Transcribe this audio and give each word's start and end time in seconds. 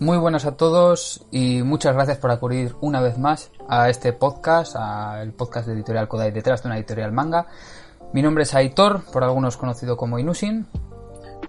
Muy 0.00 0.16
buenas 0.16 0.46
a 0.46 0.56
todos 0.56 1.26
y 1.30 1.62
muchas 1.62 1.94
gracias 1.94 2.16
por 2.16 2.30
acudir 2.30 2.74
una 2.80 3.02
vez 3.02 3.18
más 3.18 3.52
a 3.68 3.90
este 3.90 4.14
podcast, 4.14 4.74
al 4.74 5.34
podcast 5.34 5.66
de 5.66 5.74
Editorial 5.74 6.08
Kodai 6.08 6.30
detrás 6.30 6.62
de 6.62 6.70
una 6.70 6.78
editorial 6.78 7.12
manga. 7.12 7.48
Mi 8.14 8.22
nombre 8.22 8.44
es 8.44 8.54
Aitor, 8.54 9.04
por 9.12 9.24
algunos 9.24 9.58
conocido 9.58 9.98
como 9.98 10.18
Inusin. 10.18 10.66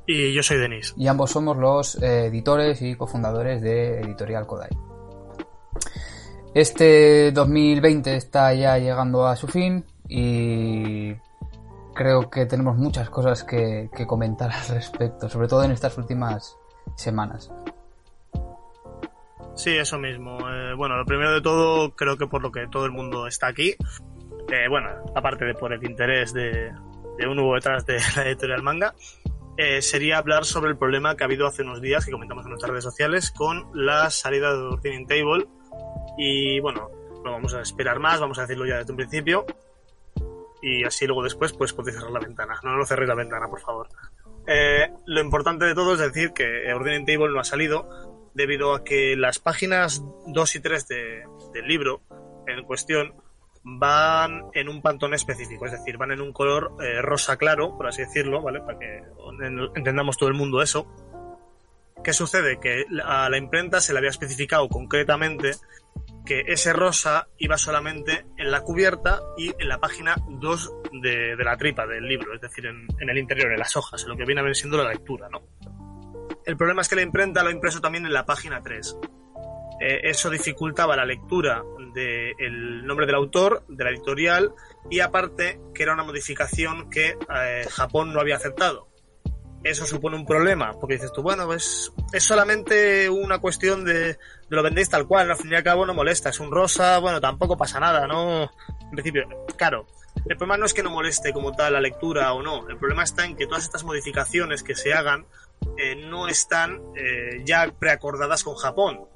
Y 0.05 0.33
yo 0.33 0.43
soy 0.43 0.57
Denis. 0.57 0.93
Y 0.97 1.07
ambos 1.07 1.31
somos 1.31 1.55
los 1.55 1.95
eh, 2.03 2.25
editores 2.25 2.81
y 2.81 2.95
cofundadores 2.95 3.61
de 3.61 4.01
Editorial 4.01 4.45
Kodai. 4.45 4.71
Este 6.53 7.31
2020 7.31 8.17
está 8.17 8.53
ya 8.53 8.77
llegando 8.77 9.27
a 9.27 9.37
su 9.37 9.47
fin 9.47 9.85
y 10.09 11.13
creo 11.95 12.29
que 12.29 12.45
tenemos 12.47 12.75
muchas 12.75 13.09
cosas 13.09 13.45
que, 13.45 13.89
que 13.95 14.05
comentar 14.05 14.51
al 14.51 14.67
respecto, 14.75 15.29
sobre 15.29 15.47
todo 15.47 15.63
en 15.63 15.71
estas 15.71 15.97
últimas 15.97 16.57
semanas. 16.97 17.49
Sí, 19.61 19.77
eso 19.77 19.99
mismo. 19.99 20.39
Eh, 20.49 20.73
bueno, 20.73 20.97
lo 20.97 21.05
primero 21.05 21.31
de 21.31 21.39
todo, 21.39 21.91
creo 21.91 22.17
que 22.17 22.25
por 22.25 22.41
lo 22.41 22.51
que 22.51 22.65
todo 22.65 22.85
el 22.85 22.91
mundo 22.91 23.27
está 23.27 23.45
aquí, 23.45 23.75
eh, 24.51 24.67
bueno, 24.67 24.89
aparte 25.13 25.45
de 25.45 25.53
por 25.53 25.71
el 25.71 25.83
interés 25.83 26.33
de, 26.33 26.71
de 27.19 27.27
un 27.27 27.37
hubo 27.37 27.53
detrás 27.53 27.85
de 27.85 27.99
la 28.15 28.23
editorial 28.25 28.63
manga, 28.63 28.95
eh, 29.57 29.83
sería 29.83 30.17
hablar 30.17 30.45
sobre 30.45 30.71
el 30.71 30.79
problema 30.79 31.15
que 31.15 31.23
ha 31.23 31.27
habido 31.27 31.45
hace 31.45 31.61
unos 31.61 31.79
días, 31.79 32.03
que 32.03 32.11
comentamos 32.11 32.43
en 32.45 32.49
nuestras 32.49 32.71
redes 32.71 32.85
sociales, 32.85 33.29
con 33.29 33.69
la 33.75 34.09
salida 34.09 34.51
de 34.51 34.63
Ordaining 34.63 35.05
Table. 35.05 35.45
Y 36.17 36.59
bueno, 36.59 36.89
no 37.23 37.31
vamos 37.33 37.53
a 37.53 37.61
esperar 37.61 37.99
más, 37.99 38.19
vamos 38.19 38.39
a 38.39 38.41
decirlo 38.41 38.65
ya 38.65 38.77
desde 38.77 38.93
un 38.93 38.97
principio. 38.97 39.45
Y 40.63 40.83
así 40.83 41.05
luego 41.05 41.21
después, 41.21 41.53
pues 41.53 41.71
podéis 41.71 41.97
cerrar 41.97 42.11
la 42.11 42.19
ventana. 42.19 42.59
No, 42.63 42.75
no 42.75 42.83
cerréis 42.83 43.09
la 43.09 43.15
ventana, 43.15 43.45
por 43.47 43.59
favor. 43.59 43.89
Eh, 44.47 44.91
lo 45.05 45.21
importante 45.21 45.65
de 45.65 45.75
todo 45.75 45.93
es 45.93 45.99
decir 45.99 46.33
que 46.33 46.73
Ordaining 46.73 47.05
Table 47.05 47.29
no 47.31 47.39
ha 47.39 47.43
salido 47.43 48.10
debido 48.33 48.73
a 48.73 48.83
que 48.83 49.15
las 49.15 49.39
páginas 49.39 50.03
2 50.27 50.55
y 50.55 50.59
3 50.59 50.87
de, 50.87 51.23
del 51.53 51.67
libro 51.67 52.01
en 52.47 52.63
cuestión 52.63 53.13
van 53.63 54.45
en 54.53 54.69
un 54.69 54.81
pantón 54.81 55.13
específico, 55.13 55.65
es 55.65 55.71
decir, 55.71 55.97
van 55.97 56.11
en 56.11 56.21
un 56.21 56.33
color 56.33 56.75
eh, 56.81 57.01
rosa 57.01 57.37
claro, 57.37 57.77
por 57.77 57.87
así 57.87 58.01
decirlo, 58.01 58.41
¿vale? 58.41 58.59
Para 58.61 58.79
que 58.79 59.03
entendamos 59.75 60.17
todo 60.17 60.29
el 60.29 60.35
mundo 60.35 60.61
eso. 60.61 60.87
¿Qué 62.03 62.13
sucede? 62.13 62.59
Que 62.59 62.85
a 63.05 63.29
la 63.29 63.37
imprenta 63.37 63.79
se 63.79 63.93
le 63.93 63.99
había 63.99 64.09
especificado 64.09 64.67
concretamente 64.67 65.51
que 66.25 66.43
ese 66.47 66.73
rosa 66.73 67.27
iba 67.37 67.57
solamente 67.57 68.25
en 68.37 68.49
la 68.49 68.61
cubierta 68.61 69.21
y 69.37 69.51
en 69.59 69.67
la 69.69 69.79
página 69.79 70.15
2 70.27 70.73
de, 71.03 71.35
la 71.37 71.57
tripa 71.57 71.85
del 71.85 72.07
libro, 72.07 72.33
es 72.33 72.41
decir, 72.41 72.65
en, 72.65 72.87
en, 72.99 73.09
el 73.09 73.17
interior, 73.17 73.51
en 73.51 73.59
las 73.59 73.75
hojas, 73.77 74.03
en 74.03 74.09
lo 74.09 74.17
que 74.17 74.25
viene 74.25 74.41
a 74.41 74.43
ver 74.43 74.55
siendo 74.55 74.77
la 74.77 74.89
lectura, 74.89 75.29
¿no? 75.29 75.41
El 76.45 76.57
problema 76.57 76.81
es 76.81 76.89
que 76.89 76.95
la 76.95 77.01
imprenta 77.01 77.43
lo 77.43 77.49
ha 77.49 77.53
impreso 77.53 77.81
también 77.81 78.05
en 78.05 78.13
la 78.13 78.25
página 78.25 78.61
3. 78.61 78.97
Eh, 79.79 80.01
eso 80.03 80.29
dificultaba 80.29 80.95
la 80.95 81.05
lectura 81.05 81.63
del 81.93 82.85
nombre 82.85 83.05
del 83.05 83.15
autor, 83.15 83.65
de 83.67 83.83
la 83.83 83.89
editorial, 83.89 84.53
y 84.89 84.99
aparte 84.99 85.59
que 85.73 85.83
era 85.83 85.93
una 85.93 86.03
modificación 86.03 86.89
que 86.89 87.17
eh, 87.33 87.65
Japón 87.69 88.13
no 88.13 88.19
había 88.19 88.35
aceptado. 88.35 88.87
Eso 89.63 89.85
supone 89.85 90.15
un 90.15 90.25
problema, 90.25 90.73
porque 90.79 90.95
dices 90.95 91.11
tú, 91.13 91.21
bueno, 91.21 91.51
es, 91.53 91.91
es 92.13 92.23
solamente 92.23 93.09
una 93.09 93.39
cuestión 93.39 93.85
de, 93.85 93.93
de 93.93 94.17
lo 94.49 94.63
vendéis 94.63 94.89
tal 94.89 95.07
cual, 95.07 95.29
al 95.29 95.37
fin 95.37 95.51
y 95.51 95.55
al 95.55 95.63
cabo 95.63 95.85
no 95.85 95.93
molesta, 95.93 96.29
es 96.29 96.39
un 96.39 96.51
rosa, 96.51 96.97
bueno, 96.97 97.21
tampoco 97.21 97.57
pasa 97.57 97.79
nada, 97.79 98.07
¿no? 98.07 98.43
En 98.43 98.91
principio, 98.91 99.23
claro, 99.57 99.85
el 100.25 100.37
problema 100.37 100.57
no 100.57 100.65
es 100.65 100.73
que 100.73 100.83
no 100.83 100.89
moleste 100.89 101.31
como 101.31 101.51
tal 101.51 101.73
la 101.73 101.81
lectura 101.81 102.33
o 102.33 102.41
no, 102.41 102.67
el 102.69 102.77
problema 102.77 103.03
está 103.03 103.25
en 103.25 103.35
que 103.35 103.45
todas 103.45 103.63
estas 103.63 103.83
modificaciones 103.83 104.63
que 104.63 104.75
se 104.75 104.93
hagan 104.93 105.25
no 106.07 106.27
están 106.27 106.81
eh, 106.95 107.41
ya 107.43 107.71
preacordadas 107.79 108.43
con 108.43 108.55
Japón. 108.55 109.07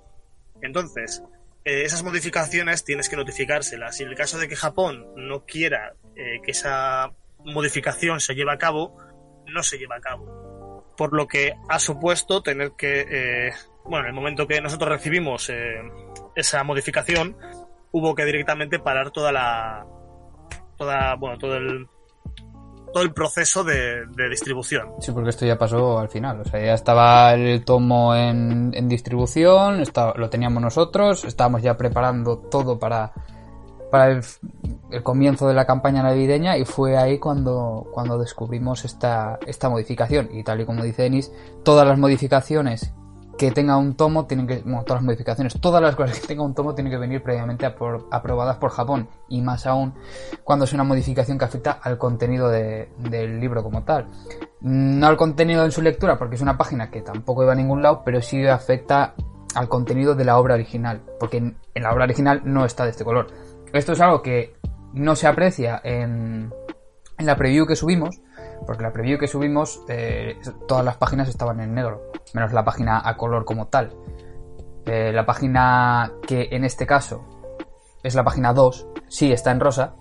Entonces, 0.61 1.23
eh, 1.65 1.83
esas 1.83 2.03
modificaciones 2.03 2.83
tienes 2.83 3.09
que 3.09 3.15
notificárselas. 3.15 3.99
Y 3.99 4.03
en 4.03 4.09
el 4.09 4.15
caso 4.15 4.37
de 4.37 4.47
que 4.47 4.55
Japón 4.55 5.07
no 5.15 5.45
quiera 5.45 5.95
eh, 6.15 6.39
que 6.43 6.51
esa 6.51 7.11
modificación 7.43 8.19
se 8.19 8.35
lleve 8.35 8.53
a 8.53 8.57
cabo, 8.59 8.95
no 9.47 9.63
se 9.63 9.79
lleva 9.79 9.95
a 9.95 10.01
cabo. 10.01 10.93
Por 10.95 11.13
lo 11.13 11.27
que 11.27 11.55
ha 11.67 11.79
supuesto 11.79 12.43
tener 12.43 12.73
que, 12.77 13.05
eh, 13.09 13.51
bueno, 13.83 14.05
en 14.05 14.09
el 14.09 14.13
momento 14.13 14.47
que 14.47 14.61
nosotros 14.61 14.89
recibimos 14.89 15.51
esa 16.35 16.63
modificación, 16.63 17.35
hubo 17.91 18.13
que 18.13 18.25
directamente 18.25 18.79
parar 18.79 19.11
toda 19.11 19.31
la, 19.31 19.85
toda, 20.77 21.15
bueno, 21.15 21.37
todo 21.39 21.57
el, 21.57 21.87
todo 22.95 23.03
el 23.03 23.11
proceso 23.11 23.65
de, 23.65 24.05
distribución. 24.29 24.87
Sí, 25.01 25.11
porque 25.11 25.31
esto 25.31 25.45
ya 25.45 25.57
pasó 25.57 25.99
al 25.99 26.07
final. 26.07 26.39
O 26.39 26.45
sea, 26.45 26.63
ya 26.63 26.73
estaba 26.73 27.33
el 27.33 27.65
tomo 27.65 28.15
en, 28.15 28.71
en 28.73 28.87
distribución, 28.87 29.83
lo 30.15 30.29
teníamos 30.29 30.63
nosotros, 30.63 31.25
estábamos 31.25 31.61
ya 31.61 31.75
preparando 31.75 32.37
todo 32.37 32.79
para, 32.79 33.11
para 33.91 34.21
el, 34.91 35.03
comienzo 35.03 35.45
de 35.45 35.55
la 35.55 35.65
campaña 35.65 36.03
navideña 36.03 36.57
y 36.57 36.63
fue 36.63 36.95
ahí 36.95 37.19
cuando, 37.19 37.85
cuando 37.93 38.17
descubrimos 38.17 38.85
esta, 38.85 39.39
esta 39.45 39.67
modificación. 39.67 40.29
Y 40.31 40.45
tal 40.45 40.61
y 40.61 40.65
como 40.65 40.81
dice 40.81 41.01
Denis, 41.01 41.33
todas 41.65 41.85
las 41.85 41.99
modificaciones 41.99 42.93
que 43.37 43.51
tenga 43.51 43.77
un 43.77 43.95
tomo 43.95 44.25
tienen 44.25 44.47
que, 44.47 44.59
bueno, 44.59 44.83
todas 44.83 45.01
las 45.01 45.05
modificaciones, 45.05 45.59
todas 45.59 45.81
las 45.81 45.95
cosas 45.95 46.19
que 46.19 46.27
tenga 46.27 46.43
un 46.43 46.53
tomo 46.53 46.73
tienen 46.73 46.91
que 46.91 46.97
venir 46.97 47.21
previamente 47.21 47.65
apro 47.65 48.07
aprobadas 48.11 48.57
por 48.57 48.71
Japón 48.71 49.09
y 49.27 49.41
más 49.41 49.65
aún 49.65 49.93
cuando 50.43 50.65
es 50.65 50.73
una 50.73 50.83
modificación 50.83 51.37
que 51.37 51.45
afecta 51.45 51.71
al 51.71 51.97
contenido 51.97 52.49
de, 52.49 52.89
del 52.97 53.39
libro 53.39 53.63
como 53.63 53.83
tal. 53.83 54.07
No 54.61 55.07
al 55.07 55.17
contenido 55.17 55.65
en 55.65 55.71
su 55.71 55.81
lectura 55.81 56.17
porque 56.17 56.35
es 56.35 56.41
una 56.41 56.57
página 56.57 56.89
que 56.89 57.01
tampoco 57.01 57.43
iba 57.43 57.51
a 57.51 57.55
ningún 57.55 57.81
lado, 57.81 58.03
pero 58.05 58.21
sí 58.21 58.45
afecta 58.47 59.15
al 59.53 59.69
contenido 59.69 60.15
de 60.15 60.25
la 60.25 60.37
obra 60.37 60.55
original, 60.55 61.01
porque 61.19 61.37
en, 61.37 61.57
en 61.73 61.83
la 61.83 61.93
obra 61.93 62.05
original 62.05 62.41
no 62.45 62.65
está 62.65 62.83
de 62.83 62.91
este 62.91 63.03
color. 63.03 63.27
Esto 63.73 63.93
es 63.93 64.01
algo 64.01 64.21
que 64.21 64.55
no 64.93 65.15
se 65.15 65.27
aprecia 65.27 65.81
en, 65.83 66.53
en 67.17 67.25
la 67.25 67.35
preview 67.35 67.65
que 67.65 67.75
subimos, 67.75 68.21
porque 68.65 68.83
la 68.83 68.91
preview 68.91 69.17
que 69.17 69.27
subimos 69.27 69.81
eh, 69.87 70.39
todas 70.67 70.83
las 70.83 70.97
páginas 70.97 71.29
estaban 71.29 71.59
en 71.59 71.73
negro, 71.73 72.11
menos 72.33 72.53
la 72.53 72.63
página 72.63 73.01
a 73.03 73.17
color 73.17 73.45
como 73.45 73.67
tal. 73.67 73.95
Eh, 74.85 75.11
la 75.11 75.25
página 75.25 76.11
que 76.27 76.49
en 76.51 76.63
este 76.63 76.85
caso 76.85 77.25
es 78.03 78.13
la 78.13 78.23
página 78.23 78.53
2, 78.53 78.87
sí 79.07 79.31
está 79.31 79.51
en 79.51 79.59
rosa, 79.59 79.95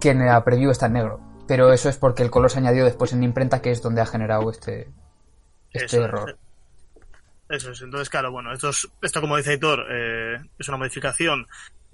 que 0.00 0.10
en 0.10 0.26
la 0.26 0.44
preview 0.44 0.70
está 0.70 0.86
en 0.86 0.94
negro. 0.94 1.20
Pero 1.46 1.72
eso 1.72 1.88
es 1.88 1.96
porque 1.96 2.22
el 2.22 2.30
color 2.30 2.50
se 2.50 2.58
añadió 2.58 2.84
después 2.84 3.12
en 3.12 3.22
imprenta, 3.22 3.62
que 3.62 3.70
es 3.70 3.80
donde 3.80 4.02
ha 4.02 4.06
generado 4.06 4.50
este, 4.50 4.90
este 5.72 5.96
eso, 5.96 6.04
error. 6.04 6.38
Eso 7.48 7.70
es, 7.70 7.80
entonces 7.80 8.10
claro, 8.10 8.30
bueno, 8.30 8.52
esto, 8.52 8.68
es, 8.68 8.86
esto 9.00 9.22
como 9.22 9.38
dice 9.38 9.52
Editor, 9.52 9.86
eh, 9.90 10.36
es 10.58 10.68
una 10.68 10.76
modificación 10.76 11.46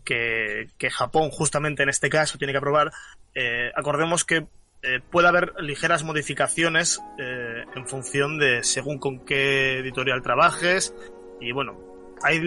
que, 0.05 0.71
que, 0.77 0.91
Japón 0.91 1.31
justamente 1.31 1.85
en 1.85 1.89
este 1.89 2.11
caso 2.11 2.37
tiene 2.37 2.53
que 2.53 2.59
aprobar. 2.59 2.91
Eh, 3.35 3.71
acordemos 3.77 4.25
que 4.25 4.49
eh, 4.87 5.01
puede 5.11 5.29
haber 5.29 5.55
ligeras 5.61 6.05
modificaciones 6.05 7.01
eh, 7.19 7.65
en 7.75 7.87
función 7.87 8.39
de 8.39 8.63
según 8.63 8.99
con 8.99 9.25
qué 9.25 9.79
editorial 9.79 10.21
trabajes 10.21 10.95
y 11.41 11.53
bueno, 11.53 11.79
hay, 12.23 12.39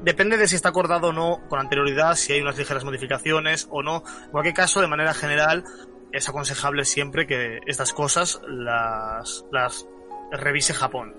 depende 0.00 0.36
de 0.36 0.48
si 0.48 0.56
está 0.56 0.70
acordado 0.70 1.08
o 1.08 1.12
no 1.12 1.40
con 1.48 1.60
anterioridad, 1.60 2.16
si 2.16 2.32
hay 2.32 2.40
unas 2.40 2.58
ligeras 2.58 2.84
modificaciones 2.84 3.68
o 3.70 3.84
no. 3.84 4.02
En 4.24 4.30
cualquier 4.30 4.54
caso, 4.54 4.80
de 4.80 4.88
manera 4.88 5.14
general, 5.14 5.62
es 6.10 6.28
aconsejable 6.28 6.84
siempre 6.84 7.26
que 7.26 7.60
estas 7.66 7.92
cosas 7.92 8.40
las, 8.48 9.44
las 9.52 9.86
revise 10.32 10.74
Japón, 10.74 11.14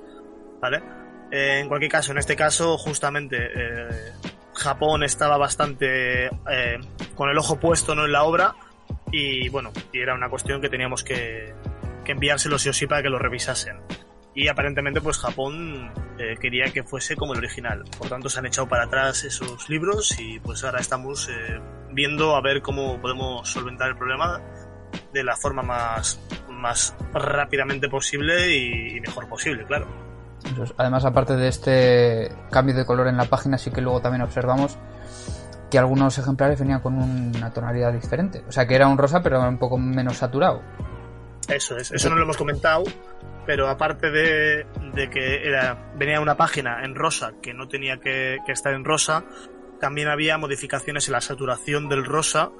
¿vale? 0.59 0.84
Eh, 1.31 1.59
en 1.59 1.69
cualquier 1.69 1.92
caso, 1.92 2.12
en 2.12 2.18
este 2.18 2.36
caso, 2.36 2.78
justamente 2.78 3.38
Japón 4.54 5.04
estaba 5.04 5.38
bastante 5.38 6.30
con 7.16 7.30
el 7.30 7.38
ojo 7.38 7.57
puesto 7.57 7.95
¿no? 7.95 8.06
en 8.06 8.12
la 8.12 8.24
obra 8.24 8.54
y 9.13 9.48
bueno, 9.50 9.71
y 9.92 10.00
era 10.00 10.15
una 10.15 10.27
cuestión 10.27 10.60
que 10.60 10.69
teníamos 10.69 11.04
que, 11.04 11.54
que 12.04 12.12
enviárselo 12.12 12.57
sí 12.57 12.69
o 12.69 12.74
sí 12.74 12.88
para 12.88 13.04
que 13.04 13.10
lo 13.10 13.19
revisasen. 13.19 13.80
Y 14.33 14.48
aparentemente 14.48 15.00
pues 15.01 15.19
Japón 15.19 15.94
eh, 16.18 16.36
quería 16.42 16.65
que 16.74 16.81
fuese 16.81 17.15
como 17.15 17.33
el 17.33 17.38
original. 17.38 17.83
Por 17.95 18.10
tanto 18.10 18.27
se 18.27 18.39
han 18.39 18.48
echado 18.48 18.68
para 18.68 18.86
atrás 18.86 19.24
esos 19.24 19.69
libros 19.69 20.19
y 20.19 20.39
pues 20.39 20.63
ahora 20.63 20.80
estamos 20.80 21.30
eh, 21.30 21.62
viendo 21.92 22.36
a 22.36 22.42
ver 22.42 22.63
cómo 22.63 23.00
podemos 23.00 23.48
solventar 23.48 23.89
el 23.89 23.98
problema 23.98 24.42
de 25.13 25.24
la 25.24 25.36
forma 25.36 25.62
más, 25.62 26.19
más 26.50 26.95
rápidamente 27.13 27.89
posible 27.89 28.50
y, 28.56 28.98
y 28.98 29.00
mejor 29.00 29.30
posible, 29.30 29.63
claro. 29.66 29.86
Además, 30.77 31.06
aparte 31.06 31.36
de 31.36 31.48
este 31.48 32.31
cambio 32.50 32.75
de 32.75 32.86
color 32.86 33.07
en 33.07 33.18
la 33.18 33.25
página, 33.25 33.59
sí 33.59 33.69
que 33.69 33.81
luego 33.81 34.01
también 34.01 34.24
observamos 34.24 34.77
que 35.74 35.80
algunos 35.80 36.16
ejemplares 36.20 36.60
venían 36.60 36.81
con 36.81 36.94
una 36.94 37.52
tonalidad 37.52 37.92
diferente. 37.92 38.44
O 38.48 38.52
sea, 38.52 38.68
que 38.68 38.75
era 38.75 38.88
un 38.88 38.96
rosa, 38.96 39.24
pero 39.24 39.42
un 39.42 39.58
poco 39.58 39.75
menos 39.75 40.18
saturado. 40.18 40.62
Eso 41.48 41.78
es, 41.78 41.92
eso 41.92 42.12
no 42.12 42.16
lo 42.16 42.22
hemos 42.22 42.38
comentado, 42.38 42.84
pero 43.48 43.68
aparte 43.68 44.12
de, 44.12 44.68
que 45.10 45.52
venía 45.96 46.22
una 46.22 46.38
página 46.38 46.86
en 46.86 46.94
rosa 46.94 47.31
que 47.42 47.56
no 47.56 47.68
tenía 47.68 47.98
que, 47.98 48.38
estar 48.50 48.72
en 48.75 48.86
rosa, 48.86 49.25
también 49.80 50.10
había 50.10 50.38
modificaciones 50.38 51.08
en 51.08 51.14
la 51.14 51.22
saturación 51.22 51.90
del 51.90 52.06
rosa 52.06 52.52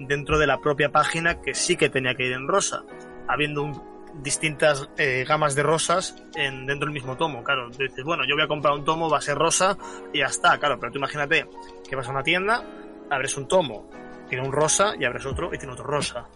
dentro 0.00 0.36
de 0.36 0.48
la 0.48 0.58
propia 0.58 0.90
página 0.90 1.40
que 1.40 1.54
sí 1.54 1.76
que 1.76 1.88
tenía 1.88 2.16
que 2.16 2.26
ir 2.26 2.32
en 2.32 2.48
rosa, 2.48 2.82
habiendo 3.28 3.62
un, 3.62 3.80
distintas 4.22 4.88
eh, 4.96 5.24
gamas 5.26 5.54
de 5.54 5.62
rosas 5.62 6.16
en, 6.34 6.66
dentro 6.66 6.86
del 6.86 6.94
mismo 6.94 7.16
tomo. 7.16 7.42
Claro, 7.42 7.68
dices, 7.70 8.04
bueno, 8.04 8.24
yo 8.26 8.34
voy 8.34 8.44
a 8.44 8.48
comprar 8.48 8.74
un 8.74 8.84
tomo, 8.84 9.10
va 9.10 9.18
a 9.18 9.22
ser 9.22 9.36
rosa 9.36 9.76
y 10.12 10.18
ya 10.18 10.26
está. 10.26 10.58
Claro, 10.58 10.78
pero 10.78 10.92
tú 10.92 10.98
imagínate 10.98 11.46
que 11.88 11.96
vas 11.96 12.08
a 12.08 12.10
una 12.10 12.22
tienda, 12.22 12.64
abres 13.10 13.36
un 13.36 13.46
tomo, 13.48 13.90
tiene 14.28 14.44
un 14.44 14.52
rosa 14.52 14.94
y 14.98 15.04
abres 15.04 15.26
otro 15.26 15.52
y 15.52 15.58
tiene 15.58 15.72
otro 15.72 15.84
rosa. 15.84 16.26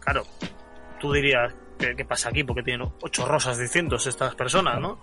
Claro, 0.00 0.24
tú 0.98 1.12
dirías, 1.12 1.54
¿qué, 1.78 2.04
pasa 2.04 2.30
aquí? 2.30 2.44
Porque 2.44 2.62
tienen 2.62 2.88
ocho 3.02 3.26
rosas 3.26 3.58
distintos 3.58 4.06
estas 4.06 4.34
personas, 4.34 4.80
¿no? 4.80 4.98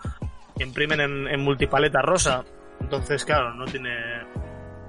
imprimen 0.59 0.99
en, 1.01 1.27
en 1.27 1.39
multipaleta 1.41 2.01
rosa. 2.01 2.43
Entonces, 2.79 3.23
claro, 3.25 3.53
no 3.53 3.65
tiene 3.65 4.16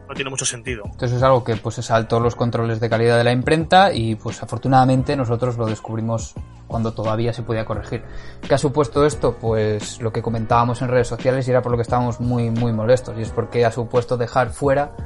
no 0.09 0.15
tiene 0.15 0.31
mucho 0.31 0.47
sentido. 0.47 0.85
Entonces 0.87 1.19
es 1.19 1.23
algo 1.23 1.45
que 1.45 1.57
pues 1.57 1.77
saltó 1.77 2.19
los 2.19 2.35
controles 2.35 2.81
de 2.81 2.89
calidad 2.89 3.19
de 3.19 3.25
la 3.25 3.33
imprenta 3.33 3.93
y 3.93 4.15
pues 4.15 4.43
afortunadamente 4.43 5.15
nosotros 5.17 5.59
lo 5.59 5.67
descubrimos 5.67 6.35
cuando 6.67 6.93
todavía 6.93 7.33
se 7.33 7.43
podía 7.43 7.65
corregir. 7.65 8.03
¿Qué 8.47 8.55
ha 8.55 8.59
supuesto 8.59 9.05
esto? 9.05 9.37
Pues 9.39 10.01
lo 10.01 10.13
que 10.13 10.23
comentábamos 10.23 10.81
en 10.83 10.89
redes 10.89 11.09
sociales 11.09 11.47
y 11.47 11.51
era 11.51 11.63
por 11.63 11.73
lo 11.73 11.79
que 11.79 11.83
estábamos 11.83 12.21
muy 12.21 12.51
muy 12.51 12.73
molestos 12.73 13.19
y 13.19 13.23
es 13.23 13.31
porque 13.31 13.65
ha 13.65 13.71
supuesto 13.71 14.17
dejar 14.17 14.51
fuera 14.51 14.97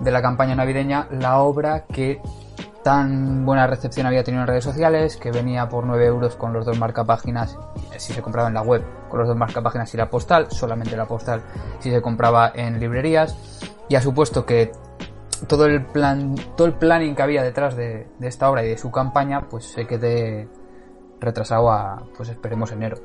de 0.00 0.10
la 0.10 0.20
campaña 0.22 0.56
navideña 0.56 1.08
la 1.12 1.38
obra 1.38 1.86
que 1.86 2.20
tan 2.82 3.44
buena 3.44 3.66
recepción 3.66 4.06
había 4.06 4.24
tenido 4.24 4.42
en 4.42 4.48
redes 4.48 4.64
sociales, 4.64 5.16
que 5.16 5.30
venía 5.30 5.68
por 5.68 5.84
9 5.84 6.06
euros 6.06 6.36
con 6.36 6.52
los 6.52 6.64
dos 6.64 6.78
marcapáginas 6.78 7.58
si 7.96 8.12
se 8.12 8.22
compraba 8.22 8.48
en 8.48 8.54
la 8.54 8.62
web, 8.62 8.82
con 9.08 9.18
los 9.18 9.28
dos 9.28 9.36
marcapáginas 9.36 9.92
y 9.94 9.96
la 9.96 10.08
postal, 10.08 10.50
solamente 10.50 10.96
la 10.96 11.06
postal 11.06 11.42
si 11.80 11.90
se 11.90 12.00
compraba 12.00 12.52
en 12.54 12.78
librerías 12.78 13.36
y 13.88 13.96
ha 13.96 14.00
supuesto 14.00 14.46
que 14.46 14.72
todo 15.46 15.66
el 15.66 15.84
plan, 15.84 16.34
todo 16.56 16.66
el 16.66 16.74
planning 16.74 17.14
que 17.14 17.22
había 17.22 17.42
detrás 17.42 17.76
de, 17.76 18.08
esta 18.20 18.50
obra 18.50 18.64
y 18.64 18.68
de 18.68 18.78
su 18.78 18.90
campaña, 18.90 19.48
pues 19.48 19.66
se 19.66 19.86
quede 19.86 20.48
retrasado 21.20 21.70
a, 21.70 22.02
pues 22.16 22.28
esperemos 22.28 22.72
enero. 22.72 22.96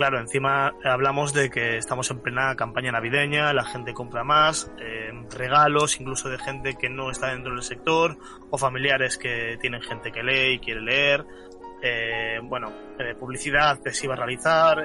Claro, 0.00 0.18
encima 0.18 0.72
hablamos 0.82 1.34
de 1.34 1.50
que 1.50 1.76
estamos 1.76 2.10
en 2.10 2.20
plena 2.20 2.56
campaña 2.56 2.90
navideña, 2.90 3.52
la 3.52 3.66
gente 3.66 3.92
compra 3.92 4.24
más, 4.24 4.72
eh, 4.78 5.12
regalos, 5.36 6.00
incluso 6.00 6.30
de 6.30 6.38
gente 6.38 6.74
que 6.76 6.88
no 6.88 7.10
está 7.10 7.32
dentro 7.32 7.52
del 7.52 7.62
sector, 7.62 8.16
o 8.48 8.56
familiares 8.56 9.18
que 9.18 9.58
tienen 9.60 9.82
gente 9.82 10.10
que 10.10 10.22
lee 10.22 10.54
y 10.54 10.58
quiere 10.58 10.80
leer, 10.80 11.26
eh, 11.82 12.40
bueno, 12.42 12.72
eh, 12.98 13.14
publicidad 13.14 13.78
que 13.82 13.92
se 13.92 14.06
iba 14.06 14.14
a 14.14 14.16
realizar, 14.16 14.78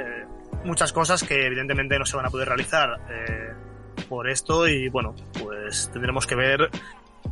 muchas 0.65 0.91
cosas 0.91 1.23
que 1.23 1.45
evidentemente 1.45 1.97
no 1.97 2.05
se 2.05 2.17
van 2.17 2.25
a 2.25 2.29
poder 2.29 2.49
realizar 2.49 2.99
por 4.09 4.27
esto 4.27 4.67
y 4.67 4.89
bueno, 4.89 5.15
pues 5.41 5.89
tendremos 5.93 6.27
que 6.27 6.35
ver 6.35 6.69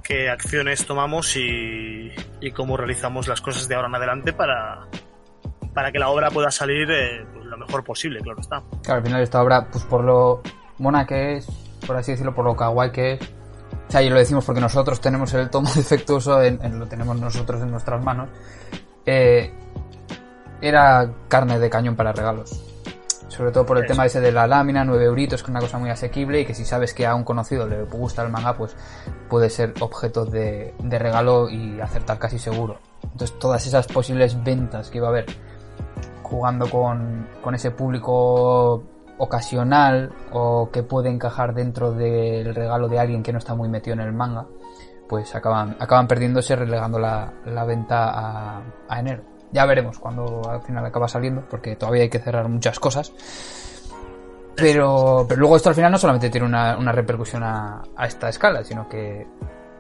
qué 0.06 0.30
acciones 0.30 0.86
tomamos 0.86 1.36
y, 1.36 2.14
cómo 2.56 2.78
realizamos 2.78 3.28
las 3.28 3.42
cosas 3.42 3.68
de 3.68 3.76
ahora 3.76 3.90
en 3.90 3.96
adelante 3.96 4.32
para, 4.32 4.88
para 5.74 5.92
que 5.92 6.00
la 6.00 6.08
obra 6.08 6.32
pueda 6.32 6.50
salir 6.50 6.88
lo 7.58 7.66
mejor 7.66 7.84
posible, 7.84 8.20
claro 8.22 8.40
está. 8.40 8.62
Claro, 8.82 9.00
al 9.00 9.06
final 9.06 9.22
esta 9.22 9.42
obra, 9.42 9.68
pues 9.72 9.84
por 9.86 10.04
lo 10.04 10.42
mona 10.80 11.06
que 11.06 11.38
es, 11.38 11.48
por 11.86 11.96
así 11.96 12.12
decirlo, 12.12 12.34
por 12.34 12.46
lo 12.46 12.56
kawaii 12.56 12.92
que 12.92 13.14
es, 13.14 13.22
o 13.22 13.92
sea, 13.92 14.02
y 14.02 14.10
lo 14.10 14.18
decimos 14.18 14.46
porque 14.46 14.62
nosotros 14.62 15.00
tenemos 15.02 15.34
el 15.34 15.50
tomo 15.50 15.70
defectuoso, 15.76 16.42
en, 16.42 16.80
lo 16.80 16.88
tenemos 16.88 17.20
nosotros 17.20 17.62
en 17.62 17.72
nuestras 17.72 18.04
manos, 18.04 18.30
eh, 19.06 19.54
era 20.62 21.10
carne 21.28 21.60
de 21.60 21.70
cañón 21.70 21.96
para 21.96 22.12
regalos. 22.14 22.64
Sobre 23.28 23.52
todo 23.52 23.66
por 23.66 23.80
el 23.80 23.88
tema 23.88 24.06
ese 24.06 24.22
de 24.22 24.32
la 24.32 24.46
lámina, 24.46 24.86
9 24.86 25.06
euritos, 25.06 25.42
que 25.42 25.48
es 25.48 25.50
una 25.50 25.60
cosa 25.60 25.80
muy 25.80 25.90
asequible 25.90 26.42
y 26.42 26.46
que 26.46 26.54
si 26.54 26.66
sabes 26.66 26.94
que 26.94 27.08
a 27.08 27.16
un 27.16 27.24
conocido 27.24 27.68
le 27.68 27.82
gusta 27.84 28.22
el 28.22 28.30
manga, 28.30 28.56
pues 28.56 28.76
puede 29.28 29.50
ser 29.50 29.74
objeto 29.80 30.24
de, 30.24 30.74
regalo 30.80 31.50
y 31.50 31.82
acertar 31.82 32.20
casi 32.20 32.38
seguro. 32.38 32.78
Entonces 33.02 33.38
todas 33.40 33.66
esas 33.66 33.88
posibles 33.88 34.42
ventas 34.44 34.92
que 34.92 35.00
iba 35.00 35.08
a 35.08 35.10
haber 35.10 35.26
jugando 36.34 36.68
con, 36.68 37.28
con 37.44 37.54
ese 37.54 37.70
público 37.70 38.82
ocasional 39.20 40.12
o 40.32 40.72
que 40.72 40.82
puede 40.82 41.10
encajar 41.10 41.54
dentro 41.54 41.92
del 41.92 42.56
regalo 42.56 42.88
de 42.88 42.98
alguien 42.98 43.22
que 43.22 43.32
no 43.32 43.38
está 43.38 43.54
muy 43.54 43.70
metido 43.70 43.94
en 43.94 44.00
el 44.00 44.14
manga, 44.14 44.48
pues 45.08 45.36
acaban, 45.36 45.78
acaban 45.80 46.08
perdiéndose 46.08 46.56
relegando 46.56 46.98
la, 46.98 47.32
la 47.46 47.66
venta 47.66 48.64
a, 48.90 49.00
enero. 49.00 49.22
Ya 49.52 49.68
veremos 49.68 50.00
cuando 50.00 50.42
al 50.50 50.64
final 50.64 50.84
acaba 50.84 51.08
saliendo, 51.08 51.44
porque 51.48 51.76
todavía 51.76 52.02
hay 52.02 52.10
que 52.10 52.18
cerrar 52.18 52.50
muchas 52.50 52.80
cosas. 52.80 53.14
Pero, 54.56 55.28
pero 55.30 55.40
luego 55.40 55.56
esto 55.56 55.70
al 55.70 55.76
final 55.76 55.92
no 55.92 56.00
solamente 56.00 56.32
tiene 56.32 56.48
una, 56.48 56.92
repercusión 56.92 57.44
a, 57.44 57.84
esta 58.08 58.30
escala, 58.30 58.64
sino 58.64 58.90
que 58.90 59.28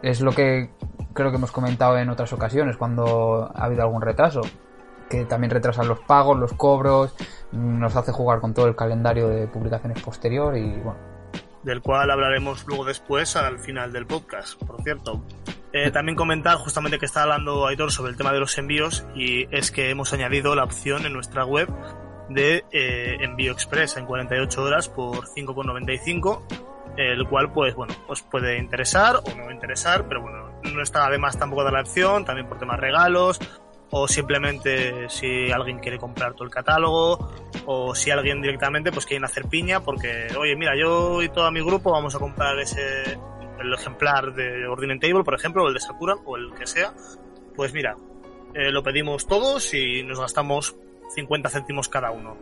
es 0.03 0.21
lo 0.21 0.31
que 0.33 0.69
creo 1.13 1.31
que 1.31 1.37
hemos 1.37 1.51
comentado 1.51 1.97
en 1.97 2.09
otras 2.09 2.31
ocasiones 2.31 2.77
cuando 2.77 3.49
ha 3.55 3.65
habido 3.65 3.81
algún 3.81 4.03
retraso, 4.03 4.41
que 5.09 5.25
también 5.25 5.51
retrasan 5.51 5.87
los 5.87 5.99
pagos, 5.99 6.37
los 6.39 6.53
cobros, 6.53 7.15
nos 7.51 7.95
hace 7.95 8.11
jugar 8.11 8.39
con 8.39 8.53
todo 8.53 8.67
el 8.67 8.75
calendario 8.75 9.27
de 9.29 9.47
publicaciones 9.47 10.01
posterior 10.01 10.57
y 10.57 10.71
bueno. 10.79 10.99
Del 11.63 11.81
cual 11.81 12.11
hablaremos 12.11 12.65
luego 12.67 12.83
después 12.83 13.35
al 13.35 13.59
final 13.59 13.93
del 13.93 14.05
podcast, 14.05 14.61
por 14.61 14.81
cierto. 14.81 15.23
Eh, 15.71 15.89
también 15.91 16.15
comentar 16.15 16.57
justamente 16.57 16.99
que 16.99 17.05
está 17.05 17.23
hablando 17.23 17.65
Aitor 17.65 17.91
sobre 17.91 18.11
el 18.11 18.17
tema 18.17 18.31
de 18.31 18.39
los 18.39 18.57
envíos 18.57 19.05
y 19.15 19.47
es 19.55 19.71
que 19.71 19.89
hemos 19.89 20.13
añadido 20.13 20.55
la 20.55 20.63
opción 20.63 21.05
en 21.05 21.13
nuestra 21.13 21.45
web 21.45 21.67
de 22.29 22.63
eh, 22.71 23.17
envío 23.21 23.51
express 23.51 23.97
en 23.97 24.05
48 24.05 24.61
horas 24.61 24.87
por 24.89 25.25
5,95 25.25 26.41
el 26.95 27.27
cual 27.27 27.51
pues 27.51 27.75
bueno 27.75 27.95
os 28.07 28.21
puede 28.21 28.59
interesar 28.59 29.15
o 29.17 29.35
no 29.35 29.51
interesar 29.51 30.07
pero 30.07 30.21
bueno 30.21 30.59
no 30.61 30.81
está 30.81 31.07
además 31.07 31.37
tampoco 31.37 31.63
de 31.63 31.71
la 31.71 31.81
opción 31.81 32.23
también 32.23 32.47
por 32.47 32.59
temas 32.59 32.79
regalos 32.79 33.39
o 33.95 34.07
simplemente 34.07 35.07
si 35.09 35.51
alguien 35.51 35.79
quiere 35.79 35.99
comprar 35.99 36.33
todo 36.33 36.45
el 36.45 36.49
catálogo 36.49 37.31
o 37.65 37.93
si 37.93 38.09
alguien 38.09 38.41
directamente 38.41 38.91
pues 38.91 39.05
quiere 39.05 39.23
hacer 39.23 39.45
piña 39.45 39.81
porque 39.81 40.27
oye 40.37 40.55
mira 40.55 40.73
yo 40.75 41.21
y 41.21 41.29
todo 41.29 41.51
mi 41.51 41.61
grupo 41.61 41.91
vamos 41.91 42.15
a 42.15 42.19
comprar 42.19 42.57
ese 42.59 43.17
el 43.59 43.73
ejemplar 43.73 44.33
de 44.33 44.67
Ordinary 44.67 44.99
Table, 44.99 45.23
por 45.23 45.35
ejemplo, 45.35 45.63
o 45.63 45.67
el 45.67 45.73
de 45.73 45.79
Sakura, 45.79 46.15
o 46.25 46.37
el 46.37 46.53
que 46.53 46.67
sea, 46.67 46.93
pues 47.55 47.73
mira, 47.73 47.95
eh, 48.53 48.71
lo 48.71 48.83
pedimos 48.83 49.27
todos 49.27 49.73
y 49.73 50.03
nos 50.03 50.19
gastamos 50.19 50.75
50 51.15 51.49
céntimos 51.49 51.89
cada 51.89 52.11
uno, 52.11 52.37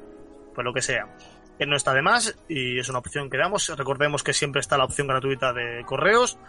pues 0.53 0.65
lo 0.65 0.73
que 0.73 0.81
sea. 0.81 1.15
Que 1.57 1.67
no 1.67 1.75
está 1.75 1.93
de 1.93 2.01
más 2.01 2.35
y 2.47 2.79
es 2.79 2.89
una 2.89 2.99
opción 2.99 3.29
que 3.29 3.37
damos. 3.37 3.69
Recordemos 3.77 4.23
que 4.23 4.33
siempre 4.33 4.61
está 4.61 4.77
la 4.77 4.85
opción 4.85 5.07
gratuita 5.07 5.53
de 5.53 5.83
correos, 5.85 6.39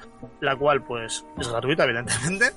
la 0.40 0.56
cual 0.56 0.84
pues 0.84 1.26
es 1.38 1.48
gratuita, 1.48 1.84
evidentemente. 1.88 2.52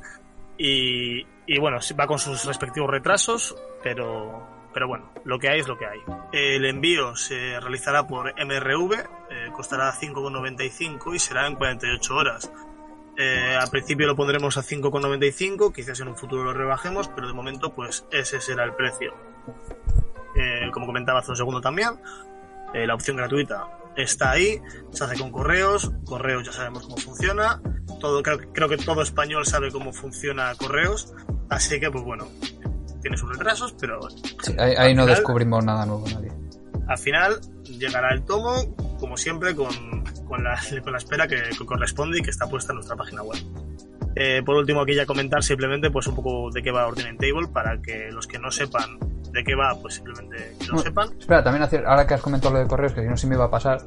Y, 0.58 1.26
bueno, 1.60 1.80
va 2.00 2.08
con 2.08 2.20
sus 2.20 2.46
respectivos 2.46 2.90
retrasos, 2.90 3.56
pero 3.84 4.56
pero 4.76 4.90
bueno, 4.90 5.10
lo 5.24 5.40
que 5.40 5.48
hay 5.48 5.62
es 5.62 5.70
lo 5.70 5.78
que 5.78 5.86
hay. 5.86 6.00
El 6.34 6.66
envío 6.66 7.16
se 7.16 7.62
realizará 7.62 8.06
por 8.06 8.34
MRV, 8.38 8.94
eh, 9.30 9.50
costará 9.54 9.90
5,95 9.94 11.16
y 11.16 11.20
será 11.20 11.48
en 11.48 11.56
48 11.56 12.14
horas. 12.14 12.52
Eh, 13.18 13.58
al 13.58 13.70
principio 13.70 14.06
lo 14.06 14.18
pondremos 14.18 14.58
a 14.58 14.64
5,95, 14.64 15.72
quizás 15.74 16.02
en 16.02 16.10
un 16.10 16.18
futuro 16.18 16.44
lo 16.44 16.54
rebajemos, 16.54 17.08
pero 17.08 17.26
de 17.26 17.34
momento 17.34 17.74
pues 17.74 18.06
ese 18.12 18.42
será 18.42 18.66
el 18.66 18.74
precio. 18.74 19.14
Eh, 20.36 20.70
como 20.74 20.88
comentaba 20.88 21.20
hace 21.20 21.32
un 21.32 21.38
segundo 21.38 21.62
también, 21.62 21.92
la 22.74 22.94
opción 22.94 23.16
gratuita 23.16 23.70
está 23.96 24.32
ahí, 24.32 24.62
se 24.92 25.06
hace 25.06 25.18
con 25.18 25.32
correos, 25.32 25.90
correos 26.06 26.44
ya 26.44 26.52
sabemos 26.52 26.84
cómo 26.84 26.98
funciona, 26.98 27.62
todo, 28.00 28.24
creo, 28.24 28.39
creo 28.54 28.70
que 28.70 28.77
todo 28.77 29.01
español 29.01 29.46
sabe 29.46 29.72
cómo 29.72 29.94
funciona 29.94 30.54
correos, 30.56 31.13
así 31.50 31.80
que 31.80 31.92
pues 31.92 32.04
bueno, 32.04 32.27
tiene 33.01 33.18
sus 33.18 33.30
retrasos, 33.30 33.75
pero... 33.80 34.00
ahí, 34.58 34.96
no 34.96 35.06
descubrimos 35.06 35.63
nada 35.63 35.86
nuevo 35.86 36.08
nadie. 36.08 36.32
Al 36.88 36.98
final 36.98 37.39
llegará 37.63 38.13
el 38.13 38.24
tomo, 38.24 38.75
como 39.00 39.15
siempre, 39.15 39.56
con, 39.56 40.04
con, 40.27 40.44
la, 40.44 40.60
con 40.84 40.92
la 40.92 40.98
espera 40.98 41.27
que, 41.27 41.42
corresponde 41.65 42.20
y 42.20 42.22
que 42.22 42.32
está 42.32 42.48
puesta 42.48 42.74
en 42.74 42.77
nuestra 42.77 42.96
página 42.96 43.22
web. 43.22 43.38
Eh, 44.15 44.42
por 44.44 44.56
último, 44.56 44.82
aquí 44.82 44.96
ya 44.96 45.06
comentar 45.06 45.44
simplemente 45.44 45.92
pues 45.92 46.08
un 46.08 46.15
poco 46.15 46.50
de 46.51 46.63
qué 46.63 46.72
va 46.72 46.88
Ordinary 46.88 47.18
Table 47.18 47.48
para 47.54 47.82
que 47.82 48.10
los 48.12 48.25
que 48.25 48.39
no 48.39 48.50
sepan 48.50 48.98
de 49.36 49.44
qué 49.44 49.54
va, 49.54 49.77
pues 49.80 49.96
simplemente 49.96 50.56
que 50.60 50.68
lo 50.68 50.80
sepan. 50.80 51.10
Espera, 51.20 51.44
también 51.44 51.63
hacer, 51.63 51.86
ahora 51.86 52.08
que 52.08 52.13
has 52.13 52.22
comentado 52.22 52.54
lo 52.54 52.60
de 52.62 52.68
correos, 52.68 52.94
que 52.94 53.01
si 53.01 53.08
no 53.08 53.18
se 53.18 53.27
me 53.27 53.36
iba 53.36 53.46
a 53.46 53.51
pasar, 53.51 53.82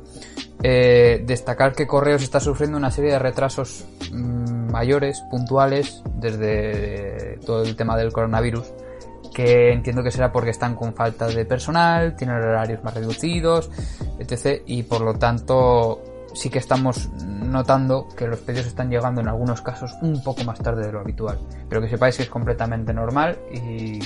eh, 0.62 1.22
destacar 1.26 1.72
que 1.74 1.86
correos 1.86 2.22
está 2.22 2.38
sufriendo 2.38 2.76
una 2.76 2.90
serie 2.90 3.12
de 3.12 3.18
retrasos 3.18 3.84
mm, 4.12 4.70
mayores, 4.70 5.22
puntuales, 5.30 6.02
desde 6.14 7.38
todo 7.44 7.62
el 7.62 7.74
tema 7.74 7.96
del 7.96 8.12
coronavirus 8.12 8.72
que 9.34 9.72
entiendo 9.72 10.02
que 10.02 10.10
será 10.10 10.32
porque 10.32 10.50
están 10.50 10.74
con 10.74 10.94
falta 10.94 11.28
de 11.28 11.44
personal, 11.44 12.16
tienen 12.16 12.36
horarios 12.36 12.82
más 12.82 12.92
reducidos, 12.94 13.70
etc. 14.18 14.62
Y 14.66 14.82
por 14.82 15.00
lo 15.00 15.14
tanto 15.14 16.02
sí 16.34 16.50
que 16.50 16.58
estamos 16.58 17.08
notando 17.24 18.08
que 18.16 18.26
los 18.26 18.40
pedidos 18.40 18.66
están 18.66 18.90
llegando 18.90 19.20
en 19.20 19.28
algunos 19.28 19.62
casos 19.62 19.94
un 20.02 20.22
poco 20.24 20.42
más 20.42 20.58
tarde 20.58 20.86
de 20.86 20.92
lo 20.92 21.00
habitual. 21.00 21.38
Pero 21.68 21.80
que 21.80 21.88
sepáis 21.88 22.16
que 22.16 22.24
es 22.24 22.28
completamente 22.28 22.92
normal 22.92 23.38
y 23.52 24.00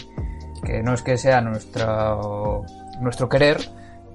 que 0.64 0.83
no 0.83 0.95
es 0.95 1.02
que 1.02 1.16
sea 1.16 1.40
nuestro, 1.40 2.64
nuestro 3.00 3.28
querer, 3.28 3.59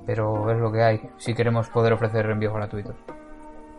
pero 0.06 0.52
es 0.52 0.58
lo 0.58 0.72
que 0.72 0.82
hay 0.82 1.02
si 1.18 1.34
queremos 1.34 1.70
poder 1.70 1.94
ofrecer 1.94 2.30
envíos 2.30 2.54
gratuitos. 2.54 2.96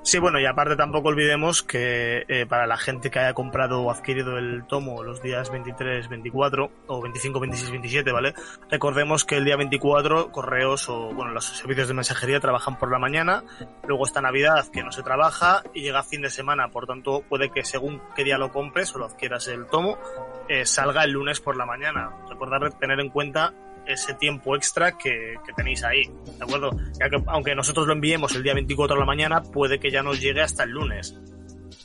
Sí, 0.03 0.19
bueno, 0.19 0.41
y 0.41 0.47
aparte 0.47 0.77
tampoco 0.77 1.09
olvidemos 1.09 1.63
que 1.63 2.25
eh, 2.29 2.47
para 2.47 2.67
la 2.67 2.79
gente 2.79 3.11
que 3.11 3.19
haya 3.19 3.35
comprado 3.35 3.83
o 3.83 3.91
adquirido 3.91 4.39
el 4.39 4.65
tomo 4.67 5.03
los 5.03 5.21
días 5.21 5.51
23, 5.51 6.09
24 6.09 6.71
o 6.87 7.03
25, 7.03 7.41
26, 7.41 7.71
27, 7.73 8.13
¿vale? 8.13 8.33
Recordemos 8.71 9.25
que 9.25 9.37
el 9.37 9.45
día 9.45 9.57
24 9.57 10.31
correos 10.31 10.89
o, 10.89 11.13
bueno, 11.13 11.33
los 11.33 11.45
servicios 11.45 11.89
de 11.89 11.95
mensajería 11.95 12.41
trabajan 12.41 12.79
por 12.79 12.91
la 12.91 12.99
mañana, 12.99 13.45
luego 13.87 14.07
está 14.07 14.23
Navidad 14.23 14.69
que 14.73 14.83
no 14.83 14.93
se 14.93 15.03
trabaja 15.03 15.63
y 15.75 15.83
llega 15.83 16.03
fin 16.03 16.23
de 16.23 16.31
semana, 16.31 16.69
por 16.69 16.87
tanto 16.87 17.23
puede 17.29 17.51
que 17.51 17.65
según 17.65 18.01
qué 18.15 18.25
día 18.25 18.39
lo 18.39 18.51
compres 18.51 18.95
o 18.95 18.99
lo 18.99 19.07
adquieras 19.07 19.49
el 19.49 19.67
tomo, 19.67 19.99
eh, 20.49 20.65
salga 20.65 21.05
el 21.05 21.11
lunes 21.11 21.41
por 21.41 21.57
la 21.57 21.67
mañana. 21.67 22.13
Recordar 22.31 22.73
tener 22.75 23.01
en 23.01 23.11
cuenta 23.11 23.53
ese 23.89 24.15
tiempo 24.15 24.55
extra 24.55 24.97
que, 24.97 25.37
tenéis 25.57 25.83
ahí, 25.83 26.05
¿de 26.05 26.45
acuerdo? 26.45 26.71
Ya 27.01 27.09
que 27.09 27.23
aunque 27.27 27.55
nosotros 27.55 27.87
lo 27.87 27.95
enviemos 27.95 28.37
el 28.37 28.43
día 28.43 28.55
24 28.55 28.95
de 28.95 29.01
la 29.01 29.07
mañana, 29.07 29.43
puede 29.43 29.81
que 29.81 29.91
ya 29.91 30.03
nos 30.03 30.21
llegue 30.21 30.43
hasta 30.43 30.65
el 30.65 30.71
lunes. 30.71 31.19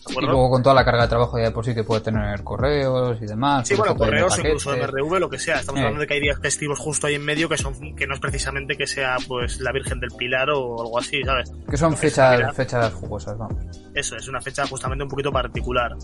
Y 0.10 0.26
luego 0.26 0.50
con 0.50 0.64
toda 0.64 0.76
la 0.76 0.86
carga 0.86 1.04
de 1.04 1.08
trabajo 1.08 1.38
ya 1.38 1.46
de 1.46 1.52
por 1.52 1.66
sí 1.66 1.74
que 1.74 1.84
puede 1.84 2.02
tener 2.02 2.44
correos 2.44 3.18
y 3.22 3.26
demás. 3.26 3.68
Sí, 3.68 3.76
bueno, 3.76 3.96
correos, 3.96 4.38
incluso 4.38 4.76
MRV, 4.76 5.20
lo 5.20 5.30
que 5.30 5.40
sea. 5.40 5.60
Estamos 5.60 5.80
hablando 5.80 6.02
de 6.02 6.08
que 6.08 6.16
hay 6.16 6.22
días 6.22 6.40
festivos 6.42 6.80
justo 6.80 7.08
ahí 7.08 7.16
en 7.16 7.26
medio 7.26 7.48
que 7.48 7.58
son 7.58 7.96
que 7.96 8.08
no 8.08 8.14
es 8.14 8.20
precisamente 8.20 8.76
que 8.76 8.88
sea 8.88 9.18
pues 9.28 9.60
la 9.60 9.72
Virgen 9.72 10.00
del 10.00 10.12
Pilar 10.12 10.50
o 10.50 10.82
algo 10.82 11.00
así, 11.00 11.24
¿sabes? 11.24 11.52
Que 11.70 11.78
son 11.78 11.96
fechas, 11.96 12.56
fechas 12.56 12.94
jugosas, 12.94 13.38
vamos. 13.38 13.58
Eso, 13.94 14.16
es 14.16 14.28
una 14.28 14.42
fecha 14.42 14.66
justamente 14.68 15.04
un 15.04 15.10
poquito 15.10 15.32
particular. 15.32 15.96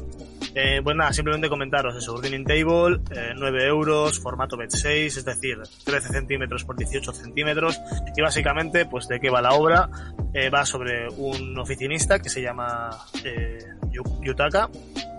Eh, 0.56 0.82
pues 0.84 0.96
nada, 0.96 1.12
simplemente 1.14 1.50
comentaros 1.50 1.96
eso. 1.96 2.14
Ordering 2.14 2.46
Table, 2.46 3.00
9 3.36 3.64
eh, 3.64 3.68
euros, 3.68 4.20
formato 4.20 4.58
bet 4.58 4.72
6, 4.72 5.18
es 5.18 5.26
decir, 5.26 5.58
13 5.84 6.10
centímetros 6.10 6.64
por 6.64 6.76
18 6.76 7.12
centímetros. 7.14 7.80
Y 8.16 8.22
básicamente, 8.22 8.86
pues 8.86 9.08
de 9.08 9.20
qué 9.20 9.30
va 9.30 9.42
la 9.42 9.54
obra. 9.54 9.90
Eh, 10.34 10.50
va 10.50 10.64
sobre 10.64 11.10
un 11.10 11.58
oficinista 11.58 12.20
que 12.20 12.30
se 12.30 12.42
llama 12.42 12.92
eh, 13.24 13.58
Yutaka. 13.92 14.70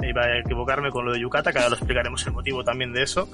Iba 0.02 0.22
a 0.22 0.38
equivocarme 0.38 0.90
con 0.90 1.04
lo 1.04 1.12
de 1.12 1.20
Yukata, 1.20 1.52
que 1.52 1.58
ahora 1.58 1.70
lo 1.70 1.76
explicaremos 1.76 2.26
el 2.26 2.32
motivo 2.32 2.64
también 2.64 2.92
de 2.92 3.02
eso. 3.02 3.28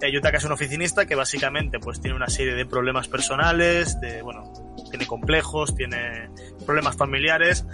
Eh, 0.00 0.12
Yutaka 0.12 0.38
es 0.38 0.44
un 0.44 0.52
oficinista 0.52 1.06
que 1.06 1.14
básicamente 1.14 1.78
pues 1.78 2.00
tiene 2.00 2.16
una 2.16 2.28
serie 2.28 2.54
de 2.54 2.66
problemas 2.66 3.08
personales, 3.08 4.00
de, 4.00 4.22
bueno, 4.22 4.52
tiene 4.90 5.06
complejos, 5.06 5.74
tiene 5.74 6.30
problemas 6.64 6.96
familiares 6.96 7.66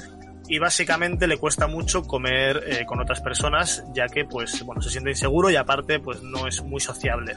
y 0.51 0.59
básicamente 0.59 1.29
le 1.29 1.39
cuesta 1.39 1.69
mucho 1.69 2.03
comer 2.03 2.65
eh, 2.67 2.85
con 2.85 3.01
otras 3.01 3.21
personas 3.21 3.85
ya 3.95 4.09
que 4.09 4.25
pues 4.25 4.65
bueno 4.65 4.83
se 4.83 4.91
siente 4.91 5.11
inseguro 5.11 5.49
y 5.49 5.55
aparte 5.55 6.01
pues 6.01 6.23
no 6.23 6.49
es 6.49 6.63
muy 6.63 6.81
sociable. 6.81 7.37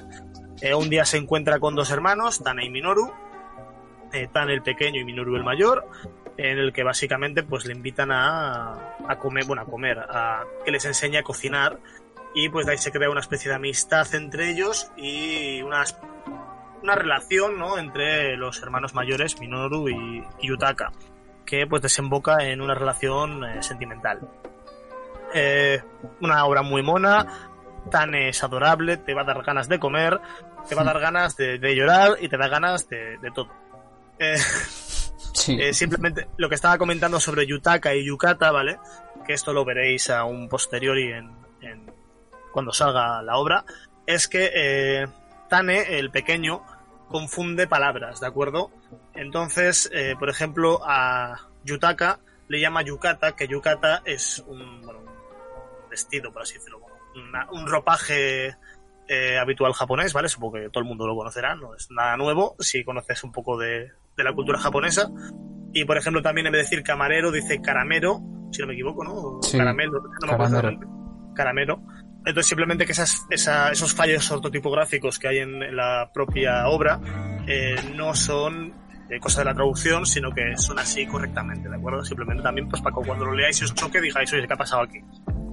Eh, 0.62 0.74
un 0.74 0.90
día 0.90 1.06
se 1.06 1.18
encuentra 1.18 1.60
con 1.60 1.76
dos 1.76 1.92
hermanos, 1.92 2.42
Tane 2.44 2.66
y 2.66 2.70
Minoru, 2.70 3.12
eh, 4.14 4.30
el 4.34 4.62
pequeño 4.64 5.02
y 5.02 5.04
Minoru 5.04 5.36
el 5.36 5.44
mayor, 5.44 5.86
en 6.38 6.58
el 6.58 6.74
que 6.74 6.84
básicamente 6.84 7.44
pues 7.44 7.66
le 7.66 7.74
invitan 7.74 8.12
a, 8.12 8.96
a 9.08 9.16
comer, 9.20 9.46
bueno, 9.46 9.62
a 9.62 9.66
comer, 9.66 10.00
a 10.00 10.44
que 10.66 10.72
les 10.72 10.86
enseñe 10.86 11.18
a 11.18 11.24
cocinar 11.24 11.80
y 12.34 12.50
pues 12.50 12.66
de 12.66 12.74
ahí 12.74 12.78
se 12.78 12.92
crea 12.92 13.10
una 13.10 13.20
especie 13.20 13.50
de 13.50 13.56
amistad 13.56 14.08
entre 14.16 14.50
ellos 14.50 14.92
y 14.98 15.62
una, 15.62 15.84
una 16.82 16.96
relación 16.96 17.60
¿no? 17.60 17.78
entre 17.78 18.36
los 18.38 18.62
hermanos 18.62 18.94
mayores 18.94 19.40
Minoru 19.40 19.90
y, 19.90 20.24
Yutaka 20.42 20.92
que 21.46 21.68
pues 21.68 21.82
desemboca 21.82 22.38
en 22.44 22.62
una 22.62 22.74
relación 22.74 23.44
eh, 23.44 23.62
sentimental. 23.62 24.22
Eh, 25.34 25.82
una 26.22 26.46
obra 26.46 26.62
muy 26.62 26.82
mona, 26.82 27.52
tan 27.92 28.16
es 28.16 28.44
adorable, 28.44 28.98
te 28.98 29.14
va 29.14 29.22
a 29.22 29.26
dar 29.26 29.44
ganas 29.44 29.68
de 29.68 29.78
comer, 29.78 30.22
te 30.68 30.76
va 30.76 30.84
a 30.84 30.86
dar 30.86 31.00
ganas 31.00 31.36
de, 31.36 31.60
llorar 31.76 32.18
y 32.22 32.30
te 32.30 32.38
da 32.38 32.48
ganas 32.48 32.88
de, 32.88 33.18
todo. 33.36 33.50
Eh, 34.20 34.38
simplemente 35.34 36.28
lo 36.38 36.50
que 36.50 36.56
estaba 36.56 36.78
comentando 36.78 37.20
sobre 37.20 37.46
Yutaka 37.46 37.96
y 37.96 38.06
Yukata, 38.06 38.52
¿vale? 38.52 38.78
Que 39.26 39.34
esto 39.34 39.54
lo 39.54 39.66
veréis 39.66 40.10
a 40.10 40.26
un 40.26 40.50
posteriori 40.50 41.12
en, 41.12 41.32
en 41.62 41.92
cuando 42.52 42.72
salga 42.74 43.22
la 43.22 43.38
obra, 43.38 43.66
es 44.06 44.28
que 44.28 45.08
Tane, 45.50 46.00
el 46.00 46.10
pequeño, 46.10 46.64
confunde 47.14 47.68
palabras, 47.68 48.20
¿de 48.20 48.26
acuerdo? 48.26 48.72
Entonces, 49.14 49.88
eh, 49.94 50.16
por 50.18 50.30
ejemplo, 50.30 50.82
a 50.84 51.48
Yutaka 51.64 52.20
le 52.48 52.60
llama 52.60 52.82
Yukata, 52.82 53.36
que 53.36 53.48
Yukata 53.48 54.02
es 54.04 54.44
un, 54.48 54.82
vestido, 55.92 56.32
por 56.32 56.42
así 56.42 56.56
decirlo, 56.56 56.82
un 57.52 57.68
ropaje 57.68 58.56
eh, 59.08 59.38
habitual 59.38 59.74
japonés, 59.74 60.12
¿vale? 60.12 60.28
Supongo 60.28 60.56
que 60.56 60.70
todo 60.70 60.82
el 60.82 60.88
mundo 60.88 61.06
lo 61.06 61.16
conocerá, 61.16 61.54
no 61.54 61.76
es 61.76 61.92
nada 61.92 62.18
nuevo 62.18 62.56
si 62.58 62.84
conoces 62.84 63.24
un 63.24 63.32
poco 63.32 63.60
de, 63.60 63.92
la 64.18 64.34
cultura 64.34 64.60
japonesa. 64.60 65.10
Y, 65.74 65.86
por 65.86 65.98
ejemplo, 65.98 66.22
también 66.22 66.48
en 66.48 66.54
vez 66.54 66.60
de 66.60 66.70
decir 66.70 66.84
camarero, 66.84 67.32
dice 67.32 67.60
caramero, 67.62 68.22
si 68.52 68.62
no 68.62 68.68
me 68.68 68.74
equivoco, 68.74 69.04
¿no? 69.04 69.40
caramelo, 69.52 70.04
no 70.22 70.38
me 70.38 70.44
acuerdo. 70.46 70.80
Caramero. 71.34 71.82
Entonces, 72.26 72.48
simplemente 72.48 72.86
que 72.86 72.94
esas, 72.94 73.26
esos 73.30 73.94
fallos 73.94 74.30
ortotipográficos 74.32 75.20
que 75.20 75.28
hay 75.28 75.38
en, 75.40 75.76
la 75.76 76.10
propia 76.14 76.68
obra 76.68 77.00
eh, 77.48 77.76
no 77.96 78.14
son 78.14 78.74
eh, 79.10 79.20
cosa 79.20 79.42
de 79.42 79.46
la 79.46 79.54
traducción, 79.54 80.06
sino 80.06 80.32
que 80.32 80.56
son 80.56 80.80
así 80.80 81.06
correctamente, 81.06 81.70
¿de 81.70 81.76
acuerdo? 81.76 82.06
Simplemente 82.06 82.42
también, 82.42 82.70
pues 82.70 82.82
para 82.82 82.96
que 82.96 83.06
cuando 83.06 83.26
lo 83.26 83.34
leáis 83.34 83.60
y 83.62 83.66
os 83.66 83.74
choque, 83.76 84.00
digáis, 84.00 84.32
oye, 84.32 84.48
¿qué 84.48 84.54
ha 84.54 84.58
pasado 84.58 84.84
aquí? 84.84 85.00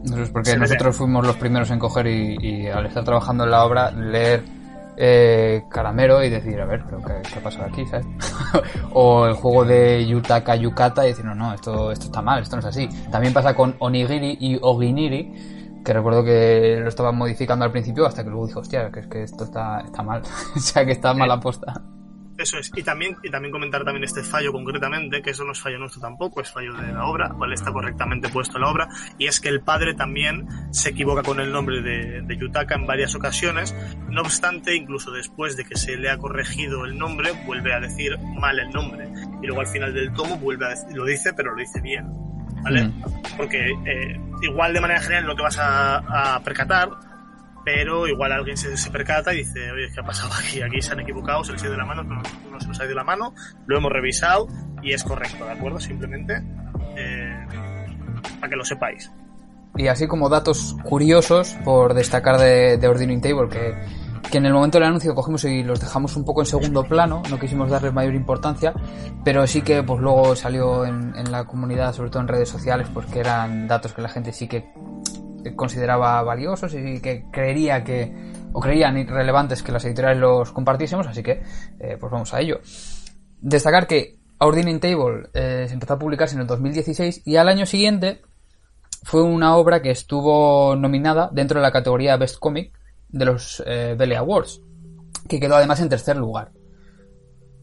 Eso 0.05 0.23
es 0.23 0.31
porque 0.31 0.57
nosotros 0.57 0.97
fuimos 0.97 1.27
los 1.27 1.37
primeros 1.37 1.71
en 1.71 1.79
coger 1.79 2.07
y, 2.07 2.69
al 2.69 2.87
estar 2.87 3.05
trabajando 3.05 3.45
en 3.45 3.51
la 3.51 3.65
obra, 3.65 3.91
leer 3.91 4.45
eh, 5.03 5.65
Caramero 5.71 6.23
y 6.23 6.29
decir, 6.29 6.61
a 6.61 6.67
ver, 6.67 6.85
pero 6.85 6.99
¿qué, 6.99 7.23
qué 7.33 7.39
ha 7.39 7.43
pasado 7.43 7.65
aquí, 7.65 7.87
¿sabes? 7.87 8.07
o 8.93 9.27
el 9.27 9.33
juego 9.33 9.65
de 9.65 10.07
Yutaka 10.07 10.57
Yukata 10.57 11.07
y 11.07 11.09
decir, 11.09 11.25
no, 11.25 11.35
no, 11.35 11.55
esto, 11.55 11.91
esto 11.91 12.05
está 12.05 12.21
mal, 12.21 12.43
esto 12.43 12.57
no 12.57 12.61
es 12.61 12.67
así. 12.67 12.87
También 13.11 13.33
pasa 13.33 13.55
con 13.55 13.77
Onigiri 13.79 14.37
y 14.39 14.59
Oginiri, 14.61 15.81
que 15.83 15.93
recuerdo 15.95 16.23
que 16.23 16.81
lo 16.83 16.89
estaba 16.89 17.13
modificando 17.13 17.65
al 17.65 17.73
principio 17.73 18.05
hasta 18.05 18.23
que 18.23 18.29
luego 18.29 18.47
dijo, 18.47 18.61
hostia, 18.61 18.91
que 18.93 19.01
es 19.01 19.07
que 19.07 19.23
esto 19.23 19.45
está, 19.45 19.81
está 19.81 20.03
mal, 20.03 20.21
o 20.57 20.61
sea, 20.61 20.85
que 20.85 20.93
está 20.93 21.15
mal 21.15 21.31
aposta. 21.31 21.81
Eso 22.41 22.57
es, 22.57 22.71
y 22.75 22.83
también, 22.83 23.19
y 23.23 23.31
también 23.31 23.53
comentar 23.53 23.85
también 23.85 24.03
este 24.05 24.23
fallo 24.23 24.51
concretamente, 24.51 25.21
que 25.21 25.31
eso 25.31 25.45
no 25.45 25.53
es 25.53 25.61
fallo 25.61 25.79
nuestro 25.79 26.01
tampoco, 26.01 26.41
es 26.41 26.51
fallo 26.51 26.73
de 26.73 26.91
la 26.91 27.05
obra, 27.05 27.29
¿vale? 27.29 27.55
Está 27.55 27.71
correctamente 27.71 28.31
puesto 28.31 28.57
en 28.57 28.63
la 28.63 28.71
obra, 28.71 28.89
y 29.19 29.27
es 29.27 29.41
que 29.41 29.51
el 29.51 29.61
padre 29.61 29.93
también 29.93 30.49
se 30.71 30.89
equivoca 30.89 31.23
con 31.23 31.39
el 31.39 31.53
nombre 31.53 31.83
de, 31.83 32.23
de 32.23 32.37
Yutaka 32.39 32.77
en 32.77 32.87
varias 32.87 33.15
ocasiones, 33.15 33.75
no 34.09 34.23
obstante, 34.23 34.75
incluso 34.75 35.11
después 35.11 35.59
de 35.59 35.67
que 35.67 35.77
se 35.77 35.99
le 35.99 36.09
ha 36.09 36.17
corregido 36.17 36.87
el 36.87 36.97
nombre, 36.97 37.31
vuelve 37.45 37.75
a 37.75 37.81
decir 37.81 38.19
mal 38.39 38.59
el 38.59 38.71
nombre, 38.71 39.13
y 39.43 39.47
luego 39.47 39.61
al 39.61 39.67
final 39.67 39.93
del 39.93 40.11
tomo 40.15 40.39
vuelve 40.39 40.65
a 40.65 40.71
decir, 40.71 40.97
lo 40.97 41.05
dice, 41.05 41.35
pero 41.35 41.53
lo 41.53 41.61
dice 41.61 41.83
bien. 41.83 42.07
¿vale? 42.63 42.85
Mm. 42.85 43.03
Porque 43.37 43.71
eh, 43.87 44.21
igual 44.43 44.73
de 44.73 44.81
manera 44.81 45.01
general 45.01 45.27
no 45.27 45.37
te 45.37 45.43
vas 45.43 45.59
a, 45.61 46.41
percatar, 46.45 46.89
pero 47.65 48.07
igual 48.07 48.33
alguien 48.33 48.57
se, 48.57 48.91
percata 48.91 49.33
y 49.35 49.39
dice, 49.39 49.71
oye, 49.71 49.89
¿qué 49.93 50.01
ha 50.01 50.05
pasado 50.05 50.33
aquí? 50.39 50.63
Aquí 50.63 50.81
se 50.81 50.93
han 50.93 51.01
equivocado, 51.01 51.45
se 51.45 51.53
les 51.53 51.63
ha 51.63 51.67
ido 51.67 51.77
la 51.77 51.85
mano, 51.85 52.03
no, 52.03 52.23
se 52.61 52.69
nos 52.69 52.81
ha 52.81 52.85
ido 52.85 52.95
la 52.95 53.05
mano, 53.05 53.35
lo 53.67 53.77
hemos 53.77 53.93
revisado 53.93 54.49
y 54.83 54.93
es 54.93 55.05
correcto, 55.05 55.45
¿de 55.45 55.53
acuerdo? 55.53 55.81
Simplemente 55.81 56.43
eh, 56.97 57.47
para 58.41 58.49
que 58.49 58.57
lo 58.57 58.65
sepáis. 58.65 59.11
Y 59.77 59.87
así 59.87 60.09
como 60.09 60.29
datos 60.29 60.77
curiosos 60.83 61.57
por 61.65 61.95
destacar 61.95 62.39
de, 62.39 62.77
de 62.77 63.21
Table, 63.21 63.49
que 63.49 63.75
que 64.31 64.39
en 64.39 64.47
el 64.47 64.53
momento 64.53 64.79
del 64.79 64.87
anuncio 64.87 65.15
cogimos 65.15 65.45
y 65.45 65.63
los 65.63 65.81
dejamos 65.81 66.17
un 66.17 66.25
poco 66.25 66.43
en 66.43 66.47
segundo 66.47 66.85
plano, 66.85 67.23
no 67.29 67.39
quisimos 67.39 67.69
darles 67.69 67.93
mayor 67.93 68.15
importancia, 68.15 68.73
pero 69.25 69.47
sí 69.47 69.63
que 69.63 69.83
pues 69.83 70.01
luego 70.01 70.37
salió 70.37 70.85
en, 70.85 71.11
la 71.31 71.45
comunidad, 71.45 71.93
sobre 71.93 72.11
todo 72.11 72.23
en 72.23 72.29
redes 72.29 72.49
sociales, 72.49 72.89
pues 72.93 73.07
que 73.07 73.21
eran 73.21 73.67
datos 73.67 73.93
que 73.93 74.03
la 74.03 74.09
gente 74.09 74.33
sí 74.33 74.47
que 74.49 74.73
consideraba 75.57 76.23
valiosos 76.23 76.75
y 76.75 77.01
que 77.01 77.25
creería 77.31 77.85
que, 77.85 78.13
o 78.53 78.61
creían 78.61 78.99
irrelevantes 78.99 79.63
que 79.63 79.73
las 79.73 79.85
editoriales 79.85 80.21
los 80.21 80.53
compartiésemos, 80.53 81.07
así 81.07 81.23
que 81.23 81.43
eh, 81.79 81.97
pues 81.99 82.11
vamos 82.11 82.33
a 82.35 82.41
ello. 82.41 82.61
Destacar 83.41 83.87
que 83.87 84.19
Ordering 84.39 84.81
Table 84.81 85.29
eh, 85.35 85.67
se 85.69 85.75
empezó 85.75 85.95
a 85.95 85.99
publicarse 85.99 86.35
en 86.35 86.43
el 86.43 86.47
2016 86.47 87.23
y 87.25 87.37
al 87.37 87.49
año 87.49 87.67
siguiente 87.67 88.23
fue 89.03 89.23
una 89.23 89.57
obra 89.57 89.83
que 89.83 89.91
estuvo 89.91 90.77
nominada 90.77 91.31
dentro 91.33 91.59
de 91.59 91.63
la 91.63 91.73
categoría 91.73 92.17
Best 92.17 92.39
Comic 92.39 92.73
de 93.09 93.25
los 93.25 93.63
eh, 93.67 93.97
Awards, 94.17 94.61
que 95.29 95.41
quedó 95.41 95.57
además 95.57 95.81
en 95.81 95.89
tercer 95.89 96.17
lugar. 96.17 96.53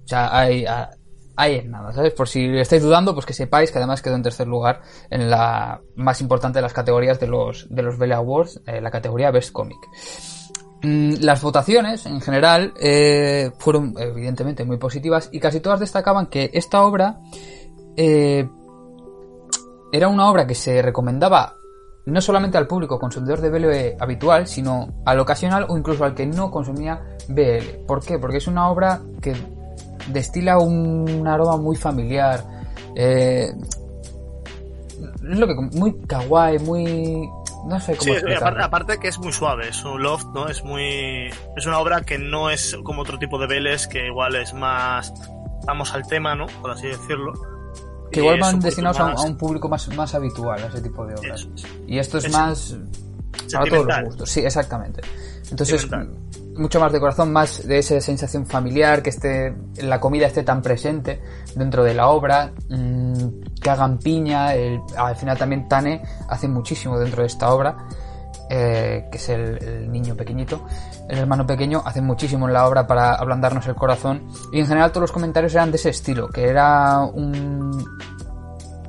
O 0.04 0.08
sea, 0.08 0.38
hay, 0.38 0.66
hay 1.38 1.64
nada, 1.68 1.94
¿sabes? 1.94 2.14
Por 2.14 2.28
si 2.28 2.46
estáis 2.58 2.82
dudando, 2.82 3.14
pues 3.14 3.26
que 3.26 3.34
sepáis 3.34 3.72
que 3.72 3.78
además 3.78 4.02
quedó 4.02 4.16
en 4.16 4.24
tercer 4.24 4.48
lugar 4.48 4.82
en 5.12 5.30
la 5.30 5.80
más 5.96 6.20
importante 6.20 6.58
de 6.58 6.64
las 6.64 6.74
categorías 6.74 7.20
de 7.20 7.28
los, 7.28 7.68
de 7.70 7.84
los 7.84 8.02
Awards, 8.02 8.60
eh, 8.66 8.82
la 8.82 8.90
categoría 8.90 9.30
Best 9.30 9.52
Comic. 9.52 9.78
Mm, 10.82 11.14
las 11.22 11.42
votaciones, 11.44 12.08
en 12.08 12.22
general, 12.22 12.74
eh, 12.82 13.52
fueron 13.60 13.94
evidentemente 14.00 14.66
muy 14.66 14.78
positivas 14.78 15.30
y 15.32 15.40
casi 15.40 15.60
todas 15.60 15.80
destacaban 15.80 16.26
que 16.26 16.50
esta 16.54 16.84
obra 16.84 17.20
eh, 17.96 18.50
era 19.92 20.08
una 20.08 20.32
obra 20.32 20.48
que 20.48 20.56
se 20.56 20.82
recomendaba 20.82 21.56
no 22.08 22.22
solamente 22.22 22.58
al 22.58 22.68
público 22.68 22.98
consumidor 22.98 23.42
de 23.42 23.50
BL 23.50 24.02
habitual, 24.02 24.48
sino 24.48 25.02
al 25.06 25.20
ocasional 25.20 25.68
o 25.70 25.78
incluso 25.78 26.04
al 26.04 26.16
que 26.16 26.26
no 26.26 26.50
consumía 26.50 27.04
BL. 27.28 27.86
¿Por 27.86 28.04
qué? 28.04 28.18
Porque 28.18 28.38
es 28.38 28.48
una 28.48 28.70
obra 28.70 29.02
que 29.22 29.36
destila 30.08 30.60
un 30.60 31.28
aroma 31.28 31.58
muy 31.58 31.76
familiar. 31.76 32.44
Eh, 32.96 33.52
es 35.30 35.38
lo 35.38 35.48
que 35.48 35.54
muy 35.56 35.94
kawaii, 36.08 36.60
muy 36.60 37.30
no 37.68 37.80
sé 37.80 37.98
cómo 37.98 38.14
sí, 38.14 38.34
aparte, 38.34 38.64
aparte, 38.64 38.98
que 38.98 39.10
es 39.10 39.20
muy 39.20 39.34
suave, 39.34 39.70
es 39.70 39.84
un 39.84 40.02
loft, 40.02 40.28
¿no? 40.34 40.48
Es 40.48 40.64
muy 40.64 41.28
es 41.56 41.66
una 41.66 41.80
obra 41.80 42.02
que 42.02 42.18
no 42.18 42.50
es 42.50 42.78
como 42.84 43.02
otro 43.02 43.20
tipo 43.20 43.38
de 43.38 43.48
Vélez 43.48 43.88
que 43.88 44.08
igual 44.08 44.36
es 44.36 44.54
más 44.54 45.14
vamos 45.66 45.94
al 45.94 46.08
tema, 46.08 46.34
¿no? 46.34 46.48
Por 46.62 46.72
así 46.72 46.88
decirlo. 46.88 47.34
Que 48.12 48.22
igual 48.22 48.40
van 48.40 48.60
destinados 48.60 49.00
a, 49.00 49.22
un, 49.22 49.38
público 49.38 49.68
más, 49.68 49.88
más 49.96 50.16
habitual 50.16 50.64
a 50.64 50.68
ese 50.68 50.82
tipo 50.82 51.06
de 51.06 51.16
obras. 51.16 51.48
Y 51.86 52.00
esto 52.00 52.20
es, 52.20 52.32
más 52.32 52.78
a 53.54 53.66
todos 53.66 53.86
los 53.86 54.04
gustos. 54.06 54.30
Sí, 54.30 54.40
exactamente. 54.40 55.02
Entonces, 55.52 55.86
mucho 56.58 56.80
más 56.80 56.92
de 56.92 57.00
corazón, 57.00 57.32
más 57.32 57.66
de 57.66 57.80
esa 57.80 58.00
sensación 58.02 58.46
familiar, 58.46 59.02
que 59.02 59.10
esté, 59.10 59.56
la 59.82 60.00
comida 60.00 60.28
esté 60.28 60.44
tan 60.44 60.62
presente 60.62 61.22
dentro 61.56 61.84
de 61.84 61.94
la 61.94 62.08
obra, 62.08 62.52
mm, 62.70 63.28
que 63.62 63.70
hagan 63.70 63.98
piña, 63.98 64.50
al 64.98 65.16
final 65.16 65.38
también 65.38 65.68
Tane 65.68 66.02
hace 66.30 66.48
muchísimo 66.48 67.00
dentro 67.00 67.22
de 67.22 67.28
esta 67.28 67.54
obra, 67.54 67.78
eh, 68.50 69.08
que 69.12 69.18
es 69.18 69.30
el, 69.30 69.92
niño 69.92 70.16
pequeñito, 70.16 70.66
el 71.10 71.18
hermano 71.18 71.46
pequeño, 71.46 71.82
hace 71.86 72.02
muchísimo 72.02 72.48
en 72.48 72.54
la 72.54 72.68
obra 72.68 72.88
para 72.88 73.14
ablandarnos 73.16 73.68
el 73.68 73.76
corazón, 73.76 74.28
y 74.52 74.60
en 74.60 74.68
general 74.68 74.92
todos 74.92 75.04
los 75.04 75.12
comentarios 75.12 75.54
eran 75.54 75.72
de 75.72 75.78
ese 75.78 75.90
estilo, 75.90 76.28
que 76.30 76.48
era 76.48 77.02
un, 77.02 77.86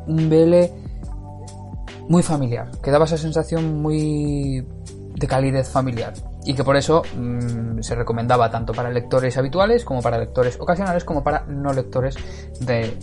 un 0.07 0.31
BL 0.31 2.09
muy 2.09 2.23
familiar, 2.23 2.71
que 2.83 2.91
daba 2.91 3.05
esa 3.05 3.19
sensación 3.19 3.81
muy 3.83 4.67
de 5.15 5.27
calidez 5.27 5.69
familiar 5.69 6.15
y 6.45 6.55
que 6.55 6.65
por 6.65 6.77
eso 6.77 7.03
mm, 7.17 7.81
se 7.81 7.95
recomendaba 7.95 8.51
tanto 8.51 8.73
para 8.73 8.91
lectores 8.91 9.37
habituales 9.37 9.85
como 9.85 10.03
para 10.03 10.19
lectores 10.19 10.59
ocasionales 10.61 11.05
como 11.05 11.23
para 11.23 11.45
no 11.47 11.73
lectores 11.73 12.17
de, 12.61 12.97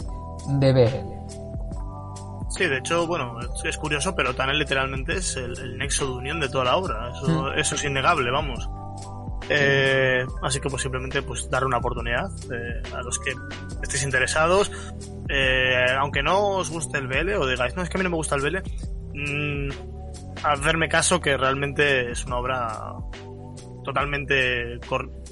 de 0.60 0.74
BL. 0.74 1.16
Sí, 2.50 2.66
de 2.68 2.78
hecho, 2.78 3.06
bueno, 3.06 3.38
es 3.66 3.78
curioso, 3.78 4.16
pero 4.16 4.34
Tanel 4.34 4.58
literalmente 4.58 5.18
es 5.18 5.36
el, 5.36 5.78
nexo 5.78 6.06
de 6.06 6.12
unión 6.14 6.40
de 6.40 6.48
toda 6.48 6.64
la 6.64 6.78
obra. 6.78 7.12
Eso, 7.12 7.28
mm. 7.28 7.60
eso 7.60 7.76
es 7.76 7.84
innegable, 7.84 8.32
vamos. 8.32 8.70
Eh, 9.50 10.26
así 10.42 10.60
que 10.60 10.70
pues 10.70 10.82
simplemente 10.82 11.22
pues 11.22 11.48
dar 11.50 11.66
una 11.66 11.78
oportunidad 11.78 12.30
eh, 12.52 12.82
a 12.96 13.02
los 13.02 13.20
que 13.20 13.34
estéis 13.84 14.04
interesados. 14.04 14.72
Eh, 15.30 15.86
aunque 15.98 16.24
no 16.24 16.58
os 16.58 16.70
guste 16.70 16.98
el 16.98 17.08
BL 17.08 17.34
o 17.34 17.48
digáis, 17.48 17.76
no, 17.76 17.84
es 17.84 17.90
que 17.90 17.98
a 17.98 18.00
mí 18.00 18.04
no 18.04 18.10
me 18.10 18.16
gusta 18.16 18.36
el 18.36 18.42
BL, 18.42 18.58
mmm, 19.14 19.70
hacerme 20.44 20.90
caso 20.90 21.20
que 21.20 21.38
realmente 21.38 22.12
es 22.12 22.26
una 22.26 22.38
obra 22.38 22.94
totalmente 23.84 24.80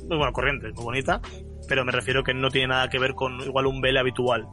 bueno, 0.08 0.32
corriente, 0.32 0.72
muy 0.74 0.84
bonita, 0.84 1.20
pero 1.68 1.84
me 1.84 1.92
refiero 1.92 2.24
que 2.24 2.34
no 2.34 2.50
tiene 2.50 2.68
nada 2.68 2.90
que 2.90 3.00
ver 3.00 3.16
con 3.16 3.40
igual 3.42 3.66
un 3.66 3.82
vele 3.82 4.00
habitual 4.00 4.48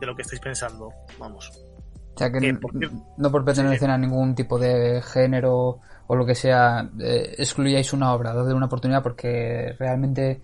de 0.00 0.06
lo 0.06 0.14
que 0.14 0.22
estáis 0.22 0.40
pensando, 0.40 0.88
vamos. 1.18 1.50
O 2.14 2.18
sea 2.18 2.32
que 2.32 2.56
no 3.18 3.30
por 3.30 3.44
pertenecer 3.44 3.90
a 3.90 3.98
ningún 3.98 4.34
tipo 4.34 4.58
de 4.58 5.02
género 5.02 5.80
o 6.06 6.14
lo 6.14 6.24
que 6.24 6.34
sea, 6.34 6.88
eh, 7.00 7.34
excluyáis 7.36 7.92
una 7.92 8.14
obra, 8.14 8.32
dadle 8.32 8.54
una 8.54 8.66
oportunidad 8.66 9.02
porque 9.02 9.74
realmente 9.78 10.40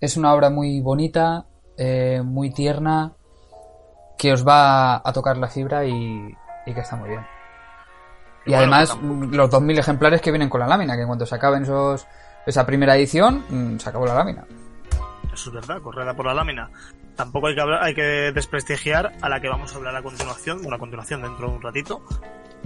es 0.00 0.16
una 0.16 0.32
obra 0.32 0.50
muy 0.50 0.80
bonita, 0.80 1.46
eh, 1.76 2.22
muy 2.24 2.52
tierna, 2.52 3.12
que 4.16 4.32
os 4.32 4.46
va 4.46 4.96
a 4.96 5.12
tocar 5.12 5.36
la 5.36 5.48
fibra 5.48 5.84
y 5.84 6.32
que 6.64 6.80
está 6.80 6.96
muy 6.96 7.10
bien. 7.10 7.35
Y 8.46 8.54
además, 8.54 8.96
mm, 9.00 9.34
los 9.34 9.50
2.000 9.50 9.78
ejemplares 9.78 10.20
que 10.20 10.30
vienen 10.30 10.48
con 10.48 10.60
la 10.60 10.66
lámina, 10.66 10.94
que 10.94 11.02
en 11.02 11.06
cuanto 11.08 11.26
se 11.26 11.34
acaben 11.34 11.64
esos, 11.64 12.06
esa 12.46 12.64
primera 12.64 12.96
edición, 12.96 13.44
mm, 13.48 13.78
se 13.78 13.88
acabó 13.88 14.06
la 14.06 14.14
lámina. 14.14 14.44
Eso 15.32 15.50
es 15.50 15.54
verdad, 15.54 15.82
correda 15.82 16.14
por 16.14 16.26
la 16.26 16.34
lámina. 16.34 16.70
Tampoco 17.14 17.48
hay 17.48 17.54
que, 17.54 17.60
hablar, 17.60 17.82
hay 17.82 17.94
que 17.94 18.32
desprestigiar 18.32 19.12
a 19.20 19.28
la 19.28 19.40
que 19.40 19.48
vamos 19.48 19.72
a 19.72 19.76
hablar 19.76 19.96
a 19.96 20.02
continuación, 20.02 20.64
una 20.64 20.78
continuación 20.78 21.22
dentro 21.22 21.48
de 21.48 21.56
un 21.56 21.62
ratito, 21.62 22.02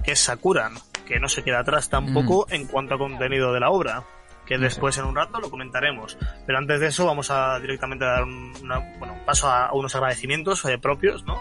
que 0.04 0.12
es 0.12 0.20
Sakuran, 0.20 0.74
que 1.06 1.18
no 1.18 1.28
se 1.28 1.42
queda 1.42 1.60
atrás 1.60 1.88
tampoco 1.88 2.46
mm. 2.48 2.54
en 2.54 2.66
cuanto 2.66 2.94
a 2.94 2.98
contenido 2.98 3.52
de 3.52 3.60
la 3.60 3.70
obra 3.70 4.04
que 4.50 4.58
después 4.58 4.98
en 4.98 5.04
un 5.04 5.14
rato 5.14 5.38
lo 5.38 5.48
comentaremos. 5.48 6.18
Pero 6.44 6.58
antes 6.58 6.80
de 6.80 6.88
eso 6.88 7.06
vamos 7.06 7.30
a 7.30 7.60
directamente 7.60 8.04
dar 8.04 8.24
un, 8.24 8.52
bueno, 8.98 9.16
paso 9.24 9.48
a, 9.48 9.72
unos 9.72 9.94
agradecimientos 9.94 10.64
eh, 10.64 10.76
propios, 10.76 11.24
¿no? 11.24 11.40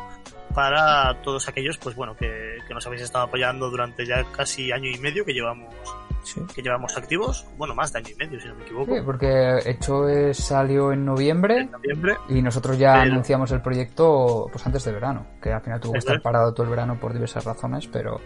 Para 0.54 1.22
todos 1.22 1.48
aquellos 1.48 1.78
pues 1.78 1.96
bueno 1.96 2.16
que, 2.16 2.58
nos 2.70 2.86
habéis 2.86 3.04
estado 3.04 3.26
apoyando 3.26 3.70
durante 3.70 4.06
ya 4.06 4.24
casi 4.32 4.72
año 4.72 4.90
y 4.90 4.98
medio 5.00 5.26
que 5.26 5.34
llevamos 5.34 5.74
que 6.54 6.62
llevamos 6.62 6.96
activos. 6.98 7.46
Bueno 7.58 7.74
más 7.74 7.92
de 7.94 8.00
año 8.00 8.10
y 8.12 8.16
medio 8.16 8.40
si 8.40 8.48
no 8.48 8.56
me 8.56 8.64
equivoco. 8.64 8.94
Sí, 8.94 9.02
porque 9.04 9.60
hecho 9.66 10.04
salió 10.34 10.92
en 10.92 11.06
noviembre, 11.06 11.70
y 12.28 12.42
nosotros 12.42 12.78
ya 12.78 13.02
anunciamos 13.02 13.52
el 13.52 13.62
proyecto 13.62 14.48
pues 14.52 14.66
antes 14.66 14.84
de 14.84 14.92
verano 14.92 15.26
que 15.42 15.52
al 15.52 15.62
final 15.62 15.80
tuvo 15.80 15.94
que 15.94 16.00
estar 16.00 16.22
parado 16.22 16.54
todo 16.54 16.66
el 16.66 16.70
verano 16.70 17.00
por 17.00 17.14
diversas 17.14 17.46
razones 17.46 17.88
pero 17.88 18.20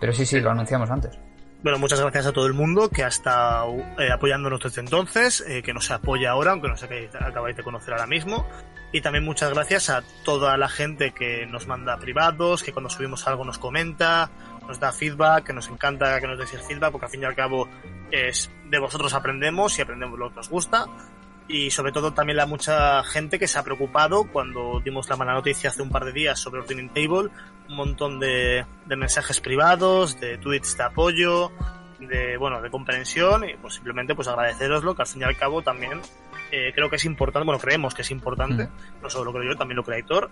pero 0.00 0.12
sí 0.12 0.24
sí. 0.24 0.40
lo 0.40 0.50
anunciamos 0.50 0.90
antes 0.90 1.18
bueno, 1.62 1.78
muchas 1.78 2.00
gracias 2.00 2.26
a 2.26 2.32
todo 2.32 2.46
el 2.46 2.54
mundo 2.54 2.88
que 2.88 3.04
ha 3.04 3.08
estado 3.08 3.76
eh, 3.98 4.10
apoyándonos 4.12 4.60
desde 4.60 4.80
entonces, 4.80 5.44
eh, 5.46 5.62
que 5.62 5.72
nos 5.72 5.90
apoya 5.90 6.30
ahora, 6.30 6.52
aunque 6.52 6.68
no 6.68 6.76
sé 6.76 6.88
qué 6.88 7.08
acabáis 7.20 7.56
de 7.56 7.62
conocer 7.62 7.94
ahora 7.94 8.06
mismo. 8.06 8.46
Y 8.90 9.00
también 9.00 9.24
muchas 9.24 9.54
gracias 9.54 9.88
a 9.88 10.02
toda 10.24 10.56
la 10.56 10.68
gente 10.68 11.12
que 11.12 11.46
nos 11.46 11.66
manda 11.66 11.96
privados, 11.98 12.62
que 12.62 12.72
cuando 12.72 12.90
subimos 12.90 13.26
algo 13.26 13.44
nos 13.44 13.58
comenta, 13.58 14.30
nos 14.66 14.80
da 14.80 14.92
feedback, 14.92 15.44
que 15.44 15.52
nos 15.52 15.68
encanta 15.68 16.20
que 16.20 16.26
nos 16.26 16.36
deis 16.36 16.52
el 16.52 16.60
feedback, 16.60 16.90
porque 16.90 17.06
al 17.06 17.10
fin 17.10 17.22
y 17.22 17.24
al 17.24 17.34
cabo 17.34 17.68
es 18.10 18.50
de 18.68 18.78
vosotros 18.78 19.14
aprendemos 19.14 19.78
y 19.78 19.82
aprendemos 19.82 20.18
lo 20.18 20.30
que 20.30 20.36
nos 20.36 20.50
gusta 20.50 20.86
y 21.48 21.70
sobre 21.70 21.92
todo 21.92 22.12
también 22.12 22.36
la 22.36 22.46
mucha 22.46 23.02
gente 23.04 23.38
que 23.38 23.48
se 23.48 23.58
ha 23.58 23.62
preocupado 23.62 24.24
cuando 24.24 24.80
dimos 24.84 25.08
la 25.08 25.16
mala 25.16 25.34
noticia 25.34 25.70
hace 25.70 25.82
un 25.82 25.90
par 25.90 26.04
de 26.04 26.12
días 26.12 26.38
sobre 26.38 26.60
Ordering 26.60 26.90
Table, 26.90 27.30
un 27.68 27.76
montón 27.76 28.20
de, 28.20 28.64
de 28.86 28.96
mensajes 28.96 29.40
privados, 29.40 30.18
de 30.20 30.38
tweets 30.38 30.76
de 30.76 30.84
apoyo, 30.84 31.52
de 32.00 32.36
bueno, 32.36 32.60
de 32.60 32.70
comprensión 32.70 33.48
y 33.48 33.54
pues 33.54 33.74
simplemente 33.74 34.14
pues 34.14 34.28
agradeceroslo 34.28 34.94
que 34.94 35.02
al 35.02 35.08
fin 35.08 35.22
y 35.22 35.24
al 35.24 35.36
cabo 35.36 35.62
también 35.62 36.00
eh, 36.50 36.72
creo 36.74 36.90
que 36.90 36.96
es 36.96 37.04
importante, 37.04 37.46
bueno, 37.46 37.60
creemos 37.60 37.94
que 37.94 38.02
es 38.02 38.10
importante, 38.10 38.68
no 39.02 39.08
solo 39.08 39.26
lo 39.26 39.32
creo 39.32 39.52
yo, 39.52 39.56
también 39.56 39.76
lo 39.76 39.84
cree 39.84 40.00
Héctor 40.00 40.28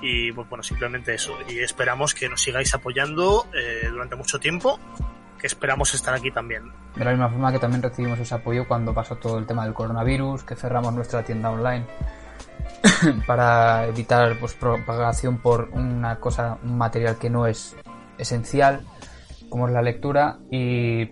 y 0.00 0.30
pues 0.32 0.48
bueno, 0.48 0.62
simplemente 0.62 1.14
eso. 1.14 1.36
Y 1.48 1.58
esperamos 1.58 2.14
que 2.14 2.28
nos 2.28 2.42
sigáis 2.42 2.72
apoyando 2.74 3.46
eh, 3.54 3.88
durante 3.90 4.14
mucho 4.16 4.38
tiempo 4.38 4.78
esperamos 5.42 5.94
estar 5.94 6.14
aquí 6.14 6.30
también. 6.30 6.72
De 6.96 7.04
la 7.04 7.10
misma 7.10 7.28
forma 7.28 7.52
que 7.52 7.58
también 7.58 7.82
recibimos 7.82 8.18
ese 8.18 8.34
apoyo 8.34 8.66
cuando 8.66 8.94
pasó 8.94 9.16
todo 9.16 9.38
el 9.38 9.46
tema 9.46 9.64
del 9.64 9.74
coronavirus, 9.74 10.44
que 10.44 10.56
cerramos 10.56 10.94
nuestra 10.94 11.22
tienda 11.22 11.50
online 11.50 11.86
para 13.26 13.86
evitar 13.86 14.38
pues, 14.38 14.54
propagación 14.54 15.38
por 15.38 15.68
una 15.72 16.16
cosa, 16.16 16.58
un 16.62 16.78
material 16.78 17.16
que 17.16 17.30
no 17.30 17.46
es 17.46 17.76
esencial, 18.18 18.82
como 19.48 19.66
es 19.66 19.74
la 19.74 19.82
lectura, 19.82 20.38
y, 20.50 21.10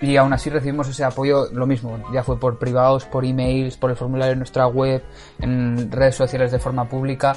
y 0.00 0.16
aún 0.16 0.32
así 0.32 0.50
recibimos 0.50 0.88
ese 0.88 1.04
apoyo, 1.04 1.46
lo 1.52 1.66
mismo, 1.66 1.98
ya 2.12 2.22
fue 2.22 2.38
por 2.38 2.58
privados, 2.58 3.04
por 3.04 3.24
emails, 3.24 3.76
por 3.76 3.90
el 3.90 3.96
formulario 3.96 4.32
en 4.32 4.38
nuestra 4.38 4.66
web, 4.66 5.02
en 5.38 5.90
redes 5.90 6.16
sociales 6.16 6.52
de 6.52 6.58
forma 6.58 6.88
pública, 6.88 7.36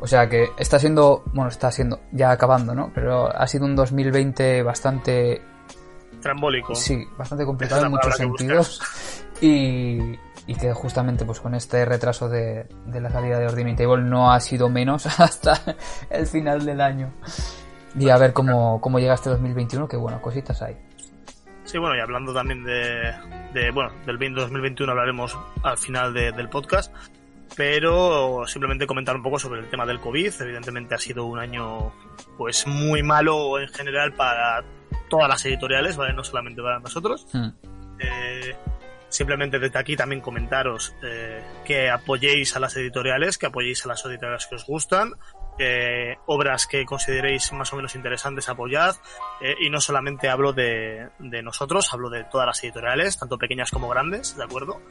o 0.00 0.06
sea 0.06 0.28
que 0.28 0.50
está 0.58 0.78
siendo, 0.78 1.24
bueno, 1.32 1.48
está 1.48 1.70
siendo 1.70 2.00
ya 2.12 2.30
acabando, 2.30 2.74
¿no? 2.74 2.90
Pero 2.94 3.34
ha 3.34 3.46
sido 3.46 3.64
un 3.64 3.76
2020 3.76 4.62
bastante... 4.62 5.42
Trambólico. 6.20 6.74
Sí, 6.74 7.04
bastante 7.16 7.44
complicado 7.44 7.84
en 7.86 7.90
muchos 7.92 8.16
sentidos. 8.16 8.80
Y, 9.40 10.18
y, 10.46 10.54
que 10.54 10.72
justamente 10.72 11.24
pues 11.24 11.40
con 11.40 11.54
este 11.54 11.84
retraso 11.84 12.28
de, 12.28 12.66
de 12.86 13.00
la 13.00 13.10
salida 13.10 13.38
de 13.38 13.46
Ordinary 13.46 13.76
Table 13.76 14.02
no 14.02 14.32
ha 14.32 14.40
sido 14.40 14.68
menos 14.68 15.06
hasta 15.20 15.76
el 16.10 16.26
final 16.26 16.64
del 16.64 16.80
año. 16.80 17.12
Y 17.98 18.10
a 18.10 18.18
ver 18.18 18.32
cómo, 18.32 18.80
cómo 18.80 18.98
llega 18.98 19.14
este 19.14 19.30
2021, 19.30 19.88
que 19.88 19.96
bueno, 19.96 20.20
cositas 20.20 20.60
hay. 20.62 20.76
Sí, 21.64 21.78
bueno, 21.78 21.96
y 21.96 22.00
hablando 22.00 22.32
también 22.32 22.62
de, 22.62 23.12
de 23.52 23.70
bueno, 23.72 23.90
del 24.06 24.18
2021 24.18 24.90
hablaremos 24.90 25.36
al 25.64 25.76
final 25.76 26.14
del 26.14 26.48
podcast, 26.48 26.94
pero 27.54 28.44
simplemente 28.46 28.86
comentar 28.86 29.16
un 29.16 29.22
poco 29.22 29.38
sobre 29.38 29.60
el 29.60 29.68
tema 29.68 29.86
del 29.86 30.00
COVID. 30.00 30.32
Evidentemente 30.40 30.94
ha 30.94 30.98
sido 30.98 31.24
un 31.26 31.38
año 31.38 31.92
pues 32.36 32.66
muy 32.66 33.02
malo 33.02 33.60
en 33.60 33.68
general 33.68 34.12
para 34.14 34.64
todas 35.08 35.28
las 35.28 35.44
editoriales, 35.44 35.96
¿vale? 35.96 36.12
No 36.12 36.24
solamente 36.24 36.62
para 36.62 36.80
nosotros. 36.80 37.26
Hmm. 37.32 37.48
Eh, 37.98 38.54
simplemente 39.08 39.58
desde 39.58 39.78
aquí 39.78 39.96
también 39.96 40.20
comentaros 40.20 40.94
eh, 41.02 41.42
que 41.64 41.88
apoyéis 41.88 42.56
a 42.56 42.60
las 42.60 42.76
editoriales, 42.76 43.38
que 43.38 43.46
apoyéis 43.46 43.84
a 43.84 43.88
las 43.88 44.04
editoriales 44.04 44.46
que 44.46 44.56
os 44.56 44.66
gustan, 44.66 45.12
eh, 45.58 46.16
obras 46.26 46.66
que 46.66 46.84
consideréis 46.84 47.52
más 47.52 47.72
o 47.72 47.76
menos 47.76 47.94
interesantes, 47.94 48.48
apoyad. 48.48 48.96
y 49.60 49.70
no 49.70 49.80
solamente 49.80 50.28
hablo 50.28 50.52
de, 50.52 51.08
de 51.18 51.42
nosotros, 51.42 51.92
hablo 51.92 52.10
de 52.10 52.24
todas 52.24 52.46
las 52.46 52.62
editoriales, 52.62 53.18
tanto 53.18 53.38
pequeñas 53.38 53.70
como 53.70 53.88
grandes, 53.88 54.36
¿de 54.36 54.44
acuerdo? 54.44 54.82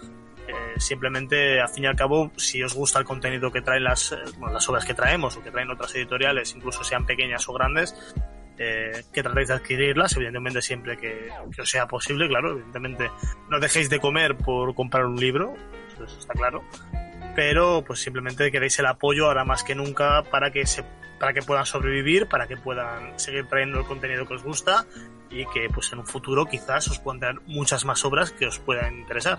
Eh, 0.48 0.80
simplemente, 0.80 1.60
al 1.60 1.70
fin 1.70 1.86
y 1.86 1.88
al 1.88 1.96
cabo, 1.96 2.32
si 2.38 2.62
os 2.62 2.74
gusta 2.76 3.00
el 3.00 3.06
contenido 3.06 3.52
que 3.52 3.62
traen 3.62 3.84
las, 3.84 4.12
eh, 4.12 4.18
las 4.52 4.70
obras 4.70 4.86
que 4.86 4.94
traemos 4.94 5.36
o 5.38 5.44
que 5.44 5.52
traen 5.52 5.72
otras 5.72 5.96
editoriales, 5.96 6.54
incluso 6.56 6.84
sean 6.84 7.06
pequeñas 7.06 7.48
o 7.50 7.54
grandes, 7.54 7.96
eh, 8.58 9.04
que 9.12 9.24
tratéis 9.24 9.50
de 9.50 9.56
adquirirlas, 9.56 10.16
evidentemente 10.16 10.62
siempre 10.62 10.98
que, 10.98 11.30
os 11.60 11.70
sea 11.70 11.88
posible, 11.88 12.28
claro, 12.28 12.52
evidentemente 12.52 13.12
no 13.50 13.60
dejéis 13.60 13.90
de 13.90 14.00
comer 14.00 14.38
por 14.38 14.74
comprar 14.76 15.06
un 15.06 15.18
libro, 15.18 15.56
eso 15.94 16.20
está 16.20 16.34
claro, 16.34 16.64
pero 17.36 17.84
pues 17.86 18.00
simplemente 18.00 18.50
queréis 18.52 18.80
el 18.80 18.86
apoyo 18.86 19.26
ahora 19.26 19.44
más 19.44 19.64
que 19.64 19.76
nunca 19.76 20.24
para 20.24 20.52
que 20.52 20.66
se 20.66 20.86
para 21.20 21.34
que 21.34 21.42
puedan 21.42 21.66
sobrevivir, 21.66 22.28
para 22.28 22.46
que 22.48 22.58
puedan 22.58 23.18
seguir 23.18 23.48
trayendo 23.48 23.80
el 23.80 23.86
contenido 23.86 24.28
que 24.28 24.34
os 24.36 24.44
gusta 24.44 24.86
y 25.30 25.46
que 25.48 25.70
pues 25.74 25.92
en 25.94 26.00
un 26.00 26.06
futuro 26.06 26.46
quizás 26.46 26.90
os 26.90 27.00
puedan 27.00 27.20
dar 27.20 27.42
muchas 27.48 27.86
más 27.86 28.04
obras 28.06 28.32
que 28.32 28.48
os 28.48 28.60
puedan 28.60 29.00
interesar. 29.00 29.38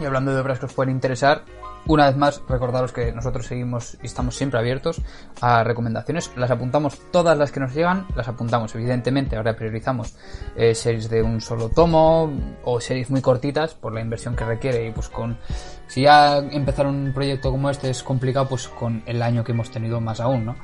Y 0.00 0.04
hablando 0.04 0.32
de 0.32 0.40
obras 0.40 0.58
que 0.58 0.66
os 0.66 0.72
pueden 0.72 0.94
interesar, 0.94 1.44
una 1.88 2.06
vez 2.06 2.16
más, 2.16 2.42
recordaros 2.46 2.92
que 2.92 3.12
nosotros 3.12 3.46
seguimos 3.46 3.96
y 4.02 4.06
estamos 4.06 4.36
siempre 4.36 4.60
abiertos 4.60 5.00
a 5.40 5.64
recomendaciones. 5.64 6.30
Las 6.36 6.50
apuntamos 6.50 6.98
todas 7.10 7.36
las 7.38 7.50
que 7.50 7.60
nos 7.60 7.74
llegan, 7.74 8.06
las 8.14 8.28
apuntamos. 8.28 8.74
Evidentemente, 8.74 9.36
ahora 9.36 9.56
priorizamos 9.56 10.14
eh, 10.54 10.74
series 10.74 11.08
de 11.08 11.22
un 11.22 11.40
solo 11.40 11.70
tomo 11.70 12.30
o 12.64 12.78
series 12.78 13.10
muy 13.10 13.22
cortitas 13.22 13.72
por 13.72 13.94
la 13.94 14.02
inversión 14.02 14.36
que 14.36 14.44
requiere. 14.44 14.86
Y 14.86 14.90
pues 14.90 15.08
con. 15.08 15.38
Si 15.86 16.02
ya 16.02 16.36
empezar 16.36 16.86
un 16.86 17.12
proyecto 17.14 17.50
como 17.50 17.70
este 17.70 17.88
es 17.88 18.02
complicado, 18.02 18.50
pues 18.50 18.68
con 18.68 19.02
el 19.06 19.22
año 19.22 19.42
que 19.42 19.52
hemos 19.52 19.70
tenido 19.70 19.98
más 19.98 20.20
aún, 20.20 20.44
¿no? 20.44 20.56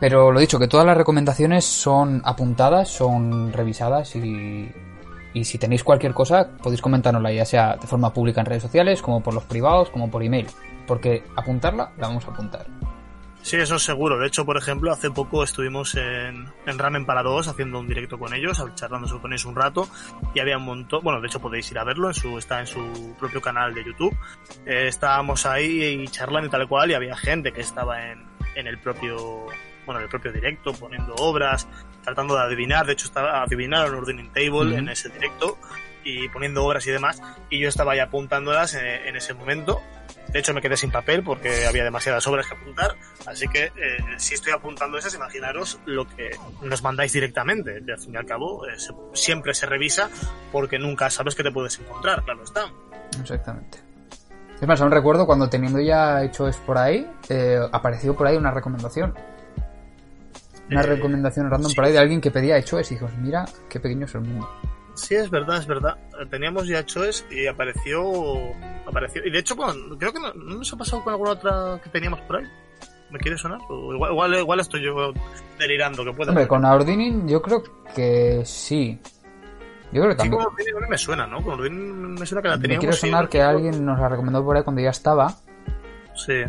Pero 0.00 0.32
lo 0.32 0.40
dicho, 0.40 0.58
que 0.58 0.66
todas 0.66 0.86
las 0.86 0.96
recomendaciones 0.96 1.64
son 1.64 2.22
apuntadas, 2.24 2.88
son 2.88 3.52
revisadas 3.52 4.16
y 4.16 4.72
y 5.32 5.44
si 5.44 5.58
tenéis 5.58 5.84
cualquier 5.84 6.12
cosa, 6.12 6.50
podéis 6.62 6.80
comentárnosla, 6.80 7.32
ya 7.32 7.44
sea 7.44 7.76
de 7.76 7.86
forma 7.86 8.12
pública 8.12 8.40
en 8.40 8.46
redes 8.46 8.62
sociales, 8.62 9.02
como 9.02 9.22
por 9.22 9.34
los 9.34 9.44
privados, 9.44 9.90
como 9.90 10.10
por 10.10 10.22
email. 10.22 10.46
Porque 10.86 11.24
apuntarla, 11.36 11.92
la 11.98 12.08
vamos 12.08 12.26
a 12.26 12.30
apuntar. 12.30 12.66
Sí, 13.42 13.56
eso 13.56 13.76
es 13.76 13.82
seguro. 13.82 14.18
De 14.18 14.26
hecho, 14.26 14.44
por 14.44 14.58
ejemplo, 14.58 14.92
hace 14.92 15.10
poco 15.10 15.42
estuvimos 15.42 15.94
en, 15.94 16.46
en 16.66 16.78
Ramen 16.78 17.06
para 17.06 17.22
dos 17.22 17.48
haciendo 17.48 17.80
un 17.80 17.88
directo 17.88 18.18
con 18.18 18.34
ellos, 18.34 18.62
charlando 18.74 19.20
con 19.20 19.32
ellos 19.32 19.46
un 19.46 19.56
rato, 19.56 19.88
y 20.34 20.40
había 20.40 20.58
un 20.58 20.64
montón, 20.64 21.02
bueno, 21.02 21.20
de 21.20 21.28
hecho 21.28 21.40
podéis 21.40 21.70
ir 21.70 21.78
a 21.78 21.84
verlo, 21.84 22.08
en 22.08 22.14
su, 22.14 22.36
está 22.36 22.60
en 22.60 22.66
su 22.66 23.14
propio 23.18 23.40
canal 23.40 23.72
de 23.74 23.84
YouTube. 23.84 24.14
Eh, 24.66 24.88
estábamos 24.88 25.46
ahí 25.46 25.82
y 25.82 26.08
charlando 26.08 26.48
y 26.48 26.50
tal 26.50 26.68
cual, 26.68 26.90
y 26.90 26.94
había 26.94 27.16
gente 27.16 27.52
que 27.52 27.62
estaba 27.62 28.10
en, 28.10 28.26
en 28.56 28.66
el 28.66 28.78
propio 28.78 29.46
bueno, 29.86 30.00
en 30.00 30.04
el 30.04 30.10
propio 30.10 30.32
directo, 30.32 30.72
poniendo 30.72 31.14
obras, 31.16 31.66
tratando 32.04 32.34
de 32.34 32.42
adivinar, 32.42 32.86
de 32.86 32.92
hecho 32.92 33.06
estaba 33.06 33.42
adivinaron 33.42 33.94
Ordering 33.94 34.32
Table 34.32 34.76
en 34.76 34.88
ese 34.88 35.08
directo 35.08 35.58
y 36.04 36.28
poniendo 36.28 36.64
obras 36.64 36.86
y 36.86 36.90
demás, 36.90 37.20
y 37.50 37.60
yo 37.60 37.68
estaba 37.68 37.94
ya 37.94 38.04
apuntándolas 38.04 38.74
en, 38.74 39.16
ese 39.16 39.34
momento. 39.34 39.80
De 40.28 40.38
hecho 40.38 40.54
me 40.54 40.62
quedé 40.62 40.76
sin 40.76 40.90
papel 40.90 41.24
porque 41.24 41.66
había 41.66 41.82
demasiadas 41.82 42.26
obras 42.26 42.46
que 42.46 42.54
apuntar, 42.54 42.94
así 43.26 43.48
que 43.48 43.64
eh, 43.64 43.72
si 44.16 44.34
estoy 44.34 44.52
apuntando 44.52 44.96
esas, 44.96 45.14
imaginaros 45.14 45.80
lo 45.86 46.06
que 46.06 46.30
nos 46.62 46.82
mandáis 46.82 47.12
directamente. 47.12 47.80
De 47.80 47.92
al 47.92 47.98
fin 47.98 48.14
y 48.14 48.16
al 48.16 48.26
cabo, 48.26 48.66
eh, 48.66 48.76
siempre 49.12 49.54
se 49.54 49.66
revisa 49.66 50.08
porque 50.52 50.78
nunca 50.78 51.10
sabes 51.10 51.34
que 51.34 51.42
te 51.42 51.50
puedes 51.50 51.78
encontrar, 51.80 52.22
claro 52.24 52.44
está. 52.44 52.70
Exactamente. 53.20 53.90
Es 54.60 54.68
más, 54.68 54.80
aún 54.82 54.92
recuerdo 54.92 55.26
cuando 55.26 55.48
teniendo 55.48 55.80
ya 55.80 56.22
hecho 56.22 56.46
es 56.46 56.56
por 56.58 56.76
ahí, 56.76 57.10
eh, 57.30 57.58
apareció 57.72 58.14
por 58.14 58.26
ahí 58.26 58.36
una 58.36 58.50
recomendación 58.50 59.14
una 60.70 60.80
eh, 60.82 60.86
recomendación 60.86 61.50
random 61.50 61.72
por 61.74 61.84
ahí 61.84 61.92
de 61.92 61.98
alguien 61.98 62.20
que 62.20 62.30
pedía 62.30 62.62
Choes 62.62 62.90
y 62.90 62.94
dijimos, 62.94 63.16
mira 63.18 63.44
qué 63.68 63.80
pequeño 63.80 64.06
es 64.06 64.14
el 64.14 64.22
mundo. 64.22 64.48
Sí, 64.94 65.14
es 65.14 65.30
verdad, 65.30 65.58
es 65.58 65.66
verdad. 65.66 65.96
Teníamos 66.30 66.66
ya 66.66 66.84
Choes 66.84 67.24
y 67.30 67.46
apareció, 67.46 68.02
apareció. 68.86 69.24
Y 69.24 69.30
de 69.30 69.38
hecho, 69.38 69.56
bueno, 69.56 69.96
creo 69.98 70.12
que 70.12 70.20
no, 70.20 70.32
nos 70.34 70.72
ha 70.72 70.76
pasado 70.76 71.02
con 71.02 71.12
alguna 71.12 71.32
otra 71.32 71.80
que 71.82 71.90
teníamos 71.90 72.20
por 72.22 72.36
ahí. 72.36 72.46
¿Me 73.10 73.18
quiere 73.18 73.36
sonar? 73.36 73.58
igual, 73.68 74.34
igual, 74.34 74.60
estoy 74.60 74.84
yo 74.84 75.12
delirando, 75.58 76.04
que 76.04 76.12
puede 76.12 76.30
Hombre, 76.30 76.46
con 76.46 76.64
Aordinin 76.64 77.26
yo 77.26 77.42
creo 77.42 77.62
que 77.94 78.42
sí. 78.44 79.00
Yo 79.92 80.02
creo 80.02 80.10
que 80.10 80.16
también. 80.16 80.40
Sí, 80.40 80.44
con 80.44 80.52
Aordinin 80.52 80.88
me 80.88 80.98
suena, 80.98 81.26
¿no? 81.26 81.42
Con 81.42 81.52
Aordinin 81.54 82.14
me 82.14 82.26
suena 82.26 82.42
que 82.42 82.48
la 82.48 82.60
teníamos. 82.60 82.84
Me 82.84 82.90
quiere 82.90 82.96
sonar 82.96 83.28
que 83.28 83.42
alguien 83.42 83.84
nos 83.84 83.98
la 83.98 84.08
recomendó 84.08 84.44
por 84.44 84.56
ahí 84.56 84.62
cuando 84.62 84.82
ya 84.82 84.90
estaba. 84.90 85.34
Sí. 86.14 86.44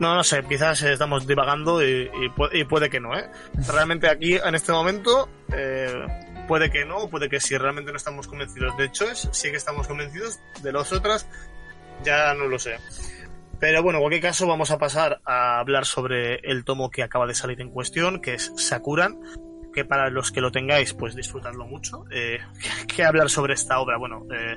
No, 0.00 0.14
no 0.14 0.24
sé, 0.24 0.42
quizás 0.44 0.80
estamos 0.82 1.26
divagando 1.26 1.86
y, 1.86 2.10
puede, 2.68 2.88
que 2.88 3.00
no, 3.00 3.16
¿eh? 3.16 3.30
Realmente 3.68 4.08
aquí, 4.08 4.34
en 4.34 4.54
este 4.54 4.72
momento, 4.72 5.28
eh, 5.54 5.92
puede 6.48 6.70
que 6.70 6.86
no, 6.86 7.08
puede 7.10 7.28
que 7.28 7.38
sí, 7.38 7.56
realmente 7.58 7.90
no 7.90 7.98
estamos 7.98 8.26
convencidos. 8.26 8.74
De 8.78 8.86
hecho, 8.86 9.04
es, 9.04 9.28
sí 9.30 9.50
que 9.50 9.58
estamos 9.58 9.86
convencidos, 9.86 10.40
de 10.62 10.72
los 10.72 10.90
otras, 10.94 11.28
ya 12.02 12.32
no 12.32 12.46
lo 12.46 12.58
sé. 12.58 12.78
Pero 13.58 13.82
bueno, 13.82 13.98
en 13.98 14.04
cualquier 14.04 14.22
caso, 14.22 14.46
vamos 14.46 14.70
a 14.70 14.78
pasar 14.78 15.20
a 15.26 15.58
hablar 15.60 15.84
sobre 15.84 16.36
el 16.50 16.64
tomo 16.64 16.90
que 16.90 17.02
acaba 17.02 17.26
de 17.26 17.34
salir 17.34 17.60
en 17.60 17.68
cuestión, 17.68 18.22
que 18.22 18.32
es 18.32 18.54
Sakuran, 18.56 19.20
que 19.74 19.84
para 19.84 20.08
los 20.08 20.32
que 20.32 20.40
lo 20.40 20.50
tengáis, 20.50 20.94
pues 20.94 21.14
disfrutarlo 21.14 21.66
mucho. 21.66 22.06
Eh, 22.10 22.38
¿Qué 22.88 23.04
hablar 23.04 23.28
sobre 23.28 23.52
esta 23.52 23.78
obra? 23.78 23.98
Bueno, 23.98 24.26
eh, 24.32 24.56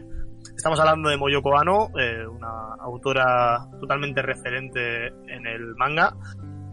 Estamos 0.55 0.79
hablando 0.79 1.09
de 1.09 1.17
Moyoko 1.17 1.57
Ano, 1.57 1.89
eh, 1.99 2.25
una 2.27 2.75
autora 2.79 3.67
totalmente 3.79 4.21
referente 4.21 5.07
en 5.07 5.47
el 5.47 5.75
manga, 5.75 6.15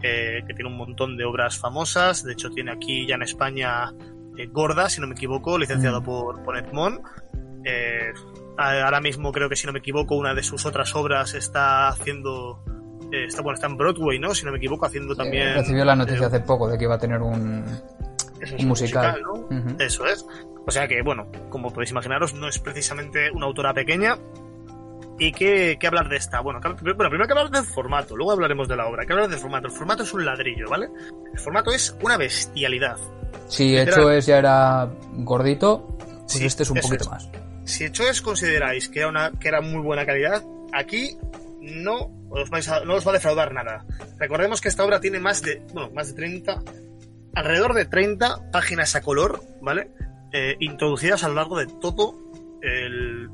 eh, 0.01 0.43
que 0.47 0.53
tiene 0.53 0.69
un 0.69 0.77
montón 0.77 1.17
de 1.17 1.25
obras 1.25 1.57
famosas. 1.57 2.23
De 2.23 2.33
hecho, 2.33 2.49
tiene 2.49 2.71
aquí 2.71 3.07
ya 3.07 3.15
en 3.15 3.23
España 3.23 3.91
eh, 4.37 4.47
Gorda, 4.47 4.87
si 4.87 5.01
no 5.01 5.07
me 5.07 5.13
equivoco, 5.13 5.57
licenciado 5.57 6.01
mm. 6.01 6.05
por, 6.05 6.43
por 6.43 6.57
Edmond. 6.57 7.01
ahora 8.57 9.01
mismo 9.01 9.31
creo 9.31 9.49
que, 9.49 9.55
si 9.55 9.65
no 9.67 9.73
me 9.73 9.79
equivoco, 9.79 10.15
una 10.15 10.33
de 10.33 10.43
sus 10.43 10.65
otras 10.65 10.95
obras 10.95 11.33
está 11.33 11.87
haciendo... 11.89 12.63
está, 13.11 13.41
bueno, 13.41 13.55
está 13.55 13.67
en 13.67 13.77
Broadway, 13.77 14.19
¿no? 14.19 14.35
Si 14.35 14.45
no 14.45 14.51
me 14.51 14.57
equivoco, 14.59 14.85
haciendo 14.85 15.15
también... 15.15 15.55
recibió 15.55 15.83
la 15.83 15.95
noticia 15.95 16.27
hace 16.27 16.39
poco 16.41 16.69
de 16.69 16.77
que 16.77 16.85
iba 16.85 16.95
a 16.95 16.99
tener 16.99 17.21
un, 17.21 17.65
un 18.59 18.67
musical. 18.67 19.21
Eso 19.79 20.05
es. 20.05 20.25
O 20.65 20.71
sea 20.71 20.87
que, 20.87 21.01
bueno, 21.01 21.31
como 21.49 21.71
podéis 21.71 21.91
imaginaros, 21.91 22.33
no 22.33 22.47
es 22.47 22.59
precisamente 22.59 23.31
una 23.31 23.45
autora 23.47 23.73
pequeña. 23.73 24.17
¿Y 25.19 25.31
qué, 25.31 25.77
qué 25.79 25.87
hablar 25.87 26.09
de 26.09 26.17
esta? 26.17 26.39
Bueno, 26.39 26.59
bueno, 26.61 27.09
primero 27.09 27.25
que 27.27 27.33
hablar 27.33 27.51
del 27.51 27.65
formato, 27.65 28.15
luego 28.15 28.31
hablaremos 28.31 28.67
de 28.67 28.75
la 28.75 28.87
obra. 28.87 29.05
¿Qué 29.05 29.13
hablar 29.13 29.29
del 29.29 29.39
formato? 29.39 29.67
El 29.67 29.73
formato 29.73 30.03
es 30.03 30.13
un 30.13 30.25
ladrillo, 30.25 30.69
¿vale? 30.69 30.89
El 31.31 31.39
formato 31.39 31.71
es 31.71 31.95
una 32.01 32.17
bestialidad. 32.17 32.97
Si 33.47 33.77
hecho 33.77 34.09
es 34.09 34.25
ya 34.25 34.37
era 34.39 34.89
gordito, 35.13 35.97
pues 35.97 36.41
este 36.41 36.63
es 36.63 36.69
un 36.71 36.79
poquito 36.79 37.09
más. 37.09 37.29
Si 37.65 37.85
hecho 37.85 38.03
es 38.07 38.21
consideráis 38.21 38.89
que 38.89 38.99
era, 38.99 39.09
una, 39.09 39.31
que 39.31 39.47
era 39.47 39.61
muy 39.61 39.81
buena 39.81 40.05
calidad, 40.05 40.43
aquí 40.73 41.17
no 41.61 42.09
os, 42.29 42.49
vais 42.49 42.69
no 42.85 42.95
os 42.95 43.05
va 43.05 43.11
a 43.11 43.13
defraudar 43.13 43.53
nada. 43.53 43.85
Recordemos 44.17 44.61
que 44.61 44.69
esta 44.69 44.83
obra 44.83 44.99
tiene 44.99 45.19
más 45.19 45.41
de, 45.41 45.61
bueno, 45.73 45.91
más 45.91 46.07
de 46.07 46.13
30, 46.15 46.63
alrededor 47.35 47.73
de 47.73 47.85
30 47.85 48.51
páginas 48.51 48.95
a 48.95 49.01
color, 49.01 49.43
¿vale? 49.61 49.91
Eh, 50.33 50.55
introducidas 50.59 51.23
a 51.23 51.27
lo 51.27 51.35
largo 51.35 51.57
de 51.57 51.67
todo 51.67 52.15
el, 52.61 53.29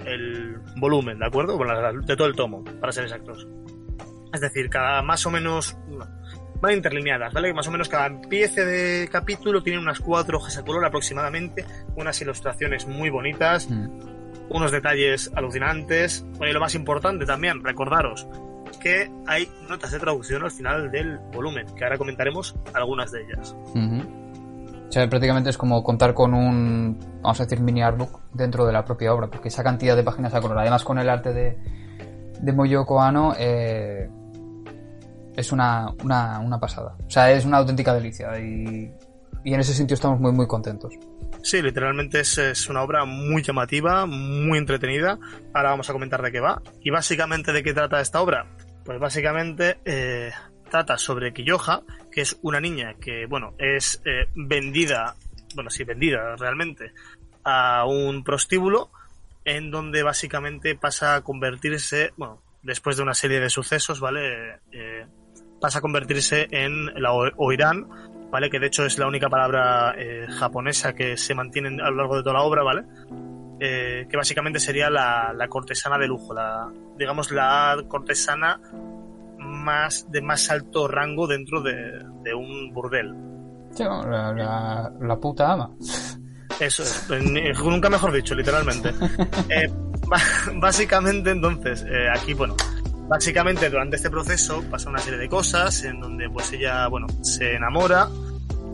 volumen, 0.77 1.19
¿de 1.19 1.25
acuerdo? 1.25 1.57
de 1.57 2.15
todo 2.15 2.27
el 2.27 2.35
tomo, 2.35 2.63
para 2.63 2.91
ser 2.91 3.03
exactos. 3.03 3.47
Es 4.33 4.41
decir, 4.41 4.69
cada 4.69 5.01
más 5.03 5.25
o 5.25 5.31
menos 5.31 5.77
van 6.61 6.73
interlineadas, 6.73 7.33
¿vale? 7.33 7.53
Más 7.53 7.67
o 7.67 7.71
menos 7.71 7.87
cada 7.87 8.19
pieza 8.21 8.65
de 8.65 9.07
capítulo 9.11 9.61
tiene 9.61 9.79
unas 9.79 9.99
cuatro 9.99 10.37
hojas 10.37 10.57
a 10.57 10.63
color 10.63 10.85
aproximadamente, 10.85 11.65
unas 11.95 12.19
ilustraciones 12.21 12.87
muy 12.87 13.09
bonitas, 13.09 13.69
mm. 13.69 14.49
unos 14.49 14.71
detalles 14.71 15.31
alucinantes. 15.35 16.25
Bueno, 16.37 16.49
y 16.49 16.53
lo 16.53 16.59
más 16.59 16.75
importante 16.75 17.25
también, 17.25 17.63
recordaros 17.63 18.27
que 18.81 19.09
hay 19.25 19.49
notas 19.69 19.91
de 19.91 19.99
traducción 19.99 20.43
al 20.43 20.51
final 20.51 20.91
del 20.91 21.17
volumen, 21.33 21.65
que 21.75 21.83
ahora 21.83 21.97
comentaremos 21.97 22.55
algunas 22.73 23.11
de 23.11 23.23
ellas. 23.23 23.55
O 24.87 24.91
sea, 24.91 25.07
prácticamente 25.09 25.49
es 25.49 25.57
como 25.57 25.83
contar 25.83 26.13
con 26.13 26.33
un, 26.33 26.97
vamos 27.21 27.39
a 27.39 27.43
decir, 27.43 27.59
mini 27.59 27.81
artbook 27.81 28.21
dentro 28.33 28.65
de 28.65 28.71
la 28.71 28.85
propia 28.85 29.13
obra, 29.13 29.27
porque 29.27 29.49
esa 29.49 29.63
cantidad 29.63 29.95
de 29.95 30.03
páginas 30.03 30.33
a 30.33 30.41
color, 30.41 30.59
además 30.59 30.83
con 30.83 30.97
el 30.97 31.09
arte 31.09 31.33
de, 31.33 31.57
de 32.39 32.53
Moyoko 32.53 33.01
Ano, 33.01 33.33
eh, 33.37 34.09
es 35.35 35.51
una, 35.51 35.91
una, 36.03 36.39
una, 36.39 36.59
pasada. 36.59 36.95
O 37.05 37.09
sea, 37.09 37.31
es 37.31 37.45
una 37.45 37.57
auténtica 37.57 37.93
delicia 37.93 38.39
y, 38.39 38.91
y 39.43 39.53
en 39.53 39.59
ese 39.59 39.73
sentido 39.73 39.95
estamos 39.95 40.19
muy, 40.19 40.31
muy 40.31 40.47
contentos. 40.47 40.93
Sí, 41.43 41.61
literalmente 41.61 42.21
es, 42.21 42.37
es, 42.37 42.69
una 42.69 42.81
obra 42.81 43.05
muy 43.05 43.43
llamativa, 43.43 44.05
muy 44.05 44.57
entretenida. 44.57 45.19
Ahora 45.53 45.71
vamos 45.71 45.89
a 45.89 45.93
comentar 45.93 46.21
de 46.21 46.31
qué 46.31 46.39
va. 46.39 46.61
Y 46.81 46.89
básicamente 46.89 47.53
de 47.53 47.61
qué 47.61 47.73
trata 47.73 48.01
esta 48.01 48.21
obra. 48.21 48.47
Pues 48.83 48.99
básicamente 48.99 49.77
eh, 49.85 50.31
trata 50.69 50.97
sobre 50.97 51.33
Kiyoha, 51.33 51.83
que 52.17 52.21
es 52.21 52.39
una 52.41 52.59
niña 52.59 52.95
que, 52.99 53.27
bueno, 53.27 53.53
es 53.59 54.01
eh, 54.03 54.25
vendida, 54.33 55.13
bueno, 55.53 55.69
sí, 55.69 55.83
vendida 55.83 56.35
realmente, 56.35 56.91
a 57.43 57.85
un 57.85 58.23
prostíbulo, 58.23 58.89
en 59.45 59.69
donde 59.69 60.01
básicamente 60.01 60.73
pasa 60.73 61.13
a 61.13 61.21
convertirse, 61.21 62.13
bueno, 62.17 62.41
después 62.63 62.97
de 62.97 63.03
una 63.03 63.13
serie 63.13 63.39
de 63.39 63.51
sucesos, 63.51 63.99
¿vale? 63.99 64.61
Eh, 64.71 65.05
pasa 65.61 65.77
a 65.77 65.81
convertirse 65.81 66.47
en 66.49 66.87
la 66.99 67.13
Oirán, 67.13 67.87
¿vale? 68.31 68.49
Que 68.49 68.57
de 68.57 68.65
hecho 68.65 68.83
es 68.83 68.97
la 68.97 69.05
única 69.05 69.29
palabra 69.29 69.93
eh, 69.95 70.25
japonesa 70.27 70.93
que 70.93 71.17
se 71.17 71.35
mantiene 71.35 71.79
a 71.83 71.91
lo 71.91 71.97
largo 71.97 72.17
de 72.17 72.23
toda 72.23 72.33
la 72.33 72.41
obra, 72.41 72.63
¿vale? 72.63 72.81
que 73.59 74.15
básicamente 74.15 74.59
sería 74.59 74.87
la, 74.91 75.33
la 75.35 75.47
cortesana 75.47 75.97
de 75.97 76.07
lujo, 76.07 76.31
la, 76.31 76.71
digamos, 76.95 77.31
la 77.31 77.83
cortesana 77.87 78.59
más 79.67 80.09
de 80.09 80.21
más 80.21 80.49
alto 80.49 80.87
rango 80.87 81.27
dentro 81.27 81.61
de, 81.61 82.33
un 82.33 82.73
burdel. 82.73 83.13
la, 83.77 85.17
puta 85.21 85.51
ama. 85.51 85.69
Eso 86.59 86.83
es, 86.83 87.07
nunca 87.63 87.89
mejor 87.89 88.11
dicho, 88.11 88.33
literalmente. 88.33 88.93
Eh, 89.49 89.69
básicamente, 90.55 91.31
entonces, 91.31 91.85
eh, 91.89 92.07
aquí, 92.09 92.33
bueno, 92.33 92.55
Básicamente 93.07 93.69
durante 93.69 93.95
este 93.95 94.09
proceso 94.09 94.61
pasa 94.69 94.89
una 94.89 94.99
serie 94.99 95.17
de 95.17 95.29
cosas 95.29 95.83
en 95.85 96.01
donde 96.01 96.29
pues 96.29 96.51
ella, 96.51 96.87
bueno, 96.87 97.07
se 97.21 97.55
enamora 97.55 98.09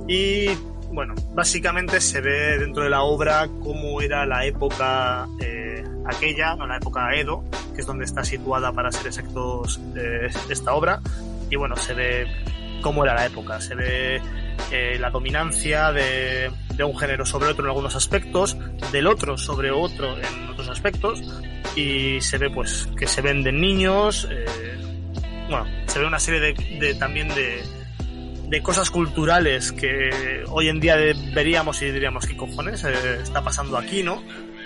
y 0.08 0.48
bueno, 0.92 1.14
básicamente 1.36 2.02
se 2.02 2.20
ve 2.20 2.58
dentro 2.58 2.84
de 2.84 2.90
la 2.90 3.04
obra 3.04 3.48
cómo 3.62 4.02
era 4.02 4.26
la 4.26 4.44
época 4.46 5.28
eh, 5.40 5.84
aquella, 6.06 6.56
no 6.56 6.68
la 6.68 6.78
época 6.78 7.14
Edo, 7.16 7.44
que 7.74 7.82
es 7.82 7.88
donde 7.88 8.06
está 8.06 8.24
situada 8.24 8.72
para 8.72 8.92
ser 8.92 9.08
exactos 9.08 9.80
eh, 9.96 10.30
esta 10.50 10.74
obra, 10.74 11.02
y 11.50 11.56
bueno, 11.56 11.76
se 11.76 11.94
ve 11.94 12.28
cómo 12.82 13.04
era 13.04 13.14
la 13.14 13.26
época, 13.26 13.62
se 13.62 13.76
ve 13.76 14.22
eh, 14.72 14.98
la 15.00 15.10
dominancia 15.10 15.92
de, 15.92 16.52
un 16.84 16.98
género 16.98 17.26
sobre 17.26 17.50
otro 17.50 17.64
en 17.64 17.70
algunos 17.70 17.96
aspectos, 17.96 18.58
del 18.92 19.08
otro 19.08 19.38
sobre 19.38 19.72
otro 19.72 20.18
en 20.18 20.50
otros 20.50 20.70
aspectos, 20.70 21.22
y 21.76 22.20
se 22.22 22.38
ve 22.38 22.50
pues 22.50 22.90
que 22.98 23.08
se 23.08 23.22
venden 23.22 23.62
niños, 23.62 24.28
eh, 24.30 24.78
bueno, 25.50 25.66
se 25.88 26.00
ve 26.00 26.06
una 26.06 26.20
serie 26.20 26.40
de, 26.40 26.54
de 26.80 26.96
también 26.96 27.30
de, 27.30 27.64
de 28.54 28.62
cosas 28.62 28.92
culturales 28.92 29.72
que 29.72 30.44
hoy 30.48 30.70
en 30.70 30.80
día 30.80 30.96
veríamos 31.34 31.82
y 31.82 31.90
diríamos 31.90 32.28
qué 32.28 32.38
cojones 32.38 32.84
eh, 32.84 32.94
está 33.20 33.44
pasando 33.44 33.80
aquí, 33.80 34.04
¿no? 34.04 34.22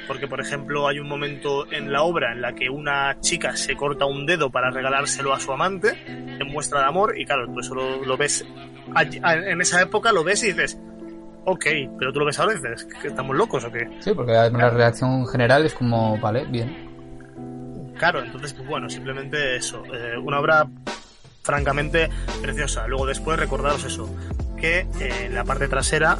Porque, 0.07 0.27
por 0.27 0.39
ejemplo, 0.39 0.87
hay 0.87 0.99
un 0.99 1.07
momento 1.07 1.71
en 1.71 1.91
la 1.91 2.03
obra 2.03 2.31
en 2.31 2.41
la 2.41 2.53
que 2.53 2.69
una 2.69 3.19
chica 3.19 3.55
se 3.55 3.75
corta 3.75 4.05
un 4.05 4.25
dedo 4.25 4.49
para 4.49 4.71
regalárselo 4.71 5.33
a 5.33 5.39
su 5.39 5.51
amante 5.51 5.97
en 6.07 6.47
muestra 6.47 6.79
de 6.81 6.85
amor 6.85 7.19
y 7.19 7.25
claro, 7.25 7.45
tú 7.47 7.59
eso 7.59 7.75
lo, 7.75 8.05
lo 8.05 8.17
ves 8.17 8.45
en 8.95 9.61
esa 9.61 9.81
época 9.81 10.11
lo 10.11 10.23
ves 10.23 10.43
y 10.43 10.47
dices, 10.47 10.79
ok, 11.45 11.65
pero 11.97 12.11
tú 12.13 12.19
lo 12.19 12.25
ves 12.25 12.39
ahora 12.39 12.53
y 12.53 12.55
dices, 12.55 12.87
¿que 13.01 13.07
estamos 13.07 13.35
locos 13.35 13.63
o 13.63 13.71
qué? 13.71 13.87
Sí, 13.99 14.11
porque 14.13 14.31
la 14.31 14.69
reacción 14.69 15.25
general 15.27 15.65
es 15.65 15.73
como, 15.73 16.17
vale, 16.19 16.45
bien. 16.45 16.87
Claro, 17.97 18.23
entonces, 18.23 18.53
pues 18.53 18.67
bueno, 18.67 18.89
simplemente 18.89 19.55
eso. 19.55 19.83
Eh, 19.85 20.17
una 20.17 20.39
obra 20.39 20.67
francamente 21.41 22.09
preciosa. 22.41 22.87
Luego 22.87 23.07
después 23.07 23.39
recordaros 23.39 23.83
eso, 23.85 24.13
que 24.57 24.79
eh, 24.99 25.25
en 25.25 25.33
la 25.33 25.43
parte 25.43 25.67
trasera, 25.67 26.17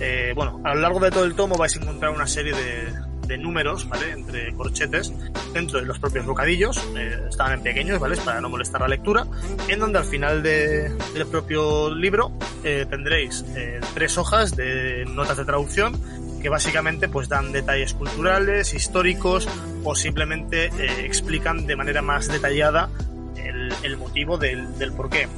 eh, 0.00 0.32
bueno, 0.34 0.60
a 0.64 0.74
lo 0.74 0.80
largo 0.80 1.00
de 1.00 1.10
todo 1.10 1.24
el 1.24 1.34
tomo 1.34 1.56
vais 1.56 1.74
a 1.76 1.80
encontrar 1.80 2.10
una 2.10 2.26
serie 2.26 2.52
de, 2.52 2.92
de 3.26 3.38
números, 3.38 3.88
¿vale? 3.88 4.12
Entre 4.12 4.52
corchetes 4.54 5.12
dentro 5.52 5.80
de 5.80 5.86
los 5.86 5.98
propios 5.98 6.26
bocadillos, 6.26 6.78
eh, 6.96 7.26
estaban 7.28 7.54
en 7.54 7.62
pequeños, 7.62 7.98
¿vale? 7.98 8.16
Para 8.18 8.40
no 8.40 8.48
molestar 8.48 8.80
la 8.80 8.88
lectura, 8.88 9.26
en 9.68 9.78
donde 9.80 9.98
al 9.98 10.04
final 10.04 10.42
de, 10.42 10.90
del 11.14 11.26
propio 11.26 11.94
libro 11.94 12.32
eh, 12.64 12.86
tendréis 12.88 13.44
eh, 13.54 13.80
tres 13.94 14.18
hojas 14.18 14.56
de 14.56 15.04
notas 15.06 15.36
de 15.36 15.44
traducción 15.44 16.00
que 16.40 16.48
básicamente 16.48 17.08
pues 17.08 17.28
dan 17.28 17.50
detalles 17.52 17.94
culturales, 17.94 18.74
históricos 18.74 19.48
o 19.84 19.94
simplemente 19.94 20.66
eh, 20.66 21.04
explican 21.04 21.66
de 21.66 21.76
manera 21.76 22.02
más 22.02 22.28
detallada 22.28 22.90
el, 23.36 23.72
el 23.82 23.96
motivo 23.96 24.38
del, 24.38 24.78
del 24.78 24.92
por 24.92 25.08
qué. 25.08 25.28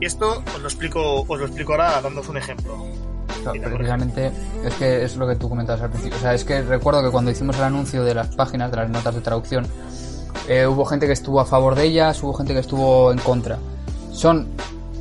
Y 0.00 0.06
esto 0.06 0.42
os 0.54 0.60
lo 0.60 0.68
explico, 0.68 1.22
os 1.28 1.38
lo 1.38 1.46
explico 1.46 1.72
ahora 1.72 2.00
dándoos 2.00 2.28
un 2.28 2.38
ejemplo. 2.38 2.99
Claro, 3.42 3.76
precisamente 3.76 4.30
es 4.64 4.74
que 4.74 5.04
es 5.04 5.16
lo 5.16 5.26
que 5.26 5.36
tú 5.36 5.48
comentabas 5.48 5.82
al 5.82 5.90
principio. 5.90 6.18
O 6.18 6.20
sea, 6.20 6.34
es 6.34 6.44
que 6.44 6.62
recuerdo 6.62 7.02
que 7.02 7.10
cuando 7.10 7.30
hicimos 7.30 7.56
el 7.56 7.64
anuncio 7.64 8.04
de 8.04 8.14
las 8.14 8.28
páginas, 8.28 8.70
de 8.70 8.76
las 8.76 8.90
notas 8.90 9.14
de 9.14 9.20
traducción, 9.20 9.66
eh, 10.48 10.66
hubo 10.66 10.84
gente 10.84 11.06
que 11.06 11.12
estuvo 11.12 11.40
a 11.40 11.44
favor 11.44 11.74
de 11.74 11.84
ellas, 11.84 12.22
hubo 12.22 12.34
gente 12.34 12.52
que 12.52 12.60
estuvo 12.60 13.12
en 13.12 13.18
contra. 13.18 13.58
Son 14.12 14.48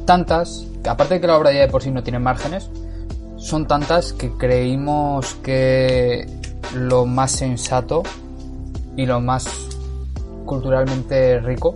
tantas, 0.06 0.66
que 0.84 0.90
aparte 0.90 1.16
de 1.16 1.22
que 1.22 1.28
la 1.28 1.38
obra 1.38 1.52
ya 1.52 1.62
de 1.62 1.68
por 1.68 1.84
sí 1.84 1.92
no 1.92 2.04
tiene 2.04 2.20
márgenes, 2.20 2.70
son 3.38 3.68
tantas 3.68 4.14
que 4.14 4.32
creímos 4.32 5.36
que 5.36 6.28
lo 6.76 7.06
más 7.06 7.32
sensato 7.32 8.04
y 8.96 9.06
lo 9.06 9.22
más 9.22 9.48
culturalmente 10.46 11.40
rico 11.40 11.76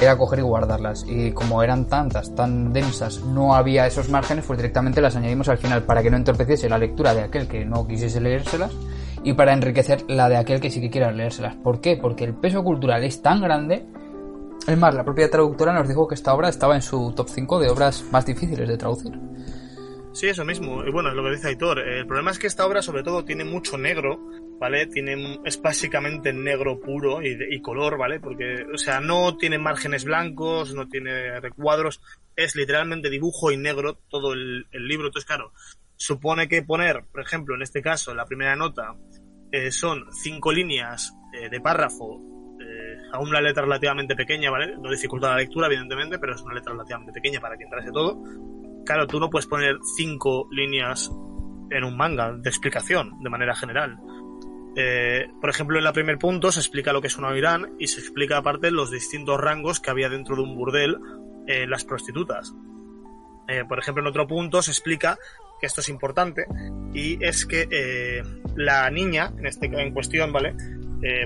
era 0.00 0.16
coger 0.16 0.38
y 0.38 0.42
guardarlas. 0.42 1.04
Y 1.08 1.32
como 1.32 1.62
eran 1.62 1.86
tantas, 1.86 2.34
tan 2.34 2.72
densas, 2.72 3.20
no 3.20 3.54
había 3.54 3.86
esos 3.86 4.08
márgenes, 4.08 4.44
pues 4.46 4.58
directamente 4.58 5.00
las 5.00 5.16
añadimos 5.16 5.48
al 5.48 5.58
final 5.58 5.82
para 5.82 6.02
que 6.02 6.10
no 6.10 6.16
entorpeciese 6.16 6.68
la 6.68 6.78
lectura 6.78 7.14
de 7.14 7.22
aquel 7.22 7.46
que 7.46 7.64
no 7.64 7.86
quisiese 7.86 8.20
leérselas 8.20 8.72
y 9.22 9.34
para 9.34 9.52
enriquecer 9.52 10.04
la 10.08 10.28
de 10.28 10.36
aquel 10.36 10.60
que 10.60 10.70
sí 10.70 10.80
que 10.80 10.90
quiera 10.90 11.12
leérselas. 11.12 11.56
¿Por 11.56 11.80
qué? 11.80 11.96
Porque 11.96 12.24
el 12.24 12.34
peso 12.34 12.62
cultural 12.62 13.04
es 13.04 13.22
tan 13.22 13.40
grande. 13.40 13.84
Es 14.66 14.78
más, 14.78 14.94
la 14.94 15.04
propia 15.04 15.30
traductora 15.30 15.72
nos 15.72 15.88
dijo 15.88 16.06
que 16.06 16.14
esta 16.14 16.34
obra 16.34 16.48
estaba 16.48 16.74
en 16.74 16.82
su 16.82 17.12
top 17.14 17.28
5 17.28 17.60
de 17.60 17.70
obras 17.70 18.04
más 18.10 18.24
difíciles 18.26 18.68
de 18.68 18.76
traducir. 18.76 19.12
Sí, 20.12 20.28
eso 20.28 20.44
mismo. 20.44 20.84
Y 20.84 20.90
bueno, 20.90 21.12
lo 21.14 21.22
que 21.22 21.30
dice 21.30 21.48
Aitor. 21.48 21.78
El 21.78 22.06
problema 22.06 22.30
es 22.30 22.38
que 22.38 22.46
esta 22.46 22.66
obra, 22.66 22.82
sobre 22.82 23.02
todo, 23.02 23.24
tiene 23.24 23.44
mucho 23.44 23.78
negro, 23.78 24.18
¿vale? 24.60 24.86
Tiene, 24.86 25.40
es 25.44 25.60
básicamente 25.60 26.32
negro 26.32 26.78
puro 26.78 27.20
y, 27.22 27.60
color, 27.60 27.98
¿vale? 27.98 28.20
Porque, 28.20 28.64
o 28.72 28.78
sea, 28.78 29.00
no 29.00 29.36
tiene 29.36 29.58
márgenes 29.58 30.04
blancos, 30.04 30.74
no 30.74 30.86
tiene 30.86 31.40
recuadros, 31.40 32.00
es 32.36 32.54
literalmente 32.54 33.10
dibujo 33.10 33.50
y 33.50 33.56
negro 33.56 33.98
todo 34.08 34.34
el, 34.34 34.66
libro. 34.72 35.06
Entonces, 35.08 35.26
claro, 35.26 35.52
supone 35.96 36.46
que 36.46 36.62
poner, 36.62 37.04
por 37.10 37.22
ejemplo, 37.22 37.56
en 37.56 37.62
este 37.62 37.82
caso, 37.82 38.14
la 38.14 38.26
primera 38.26 38.54
nota, 38.54 38.94
eh, 39.50 39.72
son 39.72 40.04
cinco 40.12 40.52
líneas 40.52 41.12
eh, 41.32 41.48
de 41.48 41.60
párrafo 41.60 42.20
eh, 42.60 42.98
a 43.12 43.18
una 43.18 43.40
letra 43.40 43.62
relativamente 43.64 44.14
pequeña, 44.14 44.50
¿vale? 44.50 44.76
No 44.76 44.90
dificulta 44.90 45.30
la 45.30 45.38
lectura, 45.38 45.66
evidentemente, 45.66 46.18
pero 46.18 46.34
es 46.34 46.42
una 46.42 46.54
letra 46.54 46.72
relativamente 46.72 47.12
pequeña 47.12 47.40
para 47.40 47.56
que 47.56 47.64
entrase 47.64 47.90
todo 47.90 48.22
claro, 48.84 49.06
tú 49.06 49.20
no 49.20 49.30
puedes 49.30 49.46
poner 49.46 49.78
cinco 49.96 50.48
líneas 50.50 51.10
en 51.70 51.84
un 51.84 51.96
manga 51.96 52.32
de 52.32 52.48
explicación 52.48 53.22
de 53.22 53.30
manera 53.30 53.54
general. 53.54 53.96
Eh, 54.76 55.28
por 55.40 55.50
ejemplo, 55.50 55.78
en 55.78 55.86
el 55.86 55.92
primer 55.92 56.18
punto 56.18 56.52
se 56.52 56.60
explica 56.60 56.92
lo 56.92 57.00
que 57.00 57.08
es 57.08 57.16
una 57.16 57.36
Irán 57.36 57.74
y 57.78 57.88
se 57.88 58.00
explica 58.00 58.36
aparte 58.36 58.70
los 58.70 58.90
distintos 58.90 59.40
rangos 59.40 59.80
que 59.80 59.90
había 59.90 60.08
dentro 60.08 60.36
de 60.36 60.42
un 60.42 60.56
burdel 60.56 60.96
en 61.46 61.62
eh, 61.62 61.66
las 61.66 61.84
prostitutas. 61.84 62.54
Eh, 63.48 63.64
por 63.68 63.78
ejemplo, 63.78 64.02
en 64.02 64.08
otro 64.08 64.26
punto 64.26 64.62
se 64.62 64.70
explica 64.70 65.18
que 65.60 65.66
esto 65.66 65.80
es 65.80 65.88
importante 65.88 66.46
y 66.94 67.22
es 67.22 67.44
que 67.44 67.66
eh, 67.70 68.22
la 68.54 68.88
niña, 68.90 69.32
en 69.36 69.46
este 69.46 69.66
en 69.66 69.92
cuestión, 69.92 70.32
¿vale? 70.32 70.54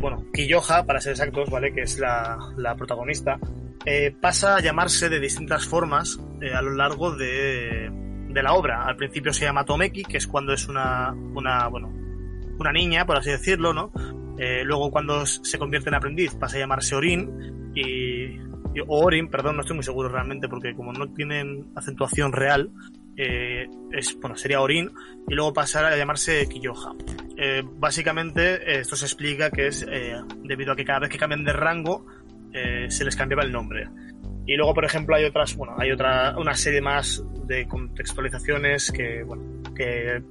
bueno, 0.01 0.27
Kiyoha, 0.33 0.87
para 0.87 1.01
ser 1.01 1.13
exactos, 1.13 1.51
¿vale? 1.51 1.73
Que 1.73 1.81
es 1.81 1.99
la, 1.99 2.39
la 2.57 2.77
protagonista, 2.77 3.41
pasa 4.21 4.55
a 4.55 4.61
llamarse 4.61 5.09
de 5.09 5.19
distintas 5.19 5.67
formas 5.67 6.21
a 6.55 6.63
lo 6.63 6.75
largo 6.75 7.17
de, 7.17 7.91
de, 8.29 8.43
la 8.45 8.53
obra. 8.53 8.85
Al 8.85 8.95
principio 8.95 9.33
se 9.33 9.47
llama 9.47 9.65
Tomeki, 9.65 10.05
que 10.05 10.19
es 10.19 10.29
cuando 10.29 10.53
es 10.53 10.69
una, 10.69 11.11
una, 11.11 11.67
bueno, 11.67 11.93
una 12.59 12.73
niña, 12.73 13.07
por 13.07 13.17
así 13.17 13.31
decirlo, 13.31 13.73
¿no? 13.73 13.93
Eh, 14.39 14.63
luego 14.65 14.91
cuando 14.91 15.27
se 15.27 15.59
convierte 15.59 15.89
en 15.91 15.95
aprendiz 15.95 16.35
pasa 16.35 16.57
a 16.57 16.61
llamarse 16.61 16.97
Orin 16.97 17.73
y, 17.75 18.37
o 18.81 19.05
Orin, 19.05 19.29
perdón, 19.29 19.57
no 19.57 19.61
estoy 19.61 19.77
muy 19.77 19.85
seguro 19.85 20.09
realmente 20.09 20.49
porque 20.49 20.75
como 20.75 20.93
no 20.93 21.13
tienen 21.13 21.67
acentuación 21.77 22.33
real, 22.33 22.71
eh, 23.17 23.69
es, 23.93 24.19
bueno, 24.21 24.37
sería 24.37 24.61
Orin 24.61 24.91
y 25.29 25.35
luego 25.35 25.53
pasar 25.53 25.85
a 25.85 25.97
llamarse 25.97 26.49
Kiyoha. 26.49 26.95
Eh, 27.37 27.63
básicamente 27.79 28.81
esto 28.81 28.97
se 28.97 29.07
explica 29.07 29.51
que 29.51 29.69
es 29.69 29.87
debido 30.43 30.73
a 30.73 30.77
que 30.77 30.85
cada 30.85 31.01
vez 31.01 31.11
que 31.11 31.19
cambian 31.19 31.45
de 31.45 31.53
rango 31.53 32.05
eh, 32.55 32.87
se 32.89 33.05
les 33.05 33.17
cambiaba 33.17 33.43
el 33.43 33.51
nombre. 33.51 33.89
Y 34.47 34.57
luego, 34.57 34.75
por 34.75 34.85
ejemplo, 34.85 35.17
hay 35.17 35.25
otras, 35.25 35.57
bueno, 35.57 35.75
hay 35.77 35.91
otra, 35.91 36.37
una 36.39 36.55
serie 36.55 36.81
más 36.81 37.23
de 37.47 37.67
contextualizaciones 37.67 38.93
que, 38.93 39.25
bueno, 39.25 39.43
que 39.75 40.23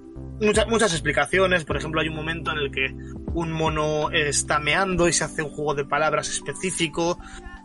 muchas, 0.42 0.68
muchas 0.68 0.92
explicaciones. 0.94 1.66
Por 1.66 1.78
ejemplo, 1.78 2.02
hay 2.02 2.10
un 2.10 2.16
momento 2.16 2.52
en 2.52 2.58
el 2.58 2.72
que 2.72 2.96
un 3.34 3.52
mono 3.52 4.12
está 4.12 4.60
meando 4.60 5.08
y 5.08 5.14
se 5.14 5.24
hace 5.24 5.42
un 5.42 5.50
juego 5.52 5.76
de 5.76 5.86
palabras 5.86 6.30
específico 6.30 7.18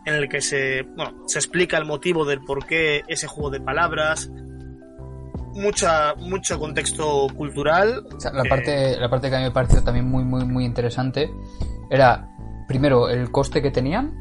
en 0.05 0.15
el 0.15 0.29
que 0.29 0.41
se, 0.41 0.83
bueno, 0.95 1.23
se 1.27 1.39
explica 1.39 1.77
el 1.77 1.85
motivo 1.85 2.25
del 2.25 2.41
por 2.41 2.65
qué 2.65 3.03
ese 3.07 3.27
juego 3.27 3.49
de 3.49 3.61
palabras. 3.61 4.31
Mucha, 5.53 6.13
mucho 6.15 6.59
contexto 6.59 7.27
cultural. 7.35 8.05
O 8.15 8.19
sea, 8.19 8.31
la 8.31 8.43
parte, 8.43 8.97
la 8.97 9.09
parte 9.09 9.29
que 9.29 9.35
a 9.35 9.39
mí 9.39 9.45
me 9.45 9.51
pareció 9.51 9.83
también 9.83 10.07
muy, 10.07 10.23
muy, 10.23 10.45
muy 10.45 10.63
interesante 10.63 11.29
era, 11.89 12.29
primero, 12.67 13.09
el 13.09 13.31
coste 13.31 13.61
que 13.61 13.71
tenían 13.71 14.13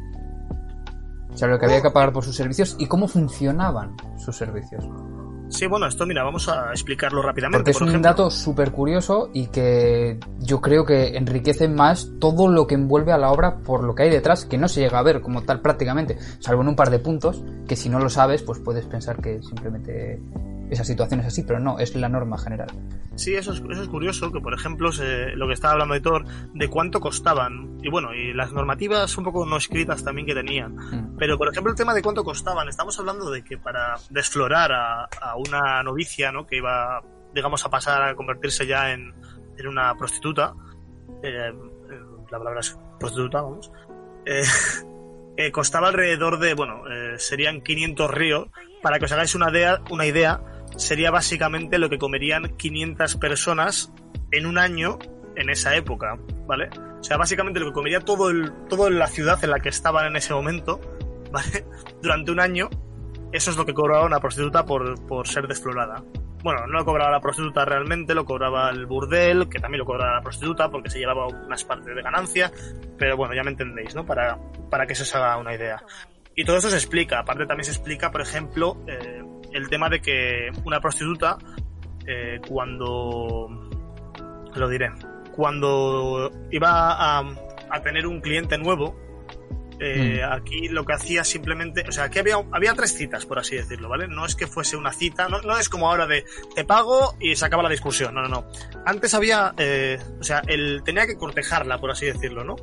o 1.38 1.40
sea, 1.40 1.46
lo 1.46 1.58
que 1.60 1.66
había 1.66 1.80
que 1.80 1.90
pagar 1.90 2.12
por 2.12 2.24
sus 2.24 2.34
servicios 2.34 2.74
y 2.80 2.86
cómo 2.86 3.06
funcionaban 3.06 3.94
sus 4.16 4.36
servicios. 4.36 4.84
Sí, 5.48 5.66
bueno, 5.66 5.86
esto 5.86 6.06
mira, 6.06 6.22
vamos 6.22 6.48
a 6.48 6.70
explicarlo 6.70 7.22
rápidamente. 7.22 7.58
Porque 7.58 7.70
es 7.70 7.78
por 7.78 7.84
un 7.84 7.88
ejemplo. 7.90 8.10
dato 8.10 8.30
súper 8.30 8.70
curioso 8.70 9.30
y 9.32 9.46
que 9.46 10.18
yo 10.40 10.60
creo 10.60 10.84
que 10.84 11.16
enriquece 11.16 11.68
más 11.68 12.10
todo 12.20 12.48
lo 12.48 12.66
que 12.66 12.74
envuelve 12.74 13.12
a 13.12 13.18
la 13.18 13.30
obra 13.30 13.58
por 13.58 13.82
lo 13.82 13.94
que 13.94 14.04
hay 14.04 14.10
detrás, 14.10 14.44
que 14.44 14.58
no 14.58 14.68
se 14.68 14.80
llega 14.80 14.98
a 14.98 15.02
ver 15.02 15.20
como 15.20 15.42
tal 15.42 15.60
prácticamente, 15.60 16.18
salvo 16.38 16.62
en 16.62 16.68
un 16.68 16.76
par 16.76 16.90
de 16.90 16.98
puntos, 16.98 17.42
que 17.66 17.76
si 17.76 17.88
no 17.88 17.98
lo 17.98 18.10
sabes, 18.10 18.42
pues 18.42 18.58
puedes 18.58 18.86
pensar 18.86 19.20
que 19.20 19.42
simplemente 19.42 20.20
esa 20.70 20.84
situación 20.84 21.20
es 21.20 21.26
así, 21.26 21.42
pero 21.42 21.58
no, 21.60 21.78
es 21.78 21.94
la 21.94 22.08
norma 22.08 22.38
general. 22.38 22.68
Sí, 23.16 23.34
eso 23.34 23.52
es, 23.52 23.62
eso 23.70 23.82
es 23.82 23.88
curioso, 23.88 24.32
que 24.32 24.40
por 24.40 24.54
ejemplo, 24.54 24.92
se, 24.92 25.36
lo 25.36 25.46
que 25.46 25.54
estaba 25.54 25.72
hablando 25.72 25.94
de 25.94 26.00
Thor, 26.00 26.24
de 26.54 26.68
cuánto 26.68 27.00
costaban, 27.00 27.78
y 27.82 27.90
bueno, 27.90 28.14
y 28.14 28.32
las 28.32 28.52
normativas 28.52 29.16
un 29.18 29.24
poco 29.24 29.46
no 29.46 29.56
escritas 29.56 30.04
también 30.04 30.26
que 30.26 30.34
tenían. 30.34 30.74
Mm. 30.74 31.16
Pero 31.18 31.38
por 31.38 31.48
ejemplo, 31.48 31.72
el 31.72 31.76
tema 31.78 31.94
de 31.94 32.02
cuánto 32.02 32.24
costaban, 32.24 32.68
estamos 32.68 32.98
hablando 32.98 33.30
de 33.30 33.42
que 33.42 33.58
para 33.58 33.96
desflorar 34.10 34.72
a, 34.72 35.04
a 35.04 35.36
una 35.36 35.82
novicia, 35.82 36.32
¿no? 36.32 36.46
Que 36.46 36.56
iba, 36.56 37.02
digamos, 37.34 37.64
a 37.64 37.70
pasar 37.70 38.02
a 38.02 38.14
convertirse 38.14 38.66
ya 38.66 38.92
en, 38.92 39.14
en 39.56 39.66
una 39.66 39.94
prostituta, 39.96 40.54
eh, 41.22 41.52
la 42.30 42.38
palabra 42.38 42.60
es 42.60 42.78
prostituta, 42.98 43.42
vamos. 43.42 43.70
Eh, 44.26 44.42
eh, 45.36 45.52
costaba 45.52 45.88
alrededor 45.88 46.38
de, 46.38 46.54
bueno, 46.54 46.82
eh, 46.90 47.18
serían 47.18 47.60
500 47.60 48.10
ríos. 48.10 48.48
Para 48.82 48.98
que 48.98 49.06
os 49.06 49.12
hagáis 49.12 49.34
una 49.34 49.50
idea, 49.50 49.80
una 49.90 50.06
idea, 50.06 50.40
sería 50.76 51.10
básicamente 51.10 51.78
lo 51.78 51.88
que 51.88 51.98
comerían 51.98 52.56
500 52.56 53.16
personas 53.16 53.92
en 54.30 54.46
un 54.46 54.58
año 54.58 54.98
en 55.36 55.50
esa 55.50 55.76
época, 55.76 56.18
¿vale? 56.46 56.68
O 57.00 57.02
sea, 57.02 57.16
básicamente 57.16 57.60
lo 57.60 57.66
que 57.66 57.72
comería 57.72 58.00
todo 58.00 58.30
el, 58.30 58.52
toda 58.68 58.90
la 58.90 59.06
ciudad 59.06 59.42
en 59.44 59.50
la 59.50 59.60
que 59.60 59.68
estaban 59.68 60.06
en 60.06 60.16
ese 60.16 60.34
momento, 60.34 60.80
¿vale? 61.32 61.64
Durante 62.02 62.32
un 62.32 62.40
año, 62.40 62.68
eso 63.32 63.50
es 63.50 63.56
lo 63.56 63.64
que 63.64 63.74
cobraba 63.74 64.04
una 64.04 64.20
prostituta 64.20 64.64
por, 64.64 65.06
por 65.06 65.28
ser 65.28 65.46
desflorada. 65.46 66.02
Bueno, 66.42 66.66
no 66.66 66.78
lo 66.78 66.84
cobraba 66.84 67.10
la 67.10 67.20
prostituta 67.20 67.64
realmente, 67.64 68.14
lo 68.14 68.24
cobraba 68.24 68.70
el 68.70 68.86
burdel, 68.86 69.48
que 69.48 69.58
también 69.58 69.80
lo 69.80 69.84
cobraba 69.84 70.14
la 70.14 70.22
prostituta 70.22 70.70
porque 70.70 70.88
se 70.88 71.00
llevaba 71.00 71.26
unas 71.26 71.64
partes 71.64 71.94
de 71.94 72.02
ganancia, 72.02 72.52
pero 72.96 73.16
bueno, 73.16 73.34
ya 73.34 73.42
me 73.42 73.50
entendéis, 73.50 73.94
¿no? 73.94 74.06
Para, 74.06 74.38
para 74.70 74.86
que 74.86 74.94
se 74.94 75.02
os 75.02 75.14
haga 75.16 75.36
una 75.36 75.54
idea. 75.54 75.82
Y 76.38 76.44
todo 76.44 76.58
eso 76.58 76.70
se 76.70 76.76
explica. 76.76 77.18
Aparte 77.18 77.46
también 77.46 77.64
se 77.64 77.72
explica, 77.72 78.12
por 78.12 78.20
ejemplo, 78.20 78.80
eh, 78.86 79.24
el 79.52 79.68
tema 79.68 79.88
de 79.88 80.00
que 80.00 80.50
una 80.64 80.80
prostituta, 80.80 81.36
eh, 82.06 82.40
cuando... 82.48 83.68
Lo 84.54 84.68
diré. 84.68 84.88
Cuando 85.34 86.30
iba 86.52 86.92
a, 86.92 87.28
a 87.70 87.82
tener 87.82 88.06
un 88.06 88.20
cliente 88.20 88.56
nuevo, 88.56 88.94
eh, 89.80 90.22
Mm. 90.24 90.32
Aquí 90.32 90.68
lo 90.68 90.84
que 90.84 90.92
hacía 90.92 91.22
simplemente, 91.24 91.84
o 91.88 91.92
sea, 91.92 92.04
aquí 92.04 92.18
había, 92.18 92.36
había 92.52 92.74
tres 92.74 92.94
citas, 92.94 93.26
por 93.26 93.38
así 93.38 93.56
decirlo, 93.56 93.88
¿vale? 93.88 94.08
No 94.08 94.26
es 94.26 94.34
que 94.34 94.46
fuese 94.46 94.76
una 94.76 94.92
cita, 94.92 95.28
no, 95.28 95.40
no 95.42 95.56
es 95.56 95.68
como 95.68 95.88
ahora 95.88 96.06
de 96.06 96.24
te 96.54 96.64
pago 96.64 97.14
y 97.20 97.36
se 97.36 97.46
acaba 97.46 97.62
la 97.62 97.68
discusión, 97.68 98.14
no, 98.14 98.22
no, 98.22 98.28
no. 98.28 98.48
Antes 98.84 99.14
había, 99.14 99.54
eh, 99.56 99.98
o 100.18 100.24
sea, 100.24 100.42
él 100.48 100.82
tenía 100.84 101.06
que 101.06 101.16
cortejarla, 101.16 101.78
por 101.78 101.90
así 101.90 102.06
decirlo, 102.06 102.42
¿no? 102.42 102.56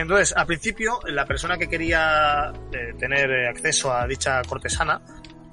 Entonces, 0.00 0.34
al 0.36 0.46
principio, 0.46 1.00
la 1.06 1.26
persona 1.26 1.58
que 1.58 1.68
quería 1.68 2.52
eh, 2.72 2.94
tener 2.98 3.30
eh, 3.30 3.48
acceso 3.48 3.92
a 3.92 4.06
dicha 4.06 4.42
cortesana, 4.42 5.02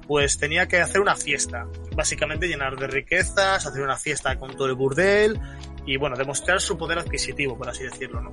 pues 0.06 0.38
tenía 0.38 0.66
que 0.66 0.80
hacer 0.80 1.00
una 1.00 1.14
fiesta. 1.14 1.66
Básicamente 1.94 2.48
llenar 2.48 2.76
de 2.76 2.86
riquezas, 2.86 3.66
hacer 3.66 3.82
una 3.82 3.96
fiesta 3.96 4.36
con 4.38 4.56
todo 4.56 4.66
el 4.66 4.74
burdel 4.74 5.38
y, 5.84 5.96
bueno, 5.96 6.16
demostrar 6.16 6.60
su 6.60 6.78
poder 6.78 6.98
adquisitivo, 6.98 7.56
por 7.56 7.68
así 7.68 7.84
decirlo, 7.84 8.22
¿no? 8.22 8.32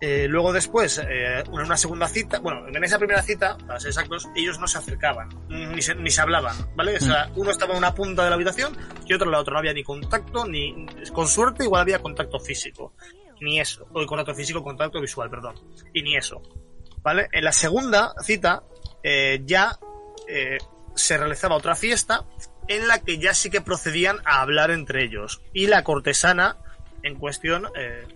Eh, 0.00 0.26
luego 0.28 0.52
después, 0.52 0.98
eh, 0.98 1.40
en 1.40 1.52
una 1.52 1.76
segunda 1.76 2.08
cita, 2.08 2.38
bueno, 2.40 2.66
en 2.68 2.84
esa 2.84 2.98
primera 2.98 3.22
cita, 3.22 3.56
para 3.56 3.80
ser 3.80 3.88
exactos, 3.88 4.28
ellos 4.36 4.58
no 4.58 4.66
se 4.66 4.76
acercaban, 4.76 5.28
ni 5.48 5.80
se, 5.80 5.94
ni 5.94 6.10
se 6.10 6.20
hablaban, 6.20 6.56
¿vale? 6.74 6.96
O 6.96 7.00
sea, 7.00 7.30
uno 7.36 7.50
estaba 7.50 7.72
en 7.72 7.78
una 7.78 7.94
punta 7.94 8.22
de 8.22 8.28
la 8.28 8.34
habitación 8.34 8.76
y 9.06 9.14
otro 9.14 9.26
en 9.26 9.32
la 9.32 9.40
otra. 9.40 9.54
No 9.54 9.60
había 9.60 9.72
ni 9.72 9.82
contacto, 9.82 10.46
ni, 10.46 10.86
con 11.12 11.26
suerte 11.26 11.64
igual 11.64 11.82
había 11.82 12.00
contacto 12.00 12.38
físico. 12.38 12.92
Ni 13.40 13.60
eso. 13.60 13.86
O 13.92 14.06
contacto 14.06 14.34
físico, 14.34 14.62
contacto 14.62 15.00
visual, 15.00 15.30
perdón. 15.30 15.56
Y 15.92 16.02
ni 16.02 16.16
eso. 16.16 16.42
¿Vale? 17.02 17.28
En 17.32 17.44
la 17.44 17.52
segunda 17.52 18.14
cita, 18.22 18.62
eh, 19.02 19.42
ya 19.44 19.78
eh, 20.28 20.58
se 20.94 21.16
realizaba 21.16 21.56
otra 21.56 21.74
fiesta 21.74 22.24
en 22.68 22.88
la 22.88 23.00
que 23.00 23.18
ya 23.18 23.34
sí 23.34 23.50
que 23.50 23.60
procedían 23.60 24.18
a 24.24 24.40
hablar 24.40 24.70
entre 24.70 25.04
ellos. 25.04 25.42
Y 25.52 25.66
la 25.66 25.84
cortesana 25.84 26.56
en 27.02 27.16
cuestión 27.16 27.68
eh, 27.76 28.06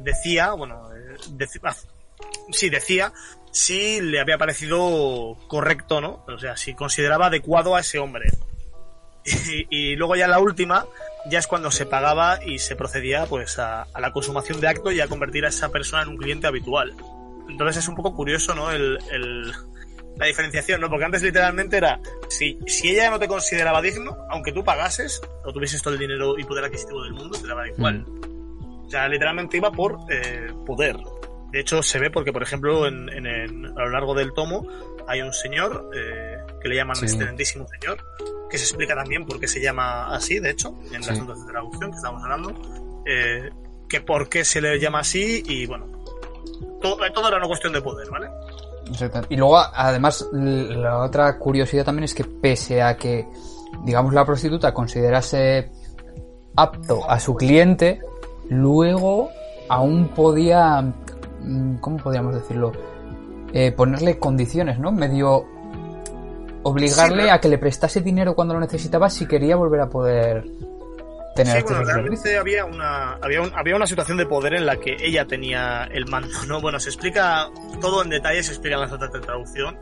decía, 0.00 0.52
bueno, 0.52 0.88
eh, 0.94 1.16
ah, 1.64 1.74
sí, 2.50 2.70
decía 2.70 3.12
si 3.50 4.00
le 4.00 4.18
había 4.18 4.38
parecido 4.38 5.36
correcto, 5.46 6.00
¿no? 6.00 6.24
O 6.26 6.38
sea, 6.38 6.56
si 6.56 6.74
consideraba 6.74 7.26
adecuado 7.26 7.76
a 7.76 7.80
ese 7.80 7.98
hombre. 7.98 8.30
Y, 9.50 9.66
y 9.70 9.96
luego 9.96 10.16
ya 10.16 10.26
la 10.26 10.40
última, 10.40 10.84
ya 11.30 11.38
es 11.38 11.46
cuando 11.46 11.70
se 11.70 11.86
pagaba 11.86 12.44
y 12.44 12.58
se 12.58 12.74
procedía 12.76 13.26
pues 13.26 13.58
a, 13.58 13.82
a 13.82 14.00
la 14.00 14.12
consumación 14.12 14.60
de 14.60 14.68
acto 14.68 14.90
y 14.90 15.00
a 15.00 15.06
convertir 15.06 15.44
a 15.44 15.48
esa 15.48 15.68
persona 15.70 16.02
en 16.02 16.08
un 16.08 16.16
cliente 16.16 16.46
habitual. 16.48 16.92
Entonces 17.48 17.84
es 17.84 17.88
un 17.88 17.94
poco 17.94 18.14
curioso, 18.14 18.54
¿no? 18.54 18.70
El, 18.72 18.98
el- 19.12 19.52
la 20.18 20.26
diferenciación, 20.26 20.80
¿no? 20.80 20.90
Porque 20.90 21.04
antes 21.06 21.22
literalmente 21.22 21.76
era, 21.78 21.98
si, 22.28 22.58
si 22.66 22.90
ella 22.90 23.10
no 23.10 23.18
te 23.18 23.26
consideraba 23.28 23.80
digno, 23.80 24.16
aunque 24.30 24.52
tú 24.52 24.62
pagases 24.62 25.20
o 25.44 25.52
tuvieses 25.52 25.80
todo 25.82 25.94
el 25.94 26.00
dinero 26.00 26.38
y 26.38 26.44
poder 26.44 26.64
adquisitivo 26.64 27.02
del 27.02 27.14
mundo, 27.14 27.38
te 27.40 27.46
daba 27.48 27.66
igual. 27.66 28.04
O 28.86 28.90
sea, 28.90 29.08
literalmente 29.08 29.56
iba 29.56 29.70
por 29.72 29.98
eh, 30.10 30.52
poder. 30.66 30.96
De 31.50 31.60
hecho, 31.60 31.82
se 31.82 31.98
ve 31.98 32.10
porque, 32.10 32.30
por 32.32 32.42
ejemplo, 32.42 32.86
en, 32.86 33.08
en- 33.08 33.26
en- 33.26 33.66
a 33.66 33.84
lo 33.84 33.90
largo 33.90 34.14
del 34.14 34.32
tomo 34.34 34.68
hay 35.08 35.22
un 35.22 35.32
señor 35.32 35.90
eh, 35.96 36.36
que 36.62 36.68
le 36.68 36.76
llaman 36.76 36.96
Sí. 36.96 37.04
excelentísimo 37.06 37.66
señor, 37.68 37.98
que 38.48 38.58
se 38.58 38.64
explica 38.64 38.94
también 38.94 39.26
por 39.26 39.40
qué 39.40 39.48
se 39.48 39.60
llama 39.60 40.14
así, 40.14 40.38
de 40.38 40.50
hecho, 40.50 40.74
en 40.92 41.02
Sí. 41.02 41.10
las 41.10 41.18
notas 41.20 41.44
de 41.46 41.52
traducción 41.52 41.90
que 41.90 41.96
estamos 41.96 42.22
hablando, 42.22 42.52
eh, 43.06 43.50
que 43.88 44.00
por 44.00 44.28
qué 44.28 44.44
se 44.44 44.60
le 44.60 44.78
llama 44.78 45.00
así 45.00 45.42
y 45.46 45.66
bueno, 45.66 45.86
todo, 46.80 46.98
todo 47.14 47.28
era 47.28 47.36
una 47.38 47.46
cuestión 47.46 47.72
de 47.72 47.82
poder, 47.82 48.08
¿vale? 48.10 48.28
Y 49.28 49.36
luego, 49.36 49.58
además, 49.58 50.26
la 50.32 50.98
otra 50.98 51.38
curiosidad 51.38 51.84
también 51.84 52.04
es 52.04 52.14
que 52.14 52.24
pese 52.24 52.82
a 52.82 52.96
que, 52.96 53.26
digamos, 53.84 54.12
la 54.12 54.24
prostituta 54.24 54.74
considerase 54.74 55.70
apto 56.56 57.08
a 57.08 57.18
su 57.20 57.34
cliente, 57.34 58.00
luego 58.50 59.30
aún 59.68 60.08
podía, 60.08 60.82
mm, 60.82 61.76
¿cómo 61.76 61.96
podríamos 61.98 62.34
decirlo? 62.34 62.72
Eh, 63.54 63.72
ponerle 63.72 64.18
condiciones, 64.18 64.78
¿no? 64.78 64.92
Medio 64.92 65.44
obligarle 66.64 67.14
Sí, 67.16 67.22
pero- 67.22 67.32
a 67.34 67.40
que 67.40 67.48
le 67.48 67.58
prestase 67.58 68.00
dinero 68.00 68.34
cuando 68.34 68.54
lo 68.54 68.60
necesitaba 68.60 69.08
si 69.10 69.26
quería 69.26 69.56
volver 69.56 69.80
a 69.80 69.88
poder 69.88 70.44
tener 71.34 71.58
Sí, 71.58 71.64
bueno, 71.64 71.84
realmente 71.84 72.36
había 72.36 72.64
una, 72.66 73.14
había, 73.14 73.40
un- 73.40 73.52
había 73.54 73.74
una 73.76 73.86
situación 73.86 74.18
de 74.18 74.26
poder 74.26 74.54
en 74.54 74.66
la 74.66 74.76
que 74.76 74.96
ella 75.00 75.24
tenía 75.26 75.84
el 75.84 76.06
mando, 76.06 76.28
¿no? 76.46 76.60
Bueno, 76.60 76.78
se 76.78 76.90
explica 76.90 77.48
todo 77.80 78.02
en 78.02 78.10
detalle, 78.10 78.42
se 78.42 78.52
explica 78.52 78.74
en 78.76 78.82
las 78.82 78.90
notas 78.90 79.12
de 79.12 79.20
traducción. 79.20 79.78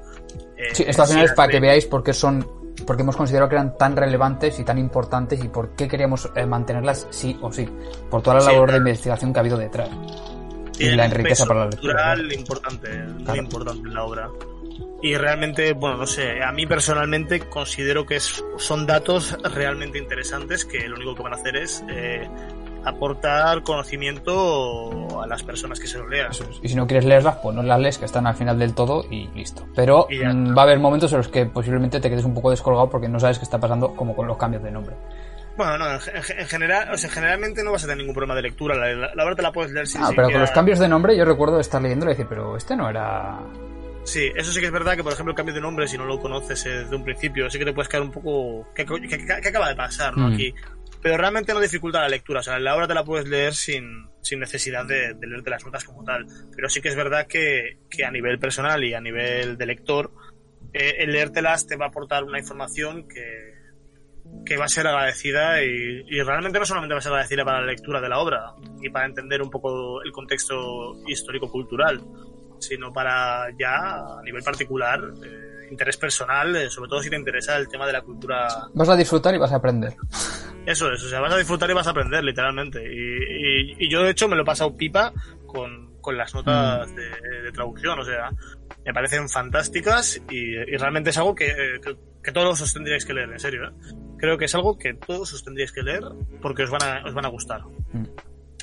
Eh, 0.57 0.69
Sí, 0.75 0.85
esto 0.87 1.03
al 1.03 1.09
final 1.09 1.25
es 1.25 1.33
para 1.33 1.49
que 1.49 1.57
sí, 1.57 1.61
veáis 1.61 1.87
por 1.87 2.05
qué 2.05 2.13
son, 2.13 2.47
porque 2.87 3.03
hemos 3.03 3.17
considerado 3.17 3.49
que 3.49 3.57
eran 3.57 3.77
tan 3.77 3.97
relevantes 3.97 4.61
y 4.61 4.65
tan 4.65 4.79
importantes 4.79 5.43
y 5.43 5.49
por 5.49 5.71
qué 5.71 5.89
queríamos 5.89 6.31
eh, 6.37 6.47
mantenerlas 6.47 7.07
sí 7.11 7.37
o 7.43 7.53
sí, 7.53 7.69
por 8.09 8.23
toda 8.23 8.37
la 8.37 8.43
Sí, 8.43 8.47
labor 8.53 8.69
de 8.69 8.73
claro. 8.75 8.89
investigación 8.89 9.33
que 9.33 9.39
ha 9.39 9.43
habido 9.43 9.59
detrás. 9.59 9.89
Y 10.79 10.89
la 10.91 11.05
enriqueza 11.07 11.45
para 11.47 11.61
la 11.61 11.67
lectura. 11.71 11.95
claro. 11.95 12.33
importante, 12.33 12.89
muy 13.07 13.25
Claro. 13.25 13.43
importante 13.43 13.89
en 13.89 13.95
la 13.95 14.05
obra. 14.05 14.29
Y 15.03 15.15
realmente, 15.17 15.73
bueno, 15.73 15.97
no 15.97 16.07
sé, 16.07 16.43
a 16.43 16.53
mí 16.53 16.67
personalmente 16.67 17.41
considero 17.41 18.05
que 18.05 18.17
es- 18.17 18.45
son 18.59 18.87
datos 18.87 19.37
realmente 19.55 19.99
interesantes 19.99 20.65
que 20.65 20.87
lo 20.89 20.97
único 20.97 21.15
que 21.15 21.23
van 21.23 21.33
a 21.33 21.37
hacer 21.37 21.57
es 21.57 21.83
eh, 21.91 22.29
aportar 22.85 23.63
conocimiento 23.63 25.23
a 25.23 25.27
las 25.27 25.43
personas 25.43 25.79
que 25.81 25.87
se 25.87 25.99
lo 25.99 26.09
lean. 26.09 26.31
Y 26.63 26.69
si 26.69 26.75
no 26.75 26.87
quieres 26.87 27.05
leerlas, 27.05 27.37
pues 27.43 27.55
no 27.57 27.63
las 27.63 27.81
lees, 27.81 27.99
que 27.99 28.05
están 28.05 28.27
al 28.27 28.35
final 28.35 28.59
del 28.59 28.75
todo 28.75 29.05
y 29.11 29.29
listo. 29.35 29.67
Pero 29.75 30.07
Y 30.11 30.19
mm, 30.25 30.57
va 30.57 30.63
a 30.63 30.65
haber 30.65 30.79
momentos 30.79 31.11
en 31.13 31.19
los 31.19 31.29
que 31.29 31.47
posiblemente 31.47 32.01
te 32.01 32.09
quedes 32.11 32.25
un 32.25 32.35
poco 32.35 32.51
descolgado 32.51 32.89
porque 32.91 33.09
no 33.09 33.19
sabes 33.21 33.39
qué 33.39 33.45
está 33.45 33.59
pasando, 33.59 33.95
como 33.95 34.15
con 34.15 34.27
los 34.27 34.37
cambios 34.37 34.63
de 34.63 34.71
nombre. 34.71 34.97
Bueno, 35.57 35.79
no, 35.79 35.91
en, 35.93 36.01
ge- 36.01 36.41
en 36.41 36.47
general, 36.47 36.93
o 36.93 36.97
sea, 36.97 37.11
generalmente 37.11 37.63
no 37.63 37.73
vas 37.73 37.85
a 37.85 37.87
tener 37.87 37.99
ningún 37.99 38.15
problema 38.15 38.35
de 38.35 38.43
lectura. 38.43 38.75
La, 38.77 38.93
la- 38.95 39.15
la 39.15 39.25
obra 39.25 39.35
te 39.35 39.43
la 39.43 39.53
puedes 39.53 39.73
leer 39.73 39.87
sin 39.87 40.03
Ah, 40.03 40.11
pero 40.15 40.31
con 40.31 40.41
los 40.41 40.51
cambios 40.51 40.79
de 40.79 40.89
nombre 40.89 41.17
yo 41.17 41.25
recuerdo 41.25 41.61
estar 41.61 41.83
leyéndolo 41.83 42.11
y 42.13 42.15
decir, 42.15 42.27
pero 42.29 42.57
este 42.57 42.77
no 42.77 42.89
era... 42.89 43.39
Sí, 44.05 44.31
eso 44.35 44.51
sí 44.53 44.61
que 44.61 44.67
es 44.67 44.73
verdad 44.73 44.97
que, 44.97 45.03
por 45.05 45.13
ejemplo, 45.13 45.33
el 45.33 45.37
cambio 45.37 45.55
de 45.55 45.61
nombre, 45.61 45.87
si 45.87 45.97
no 45.99 46.05
lo 46.05 46.19
conoces 46.19 46.65
desde 46.65 46.97
un 46.97 47.05
principio, 47.05 47.49
sí 47.51 47.59
que 47.59 47.65
te 47.65 47.73
puedes 47.73 47.89
quedar 47.89 48.03
un 48.03 48.11
poco. 48.11 48.69
¿Qué, 48.75 48.85
qué- 48.85 49.01
qué- 49.09 49.27
qué 49.43 49.49
acaba 49.49 49.69
de 49.69 49.77
pasar, 49.77 50.17
no? 50.17 50.29
Mm. 50.29 50.35
Aquí. 50.35 50.55
Pero 51.03 51.17
realmente 51.17 51.55
no 51.55 51.61
dificulta 51.61 52.01
la 52.01 52.09
lectura. 52.09 52.41
O 52.41 52.43
sea, 52.43 52.59
la 52.59 52.75
obra 52.77 52.87
te 52.89 52.95
la 52.95 53.05
puedes 53.05 53.27
leer 53.29 53.55
sin, 53.55 54.07
sin 54.21 54.41
necesidad 54.41 54.85
de, 54.85 55.15
de 55.15 55.27
leerte 55.27 55.49
las 55.51 55.65
notas 55.65 55.85
como 55.85 56.05
tal. 56.05 56.27
Pero 56.55 56.69
sí 56.69 56.81
que 56.81 56.89
es 56.89 56.97
verdad 56.97 57.27
que, 57.27 57.79
que 57.91 58.05
a 58.05 58.11
nivel 58.11 58.39
personal 58.39 58.83
y 58.85 58.93
a 58.95 59.01
nivel 59.01 59.57
de 59.57 59.67
lector, 59.67 60.13
eh, 60.75 60.97
el 60.99 61.13
leértelas 61.13 61.67
te 61.67 61.77
va 61.77 61.87
a 61.87 61.89
aportar 61.89 62.25
una 62.25 62.39
información 62.39 63.07
que, 63.09 63.55
que 64.45 64.57
va 64.59 64.67
a 64.67 64.69
ser 64.69 64.87
agradecida 64.87 65.63
y, 65.65 66.05
y 66.07 66.23
realmente 66.23 66.59
no 66.59 66.67
solamente 66.67 66.95
va 66.95 66.99
a 66.99 67.03
ser 67.03 67.13
agradecida 67.13 67.45
para 67.47 67.61
la 67.61 67.67
lectura 67.67 68.01
de 68.01 68.09
la 68.09 68.19
obra 68.19 68.53
y 68.83 68.91
para 68.91 69.07
entender 69.07 69.41
un 69.43 69.51
poco 69.51 70.03
el 70.03 70.13
contexto 70.13 70.97
histórico-cultural, 71.07 72.03
sino 72.61 72.93
para 72.93 73.49
ya 73.59 73.97
a 74.19 74.23
nivel 74.25 74.43
particular, 74.43 75.01
eh, 75.25 75.69
interés 75.71 75.97
personal, 75.97 76.55
eh, 76.57 76.71
sobre 76.71 76.89
todo 76.89 77.03
si 77.03 77.11
te 77.11 77.17
interesa 77.17 77.57
el 77.57 77.69
tema 77.69 77.87
de 77.87 77.93
la 77.93 78.03
cultura. 78.03 78.49
Vas 78.75 78.89
a 78.89 78.97
disfrutar 78.97 79.35
y 79.35 79.39
vas 79.39 79.53
a 79.53 79.57
aprender. 79.57 79.95
Eso 80.67 80.91
es, 80.93 81.03
o 81.03 81.09
sea, 81.09 81.21
vas 81.21 81.33
a 81.33 81.39
disfrutar 81.39 81.71
y 81.71 81.75
vas 81.75 81.87
a 81.87 81.91
aprender, 81.91 82.23
literalmente. 82.23 82.83
Y, 82.83 83.73
y- 83.73 83.77
y 83.87 83.91
yo, 83.91 84.03
de 84.03 84.11
hecho, 84.11 84.29
me 84.29 84.37
lo 84.37 84.43
he 84.43 84.45
pasado 84.45 84.77
pipa 84.77 85.13
con, 85.47 85.95
con 86.01 86.17
las 86.17 86.35
notas 86.35 86.95
de, 86.95 87.09
de 87.43 87.53
traducción, 87.53 87.99
o 87.99 88.05
sea, 88.05 88.31
me 88.85 88.93
parecen 88.93 89.29
fantásticas 89.29 90.21
y, 90.31 90.55
y 90.57 90.77
realmente 90.77 91.11
es 91.11 91.19
algo 91.19 91.35
que, 91.35 91.49
eh, 91.49 91.81
que, 91.85 91.97
que 92.23 92.33
todos 92.33 92.61
os 92.61 92.73
tendríais 92.75 93.05
que 93.05 93.15
leer, 93.15 93.31
en 93.31 93.39
serio. 93.39 93.65
¿eh? 93.69 93.73
Creo 94.19 94.37
que 94.39 94.45
es 94.47 94.55
algo 94.55 94.77
que 94.79 94.95
todos 94.95 95.33
os 95.33 95.43
tendríais 95.45 95.73
que 95.73 95.83
leer 95.83 96.03
porque 96.43 96.65
os 96.65 96.71
van 96.71 96.83
a, 96.83 97.05
os 97.07 97.15
van 97.15 97.25
a 97.25 97.29
gustar. 97.29 97.63
Mm. 97.93 98.05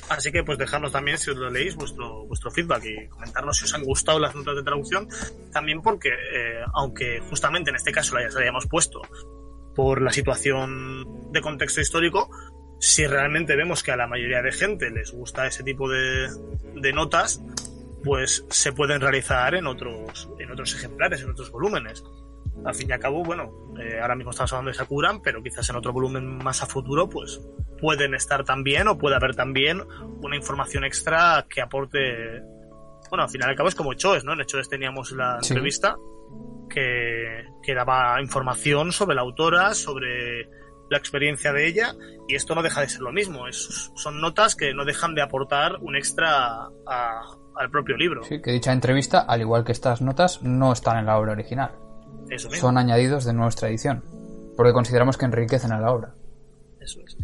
Así 0.08 0.32
que 0.32 0.42
pues 0.42 0.58
dejadnos 0.58 0.92
también, 0.92 1.18
si 1.18 1.30
os 1.30 1.36
lo 1.36 1.50
leéis, 1.50 1.76
vuestro, 1.76 2.26
vuestro 2.26 2.50
feedback 2.50 2.84
y 2.84 3.08
comentarnos 3.08 3.58
si 3.58 3.64
os 3.64 3.74
han 3.74 3.84
gustado 3.84 4.18
las 4.18 4.34
notas 4.34 4.56
de 4.56 4.62
traducción. 4.62 5.08
También 5.52 5.82
porque, 5.82 6.08
eh, 6.08 6.64
aunque 6.74 7.20
justamente 7.20 7.70
en 7.70 7.76
este 7.76 7.92
caso 7.92 8.18
las 8.18 8.34
hayamos 8.36 8.66
puesto 8.66 9.02
por 9.74 10.02
la 10.02 10.10
situación 10.10 11.30
de 11.30 11.40
contexto 11.40 11.80
histórico, 11.80 12.30
si 12.80 13.06
realmente 13.06 13.56
vemos 13.56 13.82
que 13.82 13.92
a 13.92 13.96
la 13.96 14.06
mayoría 14.06 14.42
de 14.42 14.52
gente 14.52 14.90
les 14.90 15.12
gusta 15.12 15.46
ese 15.46 15.62
tipo 15.62 15.88
de, 15.88 16.28
de 16.74 16.92
notas, 16.92 17.42
pues 18.02 18.44
se 18.48 18.72
pueden 18.72 19.00
realizar 19.00 19.54
en 19.54 19.66
otros, 19.66 20.30
en 20.38 20.50
otros 20.50 20.74
ejemplares, 20.74 21.22
en 21.22 21.30
otros 21.30 21.50
volúmenes. 21.50 22.02
Al 22.64 22.74
fin 22.74 22.88
y 22.90 22.92
al 22.92 22.98
cabo, 23.00 23.22
bueno, 23.22 23.50
eh, 23.80 23.98
ahora 24.00 24.14
mismo 24.16 24.30
estamos 24.30 24.52
hablando 24.52 24.70
de 24.70 24.74
Sakuran, 24.74 25.20
pero 25.22 25.42
quizás 25.42 25.68
en 25.70 25.76
otro 25.76 25.92
volumen 25.92 26.38
más 26.38 26.62
a 26.62 26.66
futuro, 26.66 27.08
pues 27.08 27.40
pueden 27.80 28.14
estar 28.14 28.44
también 28.44 28.88
o 28.88 28.98
puede 28.98 29.14
haber 29.16 29.34
también 29.36 29.82
una 30.22 30.36
información 30.36 30.84
extra 30.84 31.46
que 31.48 31.60
aporte. 31.60 32.42
Bueno, 33.10 33.24
al 33.24 33.30
final 33.30 33.48
y 33.48 33.50
al 33.52 33.56
cabo 33.56 33.68
es 33.68 33.74
como 33.74 33.94
Choes, 33.94 34.24
¿no? 34.24 34.32
En 34.32 34.44
Choes 34.44 34.68
teníamos 34.68 35.12
la 35.12 35.38
Sí. 35.40 35.52
entrevista 35.54 35.96
que, 36.68 37.44
que 37.62 37.74
daba 37.74 38.20
información 38.20 38.92
sobre 38.92 39.14
la 39.14 39.22
autora, 39.22 39.72
sobre 39.74 40.48
la 40.90 40.98
experiencia 40.98 41.52
de 41.52 41.66
ella, 41.66 41.94
y 42.26 42.34
esto 42.34 42.54
no 42.54 42.62
deja 42.62 42.80
de 42.80 42.88
ser 42.88 43.02
lo 43.02 43.12
mismo. 43.12 43.46
Es, 43.46 43.90
son 43.96 44.20
notas 44.20 44.56
que 44.56 44.74
no 44.74 44.84
dejan 44.84 45.14
de 45.14 45.22
aportar 45.22 45.76
un 45.80 45.96
extra 45.96 46.66
a- 46.86 47.22
al 47.56 47.70
propio 47.70 47.96
libro. 47.96 48.22
Sí, 48.24 48.40
que 48.42 48.52
dicha 48.52 48.72
entrevista, 48.72 49.20
al 49.20 49.40
igual 49.40 49.64
que 49.64 49.72
estas 49.72 50.00
notas, 50.02 50.42
no 50.42 50.72
están 50.72 50.98
en 50.98 51.06
la 51.06 51.18
obra 51.18 51.32
original. 51.32 51.72
Eso 52.30 52.48
mismo. 52.48 52.60
Son 52.60 52.78
añadidos 52.78 53.24
de 53.24 53.32
nuestra 53.32 53.68
edición. 53.68 54.04
Porque 54.56 54.72
consideramos 54.72 55.16
que 55.16 55.24
enriquecen 55.24 55.72
a 55.72 55.80
la 55.80 55.92
obra. 55.92 56.14
Eso 56.80 57.00
es. 57.06 57.16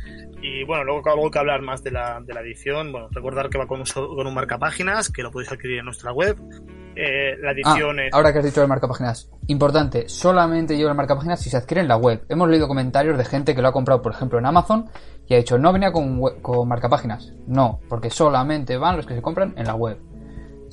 Y 0.43 0.63
bueno, 0.65 0.85
luego 0.85 1.09
algo 1.11 1.31
que 1.31 1.39
hablar 1.39 1.63
más 1.63 1.83
de 1.83 1.91
la, 1.91 2.21
de 2.21 2.35
la 2.35 2.41
edición. 2.43 2.93
Bueno, 2.93 3.09
recordar 3.11 3.49
que 3.49 3.59
va 3.59 3.67
con 3.67 3.81
un, 3.81 3.87
con 3.87 4.27
un 4.27 4.35
marcapáginas, 4.35 5.11
que 5.11 5.23
lo 5.23 5.31
podéis 5.31 5.51
adquirir 5.51 5.79
en 5.79 5.87
nuestra 5.87 6.13
web. 6.13 6.37
Eh, 6.97 7.37
la 7.41 7.51
Ah, 7.51 7.53
edición 7.53 7.99
es. 7.99 8.13
ahora 8.13 8.33
que 8.33 8.39
has 8.39 8.45
dicho 8.45 8.63
el 8.63 8.69
marcapáginas, 8.69 9.29
importante, 9.49 10.09
solamente 10.09 10.77
lleva 10.77 10.91
el 10.91 10.97
marcapáginas 10.97 11.41
si 11.41 11.51
se 11.51 11.57
adquiere 11.57 11.81
en 11.81 11.89
la 11.89 11.97
web. 11.97 12.25
Hemos 12.29 12.49
leído 12.49 12.69
comentarios 12.69 13.17
de 13.19 13.25
gente 13.25 13.55
que 13.55 13.63
lo 13.63 13.69
ha 13.69 13.73
comprado, 13.73 14.01
por 14.03 14.13
ejemplo, 14.13 14.39
en 14.39 14.47
Amazon 14.47 14.89
y 15.27 15.35
ha 15.35 15.39
dicho, 15.39 15.59
no 15.59 15.73
venía 15.73 15.91
con, 15.91 16.21
con 16.41 16.69
marcapáginas. 16.69 17.33
No, 17.49 17.81
porque 17.89 18.11
solamente 18.11 18.77
van 18.77 18.97
los 18.97 19.07
que 19.07 19.15
se 19.15 19.23
compran 19.23 19.55
en 19.57 19.67
la 19.67 19.75
web. 19.75 19.99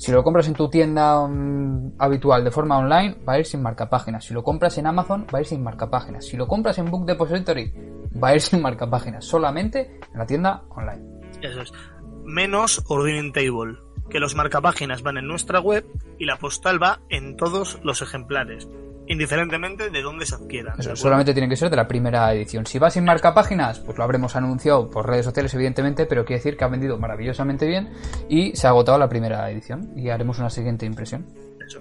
Si 0.02 0.10
lo 0.10 0.24
compras 0.24 0.48
en 0.48 0.54
tu 0.54 0.68
tienda 0.68 1.28
mm, 1.28 1.92
habitual 1.96 2.42
de 2.42 2.50
forma 2.50 2.76
online, 2.76 3.18
va 3.22 3.34
a 3.34 3.38
ir 3.38 3.46
sin 3.46 3.62
marcapáginas. 3.62 4.24
Si 4.24 4.34
lo 4.34 4.42
compras 4.42 4.76
en 4.78 4.88
Amazon, 4.88 5.28
va 5.32 5.38
a 5.38 5.42
ir 5.42 5.46
sin 5.46 5.62
marcapáginas. 5.62 6.26
Si 6.26 6.36
lo 6.36 6.48
compras 6.48 6.76
en 6.78 6.90
Book 6.90 7.06
Depository, 7.06 7.72
va 8.20 8.30
a 8.30 8.34
ir 8.34 8.40
sin 8.40 8.60
marcapáginas. 8.60 9.24
Solamente 9.24 10.00
en 10.12 10.18
la 10.18 10.26
tienda 10.26 10.64
online. 10.70 11.04
Eso 11.40 11.62
es. 11.62 11.72
Menos 12.24 12.82
Ordering 12.88 13.32
Table. 13.32 13.78
Que 14.10 14.18
los 14.18 14.34
marcapáginas 14.34 15.04
van 15.04 15.18
en 15.18 15.28
nuestra 15.28 15.60
web 15.60 15.86
y 16.18 16.24
la 16.24 16.36
postal 16.36 16.82
va 16.82 17.02
en 17.08 17.36
todos 17.36 17.78
los 17.84 18.02
ejemplares. 18.02 18.68
Indiferentemente 19.12 19.90
de 19.90 20.02
dónde 20.02 20.26
se 20.26 20.34
adquieran. 20.34 20.82
solamente 20.96 21.32
tiene 21.32 21.48
que 21.48 21.56
ser 21.56 21.70
de 21.70 21.76
la 21.76 21.86
primera 21.86 22.32
edición. 22.34 22.66
Si 22.66 22.78
va 22.78 22.90
sin 22.90 23.04
marcapáginas, 23.04 23.80
pues 23.80 23.98
lo 23.98 24.04
habremos 24.04 24.34
anunciado 24.36 24.88
por 24.90 25.06
redes 25.08 25.24
sociales, 25.26 25.52
evidentemente, 25.54 26.06
pero 26.06 26.24
quiere 26.24 26.38
decir 26.38 26.56
que 26.56 26.64
ha 26.64 26.68
vendido 26.68 26.98
maravillosamente 26.98 27.66
bien 27.66 27.90
y 28.28 28.56
se 28.56 28.66
ha 28.66 28.70
agotado 28.70 28.98
la 28.98 29.08
primera 29.08 29.50
edición. 29.50 29.92
Y 29.96 30.08
haremos 30.08 30.38
una 30.38 30.50
siguiente 30.50 30.86
impresión. 30.86 31.26
Eso. 31.66 31.80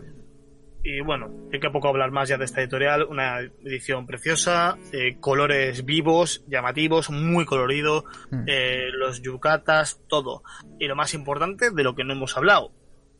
Y 0.83 0.99
bueno, 1.01 1.29
hay 1.53 1.59
que 1.59 1.69
poco 1.69 1.87
hablar 1.89 2.11
más 2.11 2.27
ya 2.27 2.37
de 2.37 2.45
esta 2.45 2.59
editorial. 2.61 3.03
Una 3.03 3.39
edición 3.39 4.05
preciosa, 4.07 4.77
eh, 4.91 5.17
colores 5.19 5.85
vivos, 5.85 6.43
llamativos, 6.47 7.09
muy 7.11 7.45
colorido, 7.45 8.03
Mm. 8.31 8.43
eh, 8.47 8.87
los 8.97 9.21
yucatas, 9.21 10.01
todo. 10.07 10.43
Y 10.79 10.87
lo 10.87 10.95
más 10.95 11.13
importante, 11.13 11.69
de 11.71 11.83
lo 11.83 11.93
que 11.95 12.03
no 12.03 12.13
hemos 12.13 12.35
hablado. 12.35 12.71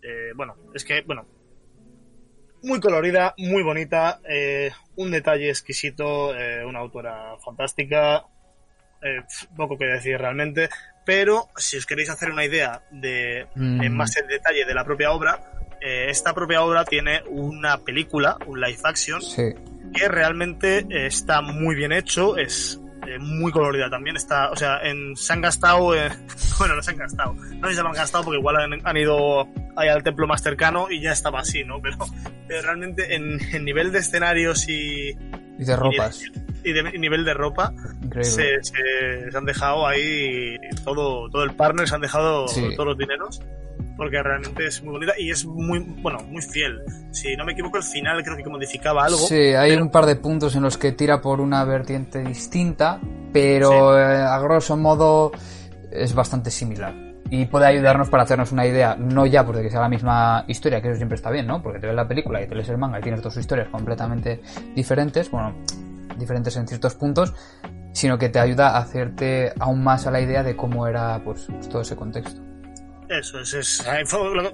Eh, 0.01 0.31
bueno, 0.35 0.55
es 0.73 0.83
que, 0.83 1.03
bueno, 1.05 1.27
muy 2.63 2.79
colorida, 2.79 3.33
muy 3.37 3.63
bonita, 3.63 4.19
eh, 4.29 4.71
un 4.95 5.11
detalle 5.11 5.49
exquisito, 5.49 6.35
eh, 6.35 6.63
una 6.65 6.79
autora 6.79 7.35
fantástica, 7.43 8.23
eh, 9.01 9.21
poco 9.55 9.77
que 9.77 9.85
decir 9.85 10.17
realmente, 10.17 10.69
pero 11.05 11.47
si 11.57 11.77
os 11.77 11.85
queréis 11.85 12.09
hacer 12.09 12.29
una 12.29 12.45
idea 12.45 12.83
de 12.91 13.47
Mm. 13.55 13.81
en 13.83 13.95
más 13.95 14.15
en 14.17 14.27
detalle 14.27 14.65
de 14.65 14.73
la 14.73 14.83
propia 14.85 15.11
obra, 15.11 15.39
eh, 15.81 16.07
esta 16.09 16.33
propia 16.33 16.61
obra 16.63 16.85
tiene 16.85 17.23
una 17.27 17.77
película, 17.79 18.37
un 18.45 18.61
live 18.61 18.79
action, 18.83 19.21
Sí. 19.21 19.53
que 19.93 20.07
realmente 20.07 20.85
está 21.07 21.41
muy 21.41 21.75
bien 21.75 21.91
hecho, 21.91 22.37
es 22.37 22.79
eh, 23.07 23.17
muy 23.19 23.51
colorida 23.51 23.89
también, 23.89 24.15
está, 24.15 24.51
o 24.51 24.55
sea, 24.55 24.79
en, 24.83 25.15
se 25.15 25.33
han 25.33 25.41
gastado, 25.41 25.95
eh, 25.95 26.09
bueno, 26.59 26.75
no 26.75 26.81
se 26.83 26.91
han 26.91 26.97
gastado, 26.97 27.33
no 27.33 27.67
sé 27.67 27.73
si 27.73 27.75
se 27.75 27.81
han 27.87 27.91
gastado 27.93 28.23
porque 28.25 28.39
igual 28.39 28.55
han, 28.57 28.79
han 28.87 28.97
ido 28.97 29.47
ahí 29.75 29.89
al 29.89 30.03
templo 30.03 30.27
más 30.27 30.41
cercano 30.41 30.87
y 30.89 31.01
ya 31.01 31.11
estaba 31.11 31.39
así, 31.39 31.63
¿no? 31.63 31.81
Pero, 31.81 31.97
pero 32.47 32.61
realmente 32.61 33.15
en, 33.15 33.39
en 33.53 33.65
nivel 33.65 33.91
de 33.91 33.99
escenarios 33.99 34.67
y, 34.69 35.09
Y 35.57 35.63
de 35.65 35.75
ropas. 35.75 36.21
y 36.63 36.73
de 36.73 36.91
y 36.93 36.99
nivel 36.99 37.25
de 37.25 37.33
ropa, 37.33 37.73
se, 38.21 38.61
se- 38.63 39.31
se 39.31 39.37
han 39.37 39.45
dejado 39.45 39.87
ahí 39.87 40.57
todo, 40.83 41.29
todo 41.29 41.43
el 41.43 41.53
partner, 41.55 41.87
se 41.87 41.95
han 41.95 42.01
dejado 42.01 42.47
Sí. 42.47 42.75
todos 42.75 42.89
los 42.89 42.97
dineros. 42.97 43.41
Porque 43.97 44.21
realmente 44.23 44.65
es 44.65 44.81
muy 44.83 44.93
bonita 44.93 45.13
y 45.17 45.29
es 45.31 45.45
muy, 45.45 45.79
bueno, 45.79 46.19
muy 46.23 46.41
fiel. 46.41 46.79
Si 47.11 47.35
no 47.35 47.45
me 47.45 47.51
equivoco, 47.51 47.77
el 47.77 47.83
final 47.83 48.23
creo 48.23 48.37
que 48.37 48.49
modificaba 48.49 49.05
algo. 49.05 49.17
Sí, 49.17 49.35
hay 49.35 49.71
pero- 49.71 49.83
un 49.83 49.91
par 49.91 50.05
de 50.05 50.15
puntos 50.15 50.55
en 50.55 50.63
los 50.63 50.77
que 50.77 50.91
tira 50.93 51.21
por 51.21 51.39
una 51.41 51.63
vertiente 51.65 52.19
distinta, 52.23 52.99
pero 53.33 53.97
eh, 53.99 54.03
a 54.03 54.39
grosso 54.39 54.75
modo 54.77 55.31
es 55.91 56.15
bastante 56.15 56.49
similar. 56.51 56.93
Y 57.29 57.45
puede 57.45 57.65
ayudarnos 57.65 58.09
para 58.09 58.23
hacernos 58.23 58.51
una 58.51 58.65
idea, 58.65 58.95
no 58.97 59.25
ya 59.25 59.45
porque 59.45 59.69
sea 59.69 59.79
la 59.79 59.87
misma 59.87 60.43
historia, 60.47 60.81
que 60.81 60.89
eso 60.89 60.97
siempre 60.97 61.15
está 61.15 61.29
bien, 61.29 61.47
¿no? 61.47 61.61
Porque 61.61 61.79
te 61.79 61.87
ves 61.87 61.95
la 61.95 62.07
película 62.07 62.41
y 62.41 62.47
te 62.47 62.55
lees 62.55 62.67
el 62.69 62.77
manga 62.77 62.99
y 62.99 63.01
tienes 63.01 63.21
dos 63.21 63.37
historias 63.37 63.69
completamente 63.69 64.41
diferentes, 64.75 65.31
bueno, 65.31 65.55
diferentes 66.17 66.57
en 66.57 66.67
ciertos 66.67 66.95
puntos, 66.95 67.33
sino 67.93 68.17
que 68.17 68.27
te 68.29 68.39
ayuda 68.39 68.71
a 68.71 68.79
hacerte 68.79 69.53
aún 69.59 69.81
más 69.83 70.07
a 70.07 70.11
la 70.11 70.19
idea 70.19 70.43
de 70.43 70.57
cómo 70.57 70.87
era 70.87 71.21
pues 71.23 71.47
todo 71.69 71.81
ese 71.83 71.95
contexto. 71.95 72.41
Eso 73.11 73.41
es, 73.41 73.53
es 73.53 73.85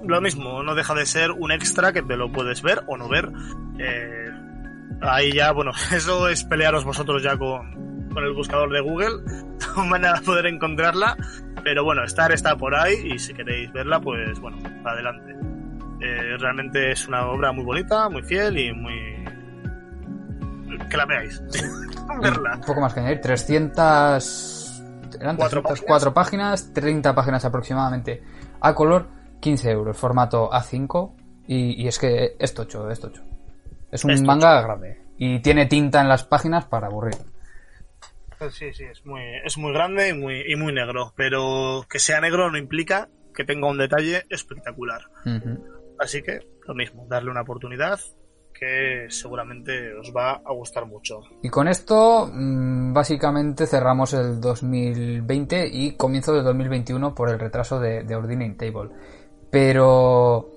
lo, 0.04 0.20
mismo, 0.20 0.64
no 0.64 0.74
deja 0.74 0.92
de 0.92 1.06
ser 1.06 1.30
un 1.30 1.52
extra 1.52 1.92
que 1.92 2.02
te 2.02 2.16
lo 2.16 2.32
puedes 2.32 2.60
ver 2.60 2.82
o 2.88 2.96
no 2.96 3.08
ver. 3.08 3.30
Eh, 3.78 4.30
ahí 5.00 5.32
ya, 5.32 5.52
bueno, 5.52 5.70
eso 5.92 6.28
es 6.28 6.42
pelearos 6.42 6.84
vosotros 6.84 7.22
ya 7.22 7.36
con, 7.36 8.08
con 8.12 8.24
el 8.24 8.32
buscador 8.32 8.72
de 8.72 8.80
Google, 8.80 9.22
van 9.90 10.04
a 10.04 10.14
poder 10.22 10.46
encontrarla, 10.46 11.16
pero 11.62 11.84
bueno, 11.84 12.02
estar 12.02 12.32
está 12.32 12.56
por 12.56 12.74
ahí 12.74 13.12
y 13.14 13.18
si 13.20 13.32
queréis 13.32 13.72
verla, 13.72 14.00
pues 14.00 14.40
bueno, 14.40 14.58
adelante. 14.84 15.36
Eh, 16.00 16.36
realmente 16.38 16.90
es 16.90 17.06
una 17.06 17.26
obra 17.26 17.52
muy 17.52 17.64
bonita, 17.64 18.08
muy 18.08 18.22
fiel 18.22 18.58
y 18.58 18.72
muy... 18.72 19.24
que 20.90 20.96
la 20.96 21.06
veáis. 21.06 21.40
Verla. 22.22 22.56
Un 22.56 22.62
poco 22.62 22.80
más 22.80 22.92
que 22.92 23.00
añadir, 23.00 23.20
300... 23.20 24.57
Eran 25.20 25.36
Cuatro 25.36 25.62
304 25.62 26.14
páginas, 26.14 26.72
30 26.72 27.14
páginas 27.14 27.44
aproximadamente 27.44 28.22
a 28.60 28.74
color, 28.74 29.06
15 29.40 29.70
euros, 29.70 29.96
formato 29.96 30.50
A5 30.50 31.14
y, 31.46 31.82
y 31.82 31.88
es 31.88 31.98
que 31.98 32.36
es 32.38 32.54
tocho, 32.54 32.90
es 32.90 33.00
tocho. 33.00 33.22
Es 33.90 34.04
un 34.04 34.10
Es 34.10 34.20
tocho. 34.20 34.26
manga 34.26 34.60
grande 34.62 35.02
y 35.16 35.40
tiene 35.40 35.66
tinta 35.66 36.00
en 36.00 36.08
las 36.08 36.24
páginas 36.24 36.64
para 36.66 36.86
aburrir. 36.86 37.16
Pues 38.38 38.54
Sí, 38.54 38.72
sí, 38.72 38.84
es 38.84 39.04
muy, 39.04 39.22
es 39.44 39.58
muy 39.58 39.72
grande 39.72 40.10
y 40.10 40.12
muy, 40.12 40.44
y 40.46 40.54
muy 40.54 40.72
negro, 40.72 41.12
pero 41.16 41.84
que 41.90 41.98
sea 41.98 42.20
negro 42.20 42.50
no 42.50 42.58
implica 42.58 43.08
que 43.34 43.44
tenga 43.44 43.68
un 43.68 43.78
detalle 43.78 44.24
espectacular. 44.30 45.00
Así 45.98 46.22
que 46.22 46.46
lo 46.66 46.74
mismo, 46.74 47.06
darle 47.08 47.30
una 47.30 47.40
oportunidad 47.42 47.98
que 48.58 49.06
seguramente 49.08 49.94
os 49.94 50.12
va 50.14 50.32
a 50.44 50.52
gustar 50.52 50.86
mucho. 50.86 51.20
Y 51.42 51.48
con 51.48 51.68
esto, 51.68 52.28
mm, 52.32 52.92
básicamente 52.92 53.66
cerramos 53.66 54.12
el 54.14 54.40
2020 54.40 55.68
y 55.68 55.92
comienzo 55.96 56.32
del 56.32 56.44
2021 56.44 57.14
por 57.14 57.28
el 57.28 57.38
retraso 57.38 57.78
de, 57.78 58.02
de 58.02 58.54
Table. 58.58 58.90
Pero, 59.50 60.50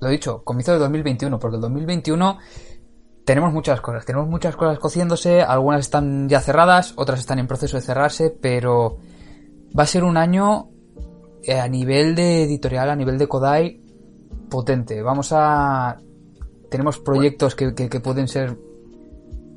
lo 0.00 0.08
dicho, 0.08 0.42
comienzo 0.42 0.72
del 0.72 0.80
2021, 0.80 1.38
porque 1.38 1.56
el 1.56 1.62
2021 1.62 2.38
tenemos 3.24 3.52
muchas 3.52 3.80
cosas. 3.80 4.04
Tenemos 4.04 4.28
muchas 4.28 4.56
cosas 4.56 4.78
cociéndose, 4.78 5.42
algunas 5.42 5.80
están 5.80 6.28
ya 6.28 6.40
cerradas, 6.40 6.94
otras 6.96 7.20
están 7.20 7.38
en 7.38 7.46
proceso 7.46 7.76
de 7.76 7.82
cerrarse, 7.82 8.30
pero 8.30 8.98
va 9.78 9.84
a 9.84 9.86
ser 9.86 10.04
un 10.04 10.16
año 10.16 10.70
eh, 11.42 11.60
a 11.60 11.68
nivel 11.68 12.14
de 12.14 12.42
editorial, 12.42 12.90
a 12.90 12.96
nivel 12.96 13.18
de 13.18 13.28
Kodai, 13.28 13.80
potente. 14.48 15.02
Vamos 15.02 15.30
a... 15.32 15.96
Tenemos 16.76 16.98
proyectos 17.00 17.54
que, 17.54 17.74
que- 17.74 17.88
que 17.88 18.00
pueden 18.00 18.28
ser 18.28 18.56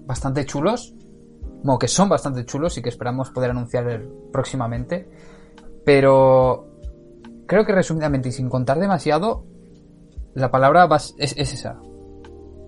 bastante 0.05 0.45
chulos. 0.45 0.93
Bueno, 1.63 1.78
que 1.78 1.88
son 1.89 2.07
bastante 2.07 2.45
chulos 2.45 2.78
y 2.78 2.82
que 2.82 2.89
esperamos 2.89 3.30
poder 3.32 3.51
anunciar 3.51 4.01
próximamente. 4.32 5.09
Pero 5.86 6.67
creo 7.45 7.65
que 7.65 7.74
resumidamente 7.74 8.30
y 8.30 8.32
sin 8.32 8.49
contar 8.49 8.80
demasiado, 8.80 9.45
la 10.34 10.49
palabra 10.51 10.88
es, 11.17 11.36
es 11.38 11.53
esa. 11.53 11.80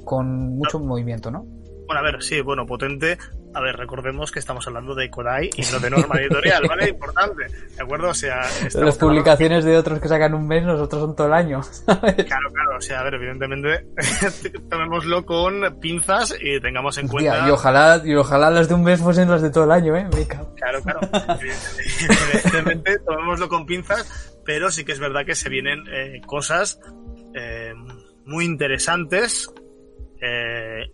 Con 0.04 0.58
mucho 0.58 0.80
movimiento, 0.80 1.32
¿no? 1.32 1.46
Bueno, 1.88 2.00
a 2.00 2.04
ver, 2.04 2.22
sí, 2.22 2.42
bueno, 2.42 2.66
potente. 2.66 3.18
A 3.54 3.60
ver, 3.60 3.76
recordemos 3.76 4.32
que 4.32 4.40
estamos 4.40 4.66
hablando 4.68 4.96
de 4.96 5.10
Kodai 5.10 5.50
y 5.56 5.62
no 5.72 5.80
de 5.80 5.90
norma 5.90 6.20
editorial, 6.20 6.64
¿vale? 6.68 6.90
Importante, 6.90 7.48
¿de 7.48 7.82
acuerdo? 7.82 8.10
O 8.10 8.14
sea, 8.14 8.42
Las 8.74 8.98
publicaciones 8.98 9.66
de 9.66 9.78
otros 9.78 10.00
que 10.00 10.08
sacan 10.08 10.34
un 10.34 10.48
mes, 10.48 10.64
nosotros 10.64 11.02
son 11.02 11.16
todo 11.16 11.28
el 11.28 11.34
año. 11.34 11.62
¿sabes? 11.86 12.16
Claro, 12.16 12.52
claro, 12.54 12.78
o 12.78 12.82
sea, 12.82 13.02
a 13.02 13.04
ver, 13.04 13.16
evidentemente, 13.16 13.86
tomémoslo 14.70 15.26
con 15.26 15.80
pinzas 15.80 16.36
y 16.40 16.60
tengamos 16.62 16.98
en 16.98 17.06
Hostia, 17.06 17.32
cuenta... 17.32 17.48
y 17.48 17.52
ojalá, 17.52 18.02
y 18.06 18.16
ojalá 18.16 18.50
las 18.50 18.70
de 18.70 18.76
un 18.76 18.84
mes 18.84 19.02
fuesen 19.02 19.30
las 19.30 19.42
de 19.42 19.50
todo 19.50 19.66
el 19.66 19.72
año, 19.72 19.96
¿eh? 19.96 20.08
Me 20.16 20.28
cago. 20.28 20.54
Claro, 20.56 20.82
claro. 20.82 21.00
Evidentemente, 21.40 23.00
tomémoslo 23.00 23.50
con 23.50 23.66
pinzas, 23.66 24.40
pero 24.46 24.72
sí 24.72 24.86
que 24.86 24.94
es 24.94 25.00
verdad 25.00 25.26
que 25.26 25.36
se 25.36 25.50
vienen 25.50 25.84
eh, 25.92 26.22
cosas 26.26 26.80
eh, 27.36 27.74
muy 28.26 28.46
interesantes. 28.46 29.52
Eh, 30.22 30.90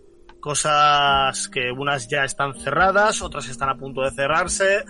cosas 0.48 1.50
que 1.50 1.70
unas 1.74 2.08
ya 2.08 2.24
están 2.24 2.54
cerradas, 2.54 3.22
otras 3.22 3.50
están 3.50 3.68
a 3.68 3.76
punto 3.76 4.00
de 4.02 4.12
cerrarse, 4.12 4.86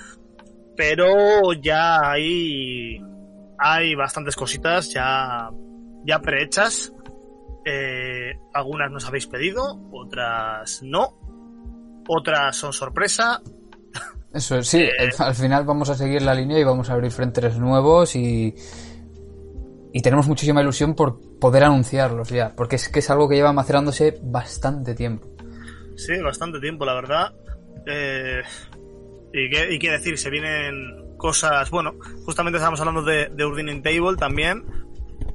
pero 0.75 1.51
ya 1.59 2.11
hay, 2.11 3.01
hay 3.57 3.95
bastantes 3.95 4.35
cositas 4.35 4.93
ya, 4.93 5.49
ya 6.05 6.19
prehechas. 6.19 6.93
Eh, 7.65 8.37
algunas 8.53 8.91
nos 8.91 9.07
habéis 9.07 9.25
pedido, 9.25 9.81
otras 9.91 10.83
no, 10.83 11.17
otras 12.07 12.55
son 12.55 12.71
sorpresa. 12.71 13.41
Eso 14.31 14.61
sí, 14.61 14.83
eh, 14.83 15.09
al 15.17 15.33
final 15.33 15.65
vamos 15.65 15.89
a 15.89 15.95
seguir 15.95 16.21
la 16.21 16.35
línea 16.35 16.59
y 16.59 16.63
vamos 16.63 16.91
a 16.91 16.93
abrir 16.93 17.11
frentes 17.11 17.57
nuevos 17.57 18.15
y, 18.15 18.53
y 19.91 20.01
tenemos 20.03 20.27
muchísima 20.27 20.61
ilusión 20.61 20.93
por 20.93 21.39
poder 21.39 21.63
anunciarlos 21.63 22.29
ya, 22.29 22.53
porque 22.55 22.75
es 22.75 22.89
que 22.89 22.99
es 22.99 23.09
algo 23.09 23.27
que 23.27 23.37
lleva 23.37 23.53
macerándose 23.53 24.19
bastante 24.21 24.93
tiempo. 24.93 25.36
Sí, 25.97 26.17
bastante 26.19 26.59
tiempo, 26.59 26.85
la 26.85 26.93
verdad. 26.93 27.33
Eh, 27.85 28.41
y, 29.33 29.49
qué, 29.49 29.77
qué 29.79 29.91
decir, 29.91 30.17
se 30.17 30.29
vienen 30.29 31.17
cosas, 31.17 31.69
bueno, 31.69 31.95
justamente 32.23 32.57
estamos 32.57 32.79
hablando 32.79 33.03
de, 33.03 33.29
de 33.29 33.45
Urdin 33.45 33.83
Table 33.83 34.15
también. 34.17 34.63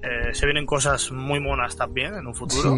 Eh, 0.02 0.32
se 0.32 0.46
vienen 0.46 0.64
cosas 0.64 1.12
muy 1.12 1.40
monas 1.40 1.76
también 1.76 2.14
en 2.14 2.26
un 2.26 2.34
futuro. 2.34 2.76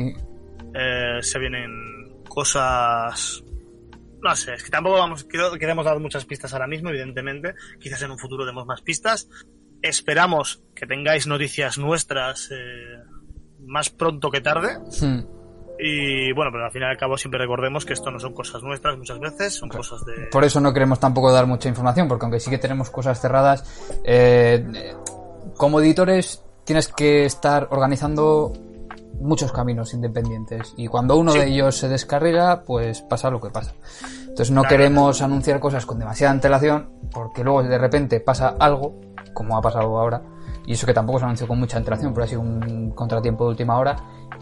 Eh, 0.75 1.19
se 1.21 1.39
vienen 1.39 2.23
cosas 2.29 3.45
no 4.25 4.35
sé, 4.35 4.55
es 4.55 4.65
que 4.65 4.71
tampoco 4.71 4.97
vamos, 4.97 5.25
queremos 5.25 5.85
dar 5.85 6.01
muchas 6.01 6.25
pistas 6.25 6.53
ahora 6.55 6.67
mismo, 6.67 6.89
evidentemente. 6.89 7.55
Quizás 7.79 8.01
en 8.03 8.11
un 8.11 8.19
futuro 8.19 8.47
demos 8.47 8.65
más 8.65 8.81
pistas. 8.81 9.29
Esperamos 9.83 10.63
que 10.75 10.87
tengáis 10.87 11.27
noticias 11.27 11.77
nuestras 11.77 12.51
eh, 12.51 13.03
más 13.67 13.91
pronto 13.91 14.31
que 14.31 14.41
tarde. 14.41 14.79
Hmm. 14.99 15.34
Y 15.79 16.33
bueno, 16.33 16.51
pero 16.53 16.65
al 16.65 16.71
final 16.71 16.91
y 16.91 16.93
al 16.93 16.99
cabo 16.99 17.17
siempre 17.17 17.39
recordemos 17.41 17.85
que 17.85 17.95
esto 17.95 18.11
no 18.11 18.21
son 18.21 18.33
cosas 18.33 18.63
nuestras 18.63 18.97
muchas 18.97 19.19
veces, 19.19 19.55
son 19.55 19.69
cosas 19.69 20.05
de... 20.05 20.27
Por 20.31 20.45
eso 20.45 20.61
no 20.61 20.73
queremos 20.73 21.01
tampoco 21.01 21.33
dar 21.33 21.47
mucha 21.47 21.69
información, 21.69 22.07
porque 22.09 22.25
aunque 22.25 22.41
sí 22.41 22.51
que 22.51 22.59
tenemos 22.59 22.91
cosas 22.91 23.21
cerradas, 23.21 23.65
eh, 24.05 24.95
como 25.57 25.81
editores 25.81 26.43
tienes 26.65 26.89
que 26.89 27.25
estar 27.25 27.69
organizando 27.71 28.53
muchos 29.21 29.53
caminos 29.53 29.95
independientes. 29.95 30.75
Y 30.77 30.87
cuando 30.87 31.17
uno 31.17 31.33
de 31.33 31.47
ellos 31.47 31.77
se 31.77 31.89
descarriga, 31.89 32.63
pues 32.63 33.01
pasa 33.03 33.31
lo 33.31 33.41
que 33.41 33.51
pasa. 33.51 33.75
Entonces 34.21 34.51
no 34.51 34.65
queremos 34.65 35.23
anunciar 35.23 35.61
cosas 35.61 35.87
con 35.87 35.99
demasiada 35.99 36.33
antelación 36.33 36.91
porque 37.13 37.45
luego 37.45 37.63
de 37.63 37.79
repente 37.79 38.21
pasa 38.21 38.57
algo, 38.59 39.01
como 39.33 39.57
ha 39.57 39.63
pasado 39.63 39.99
ahora, 39.99 40.23
y 40.67 40.73
eso 40.73 40.87
que 40.87 40.95
tampoco 40.95 41.19
se 41.19 41.25
anunció 41.25 41.47
con 41.47 41.59
mucha 41.59 41.77
antelación, 41.77 42.13
pero 42.13 42.25
ha 42.25 42.27
sido 42.27 42.41
un 42.41 42.91
contratiempo 42.91 43.45
de 43.45 43.51
última 43.51 43.79
hora 43.79 43.97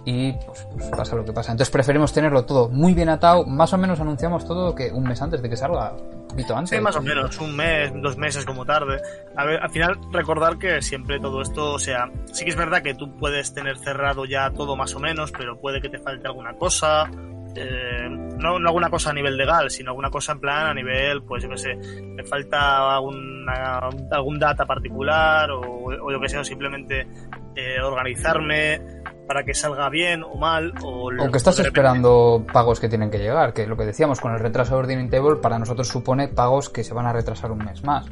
y 0.05 0.33
pues, 0.33 0.67
pues, 0.73 0.91
pasa 0.91 1.17
lo 1.17 1.25
que 1.25 1.33
pasa. 1.33 1.53
Entonces 1.53 1.71
preferimos 1.71 2.13
tenerlo 2.13 2.45
todo 2.45 2.69
muy 2.69 2.95
bien 2.95 3.09
atado, 3.09 3.45
más 3.45 3.73
o 3.73 3.79
menos 3.79 4.01
anunciamos 4.01 4.47
todo 4.47 4.75
que 4.75 4.91
un 4.91 5.05
mes 5.05 5.21
antes 5.23 5.43
de 5.43 5.49
que 5.49 5.57
salga, 5.57 5.93
un 5.93 6.29
poquito 6.29 6.57
antes. 6.57 6.71
Sí, 6.77 6.83
más 6.83 6.97
o 6.97 7.03
menos, 7.03 7.39
un 7.39 7.55
mes, 7.57 7.93
dos 8.01 8.17
meses 8.17 8.45
como 8.45 8.65
tarde. 8.65 9.01
A 9.37 9.45
ver, 9.45 9.61
al 9.63 9.71
final 9.71 9.99
recordar 10.13 10.59
que 10.59 10.83
siempre 10.83 11.21
todo 11.21 11.43
esto, 11.43 11.73
o 11.73 11.79
sea, 11.79 12.11
sí 12.33 12.45
que 12.45 12.51
es 12.51 12.57
verdad 12.57 12.83
que 12.83 12.95
tú 12.95 13.17
puedes 13.17 13.55
tener 13.55 13.79
cerrado 13.79 14.25
ya 14.25 14.51
todo 14.51 14.77
más 14.77 14.95
o 14.95 15.01
menos, 15.01 15.33
pero 15.33 15.61
puede 15.61 15.81
que 15.81 15.89
te 15.89 15.99
falte 15.99 16.27
alguna 16.27 16.55
cosa. 16.55 17.11
Eh, 17.55 18.09
no, 18.09 18.59
no 18.59 18.69
alguna 18.69 18.89
cosa 18.89 19.11
a 19.11 19.13
nivel 19.13 19.37
legal, 19.37 19.71
sino 19.71 19.91
alguna 19.91 20.11
cosa 20.11 20.33
en 20.33 20.41
plan 20.41 20.67
a 20.67 20.75
nivel, 20.75 21.23
pues 21.23 21.43
yo 21.43 21.51
qué 21.51 21.59
sé, 21.59 21.77
me 21.77 22.25
falta 22.25 22.95
alguna, 22.97 23.79
algún 24.11 24.39
data 24.39 24.65
particular 24.65 25.51
o, 25.51 25.61
o 25.61 26.11
yo 26.11 26.21
qué 26.21 26.29
sé, 26.29 26.39
o 26.39 26.45
simplemente 26.45 27.07
eh, 27.55 27.81
organizarme 27.83 28.81
para 29.27 29.45
que 29.45 29.55
salga 29.55 29.89
bien 29.89 30.23
o 30.23 30.37
mal. 30.37 30.73
O, 30.83 31.11
que 31.31 31.37
estás 31.37 31.59
esperando 31.59 32.45
pagos 32.53 32.81
que 32.81 32.89
tienen 32.89 33.11
que 33.11 33.19
llegar, 33.19 33.53
que 33.53 33.67
lo 33.67 33.77
que 33.77 33.85
decíamos 33.85 34.21
con 34.21 34.33
el 34.33 34.39
retraso 34.39 34.75
de 34.75 34.81
Ordering 34.81 35.11
Table 35.11 35.37
para 35.37 35.59
nosotros 35.59 35.89
supone 35.89 36.29
pagos 36.29 36.69
que 36.69 36.85
se 36.85 36.95
van 36.95 37.07
a 37.07 37.13
retrasar 37.13 37.51
un 37.51 37.59
mes 37.59 37.85
más. 37.85 38.07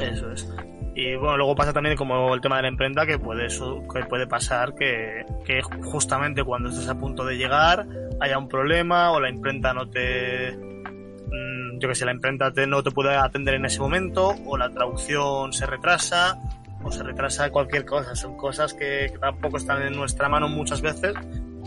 Eso 0.00 0.30
es. 0.32 0.48
Y 0.94 1.14
bueno, 1.16 1.36
luego 1.36 1.54
pasa 1.54 1.74
también 1.74 1.94
como 1.94 2.34
el 2.34 2.40
tema 2.40 2.56
de 2.56 2.62
la 2.62 2.68
imprenta, 2.68 3.04
que 3.04 3.18
puede, 3.18 3.48
que 3.48 4.04
puede 4.08 4.26
pasar 4.26 4.74
que, 4.74 5.26
que 5.44 5.60
justamente 5.62 6.42
cuando 6.42 6.70
estés 6.70 6.88
a 6.88 6.94
punto 6.94 7.24
de 7.24 7.36
llegar 7.36 7.86
haya 8.20 8.38
un 8.38 8.48
problema 8.48 9.10
o 9.12 9.20
la 9.20 9.28
imprenta 9.28 9.72
no 9.72 9.88
te 9.88 10.56
mm, 10.56 11.56
yo 11.78 11.88
que 11.88 11.94
sé, 11.94 12.04
la 12.04 12.12
imprenta 12.12 12.52
te, 12.52 12.66
no 12.66 12.82
te 12.82 12.90
puede 12.90 13.14
atender 13.14 13.54
en 13.54 13.66
ese 13.66 13.80
momento, 13.80 14.34
o 14.46 14.56
la 14.56 14.70
traducción 14.70 15.52
se 15.52 15.66
retrasa, 15.66 16.38
o 16.82 16.90
se 16.90 17.02
retrasa 17.02 17.50
cualquier 17.50 17.84
cosa. 17.84 18.14
Son 18.14 18.36
cosas 18.36 18.74
que, 18.74 19.12
tampoco 19.20 19.56
están 19.56 19.82
en 19.82 19.94
nuestra 19.94 20.28
mano 20.28 20.48
muchas 20.48 20.80
veces. 20.80 21.14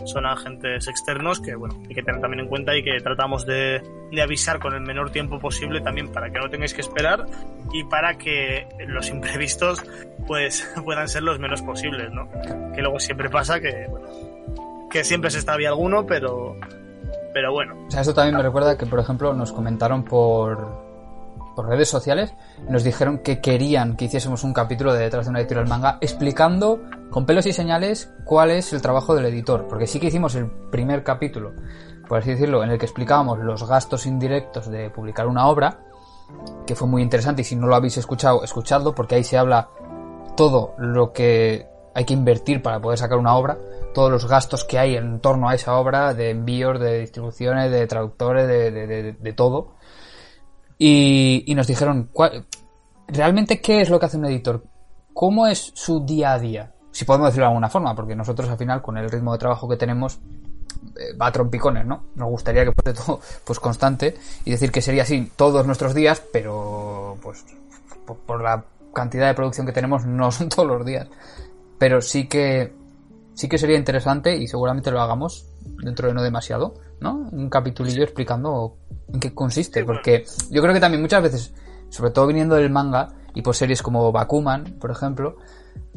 Son 0.06 0.24
agentes 0.24 0.88
externos 0.88 1.40
que, 1.40 1.54
bueno, 1.54 1.78
hay 1.86 1.94
que 1.94 2.02
tener 2.02 2.22
también 2.22 2.40
en 2.40 2.48
cuenta 2.48 2.74
y 2.74 2.82
que 2.82 2.98
tratamos 3.00 3.44
de, 3.44 3.82
de 4.10 4.22
avisar 4.22 4.58
con 4.58 4.72
el 4.72 4.80
menor 4.80 5.10
tiempo 5.10 5.38
posible 5.38 5.82
también 5.82 6.10
para 6.10 6.30
que 6.30 6.38
no 6.38 6.48
tengáis 6.48 6.72
que 6.72 6.80
esperar 6.80 7.26
y 7.70 7.84
para 7.84 8.16
que 8.16 8.66
los 8.86 9.10
imprevistos 9.10 9.84
pues 10.26 10.66
puedan 10.84 11.06
ser 11.06 11.22
los 11.22 11.38
menos 11.38 11.60
posibles, 11.60 12.10
¿no? 12.12 12.30
Que 12.74 12.80
luego 12.80 12.98
siempre 12.98 13.28
pasa 13.28 13.60
que, 13.60 13.86
bueno, 13.90 14.08
que 14.90 15.04
siempre 15.04 15.30
se 15.30 15.38
está 15.38 15.56
bien 15.56 15.70
alguno, 15.70 16.06
pero, 16.06 16.56
pero 17.32 17.52
bueno. 17.52 17.76
O 17.86 17.90
sea, 17.90 18.00
esto 18.00 18.14
también 18.14 18.36
me 18.36 18.42
recuerda 18.42 18.76
que, 18.76 18.86
por 18.86 18.98
ejemplo, 18.98 19.32
nos 19.32 19.52
comentaron 19.52 20.04
por, 20.04 20.90
por 21.54 21.68
redes 21.68 21.88
sociales, 21.88 22.34
nos 22.68 22.84
dijeron 22.84 23.18
que 23.18 23.40
querían 23.40 23.96
que 23.96 24.06
hiciésemos 24.06 24.44
un 24.44 24.52
capítulo 24.52 24.92
de 24.92 25.00
detrás 25.00 25.26
de 25.26 25.30
una 25.30 25.40
editorial 25.40 25.68
manga 25.68 25.98
explicando 26.00 26.82
con 27.10 27.26
pelos 27.26 27.46
y 27.46 27.52
señales 27.52 28.12
cuál 28.24 28.50
es 28.50 28.72
el 28.72 28.82
trabajo 28.82 29.14
del 29.14 29.26
editor, 29.26 29.66
porque 29.68 29.86
sí 29.86 30.00
que 30.00 30.08
hicimos 30.08 30.34
el 30.34 30.50
primer 30.70 31.04
capítulo, 31.04 31.52
por 32.08 32.18
así 32.18 32.30
decirlo, 32.30 32.62
en 32.64 32.70
el 32.70 32.78
que 32.78 32.86
explicábamos 32.86 33.38
los 33.38 33.66
gastos 33.68 34.06
indirectos 34.06 34.70
de 34.70 34.90
publicar 34.90 35.26
una 35.26 35.46
obra, 35.46 35.80
que 36.66 36.74
fue 36.74 36.86
muy 36.86 37.02
interesante 37.02 37.42
y 37.42 37.44
si 37.44 37.56
no 37.56 37.66
lo 37.66 37.74
habéis 37.74 37.96
escuchado, 37.96 38.44
escuchadlo, 38.44 38.94
porque 38.94 39.16
ahí 39.16 39.24
se 39.24 39.38
habla 39.38 39.68
todo 40.36 40.74
lo 40.78 41.12
que 41.12 41.69
hay 41.94 42.04
que 42.04 42.14
invertir 42.14 42.62
para 42.62 42.80
poder 42.80 42.98
sacar 42.98 43.18
una 43.18 43.34
obra, 43.34 43.58
todos 43.94 44.10
los 44.10 44.26
gastos 44.26 44.64
que 44.64 44.78
hay 44.78 44.96
en 44.96 45.20
torno 45.20 45.48
a 45.48 45.54
esa 45.54 45.76
obra, 45.76 46.14
de 46.14 46.30
envíos, 46.30 46.78
de 46.78 47.00
distribuciones, 47.00 47.70
de 47.70 47.86
traductores, 47.86 48.46
de, 48.46 48.70
de, 48.70 49.12
de 49.12 49.32
todo 49.32 49.80
y, 50.82 51.52
nos 51.54 51.66
dijeron, 51.66 52.08
¿realmente 53.06 53.60
qué 53.60 53.82
es 53.82 53.90
lo 53.90 54.00
que 54.00 54.06
hace 54.06 54.16
un 54.16 54.24
editor? 54.24 54.64
¿Cómo 55.12 55.46
es 55.46 55.72
su 55.74 56.06
día 56.06 56.32
a 56.32 56.38
día? 56.38 56.72
Si 56.90 57.04
podemos 57.04 57.28
decirlo 57.28 57.44
de 57.44 57.48
alguna 57.48 57.68
forma, 57.68 57.94
porque 57.94 58.16
nosotros 58.16 58.48
al 58.48 58.56
final, 58.56 58.80
con 58.80 58.96
el 58.96 59.10
ritmo 59.10 59.34
de 59.34 59.38
trabajo 59.38 59.68
que 59.68 59.76
tenemos, 59.76 60.20
eh, 60.96 61.14
va 61.20 61.26
a 61.26 61.32
trompicones, 61.32 61.84
¿no? 61.84 62.06
Nos 62.14 62.30
gustaría 62.30 62.64
que 62.64 62.72
fuese 62.72 62.98
todo 62.98 63.20
pues 63.44 63.60
constante 63.60 64.16
y 64.46 64.52
decir 64.52 64.72
que 64.72 64.80
sería 64.80 65.02
así 65.02 65.30
todos 65.36 65.66
nuestros 65.66 65.94
días, 65.94 66.22
pero 66.32 67.18
pues 67.20 67.44
por, 68.26 68.42
la 68.42 68.64
cantidad 68.94 69.26
de 69.26 69.34
producción 69.34 69.66
que 69.66 69.72
tenemos 69.72 70.06
no 70.06 70.32
son 70.32 70.48
todos 70.48 70.66
los 70.66 70.86
días. 70.86 71.08
Pero 71.80 72.00
sí 72.00 72.28
que 72.28 72.72
sí 73.34 73.48
que 73.48 73.58
sería 73.58 73.76
interesante 73.76 74.36
y 74.36 74.46
seguramente 74.46 74.92
lo 74.92 75.00
hagamos 75.00 75.48
dentro 75.82 76.06
de 76.06 76.14
no 76.14 76.22
demasiado, 76.22 76.74
¿no? 77.00 77.28
Un 77.32 77.48
capitulillo 77.48 78.04
explicando 78.04 78.76
en 79.12 79.18
qué 79.18 79.34
consiste, 79.34 79.84
porque 79.84 80.24
yo 80.50 80.62
creo 80.62 80.74
que 80.74 80.80
también 80.80 81.00
muchas 81.00 81.22
veces, 81.22 81.54
sobre 81.88 82.12
todo 82.12 82.26
viniendo 82.26 82.54
del 82.54 82.70
manga 82.70 83.08
y 83.34 83.42
por 83.42 83.56
series 83.56 83.82
como 83.82 84.12
Bakuman, 84.12 84.76
por 84.78 84.90
ejemplo, 84.90 85.36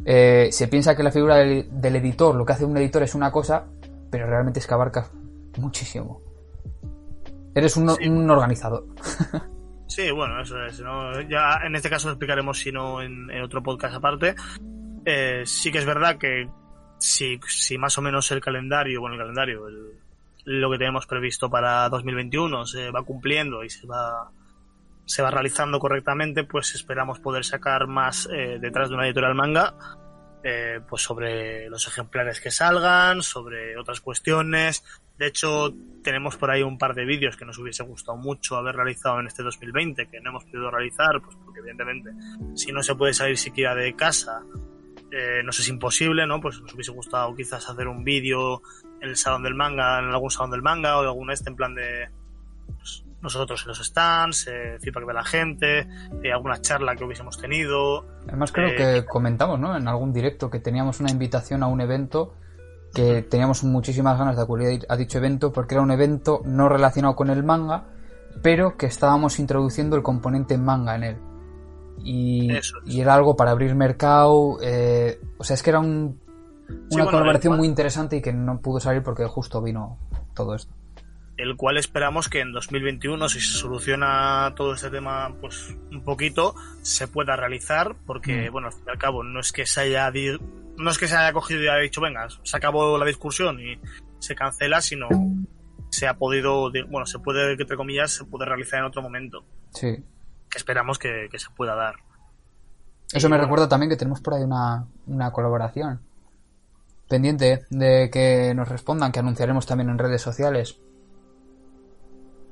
eh, 0.05 0.49
se 0.51 0.67
piensa 0.67 0.95
que 0.95 1.03
la 1.03 1.11
figura 1.11 1.35
del, 1.37 1.95
editor, 1.95 2.35
lo 2.35 2.45
que 2.45 2.53
hace 2.53 2.65
un 2.65 2.77
editor 2.77 3.03
es 3.03 3.15
una 3.15 3.31
cosa, 3.31 3.65
pero 4.09 4.27
realmente 4.27 4.59
es 4.59 4.67
que 4.67 4.73
abarca 4.73 5.09
muchísimo. 5.57 6.21
Eres 7.55 7.77
un, 7.77 7.89
organizador. 8.29 8.85
sí, 9.87 10.09
bueno, 10.11 10.41
eso 10.41 10.63
es. 10.65 10.81
Ya 11.29 11.59
en 11.63 11.75
este 11.75 11.89
caso 11.89 12.07
lo 12.07 12.13
explicaremos, 12.13 12.59
si 12.59 12.71
no, 12.71 13.01
en, 13.01 13.29
otro 13.43 13.61
podcast 13.61 13.95
aparte. 13.95 14.35
Eh, 15.05 15.43
sí 15.45 15.71
que 15.71 15.79
es 15.79 15.85
verdad 15.85 16.17
que 16.17 16.47
si, 16.97 17.39
si 17.47 17.77
más 17.77 17.97
o 17.97 18.01
menos 18.01 18.31
el 18.31 18.41
calendario, 18.41 19.01
bueno, 19.01 19.15
el 19.15 19.21
calendario, 19.21 19.67
el, 19.67 19.91
lo 20.45 20.71
que 20.71 20.77
tenemos 20.77 21.05
previsto 21.05 21.49
para 21.49 21.89
2021 21.89 22.65
se 22.65 22.91
va 22.91 23.03
cumpliendo 23.03 23.63
y 23.63 23.69
se 23.69 23.85
va 23.87 24.31
se 25.05 25.21
va 25.21 25.31
realizando 25.31 25.79
correctamente, 25.79 26.43
pues 26.45 26.75
esperamos 26.75 27.19
poder 27.19 27.43
sacar 27.43 27.87
más 27.87 28.27
eh, 28.31 28.57
detrás 28.59 28.89
de 28.89 28.95
una 28.95 29.05
editorial 29.05 29.35
manga, 29.35 29.73
eh, 30.43 30.79
pues 30.87 31.01
sobre 31.01 31.69
los 31.69 31.87
ejemplares 31.87 32.39
que 32.39 32.51
salgan, 32.51 33.21
sobre 33.21 33.77
otras 33.77 33.99
cuestiones. 33.99 34.83
De 35.17 35.27
hecho, 35.27 35.73
tenemos 36.03 36.37
por 36.37 36.51
ahí 36.51 36.63
un 36.63 36.77
par 36.77 36.95
de 36.95 37.05
vídeos 37.05 37.37
que 37.37 37.45
nos 37.45 37.57
hubiese 37.59 37.83
gustado 37.83 38.17
mucho 38.17 38.55
haber 38.55 38.75
realizado 38.75 39.19
en 39.19 39.27
este 39.27 39.43
2020, 39.43 40.07
que 40.07 40.21
no 40.21 40.31
hemos 40.31 40.45
podido 40.45 40.71
realizar, 40.71 41.21
pues 41.21 41.35
porque 41.43 41.59
evidentemente, 41.59 42.11
si 42.55 42.71
no 42.71 42.81
se 42.81 42.95
puede 42.95 43.13
salir 43.13 43.37
siquiera 43.37 43.75
de 43.75 43.93
casa, 43.95 44.41
eh, 45.13 45.43
no 45.43 45.51
es 45.51 45.69
imposible, 45.69 46.25
¿no? 46.25 46.41
Pues 46.41 46.59
nos 46.59 46.73
hubiese 46.73 46.91
gustado 46.91 47.35
quizás 47.35 47.69
hacer 47.69 47.87
un 47.87 48.03
vídeo 48.03 48.61
en 48.99 49.09
el 49.09 49.15
salón 49.15 49.43
del 49.43 49.53
manga, 49.53 49.99
en 49.99 50.05
algún 50.05 50.31
salón 50.31 50.51
del 50.51 50.63
manga 50.63 50.97
o 50.97 51.01
algún 51.01 51.29
este 51.29 51.49
en 51.49 51.55
plan 51.55 51.75
de, 51.75 52.09
pues, 52.77 53.03
nosotros 53.21 53.61
en 53.61 53.67
los 53.69 53.77
stands, 53.79 54.47
eh, 54.47 54.77
feedback 54.81 55.05
de 55.05 55.13
la 55.13 55.23
gente, 55.23 55.87
eh, 56.23 56.31
alguna 56.31 56.59
charla 56.61 56.95
que 56.95 57.03
hubiésemos 57.03 57.37
tenido. 57.37 58.05
Además 58.27 58.51
creo 58.51 58.69
Eh, 58.69 58.75
que 58.75 59.05
comentamos, 59.05 59.59
¿no? 59.59 59.77
En 59.77 59.87
algún 59.87 60.11
directo 60.13 60.49
que 60.49 60.59
teníamos 60.59 60.99
una 60.99 61.11
invitación 61.11 61.63
a 61.63 61.67
un 61.67 61.79
evento 61.79 62.33
que 62.93 63.23
teníamos 63.23 63.63
muchísimas 63.63 64.17
ganas 64.19 64.35
de 64.35 64.43
acudir 64.43 64.85
a 64.87 64.95
dicho 64.95 65.17
evento 65.17 65.51
porque 65.51 65.75
era 65.75 65.81
un 65.81 65.91
evento 65.91 66.41
no 66.45 66.69
relacionado 66.69 67.15
con 67.15 67.29
el 67.29 67.43
manga, 67.43 67.85
pero 68.41 68.77
que 68.77 68.87
estábamos 68.87 69.39
introduciendo 69.39 69.95
el 69.95 70.03
componente 70.03 70.57
manga 70.57 70.95
en 70.95 71.03
él. 71.03 71.17
Y, 72.03 72.51
Eso 72.55 72.77
es. 72.85 72.93
y 72.93 73.01
era 73.01 73.13
algo 73.15 73.35
para 73.35 73.51
abrir 73.51 73.75
mercado, 73.75 74.57
eh, 74.61 75.19
o 75.37 75.43
sea, 75.43 75.53
es 75.55 75.63
que 75.63 75.69
era 75.69 75.79
un, 75.79 76.19
Sí, 76.67 76.73
una 76.95 77.03
bueno, 77.03 77.11
colaboración 77.11 77.57
muy 77.57 77.67
interesante 77.67 78.15
y 78.17 78.21
que 78.21 78.31
no 78.33 78.59
pudo 78.61 78.79
salir 78.79 79.03
porque 79.03 79.25
justo 79.25 79.61
vino 79.61 79.97
todo 80.33 80.55
esto. 80.55 80.73
el 81.37 81.55
cual 81.57 81.77
esperamos 81.77 82.29
que 82.29 82.39
en 82.41 82.51
2021, 82.53 83.27
si 83.27 83.39
se 83.41 83.57
soluciona 83.57 84.53
todo 84.55 84.73
este 84.75 84.89
tema 84.91 85.35
pues 85.41 85.75
un 85.91 86.03
poquito, 86.03 86.55
se 86.83 87.07
pueda 87.07 87.35
realizar, 87.35 87.95
porque 88.05 88.49
Mm. 88.49 88.51
bueno, 88.53 88.67
al 88.67 88.73
fin 88.73 88.83
y 88.87 88.91
al 88.91 88.97
cabo 88.97 89.23
no 89.23 89.39
es 89.39 89.51
que 89.51 89.65
se 89.65 89.81
haya 89.81 90.11
no 90.77 90.89
es 90.89 90.97
que 90.97 91.07
se 91.07 91.15
haya 91.15 91.33
cogido 91.33 91.61
y 91.61 91.67
haya 91.67 91.79
dicho, 91.81 92.01
venga, 92.01 92.27
se 92.43 92.57
acabó 92.57 92.97
la 92.97 93.05
discusión 93.05 93.59
y 93.59 93.79
se 94.19 94.35
cancela, 94.35 94.79
sino 94.81 95.07
se 95.89 96.07
ha 96.07 96.15
podido, 96.17 96.71
di- 96.71 96.81
bueno, 96.83 97.05
se 97.05 97.19
puede, 97.19 97.51
entre 97.53 97.77
comillas, 97.77 98.11
se 98.11 98.25
puede 98.25 98.45
realizar 98.45 98.79
en 98.79 98.85
otro 98.85 99.01
momento, 99.01 99.43
Sí. 99.71 99.97
Que 100.53 100.59
esperamos 100.59 100.99
que, 100.99 101.27
que 101.31 101.39
se 101.39 101.49
pueda 101.49 101.75
dar. 101.75 101.95
Eso 103.11 103.27
me 103.27 103.37
recuerda 103.37 103.67
también 103.67 103.89
que 103.89 103.97
tenemos 103.97 104.21
por 104.21 104.35
ahí 104.35 104.43
una, 104.43 104.85
una 105.07 105.31
colaboración 105.31 105.99
pendiente 107.09 107.65
de 107.69 108.09
que 108.11 108.53
nos 108.55 108.69
respondan, 108.69 109.11
que 109.11 109.19
anunciaremos 109.19 109.65
también 109.65 109.89
en 109.89 109.97
redes 109.97 110.21
sociales. 110.21 110.79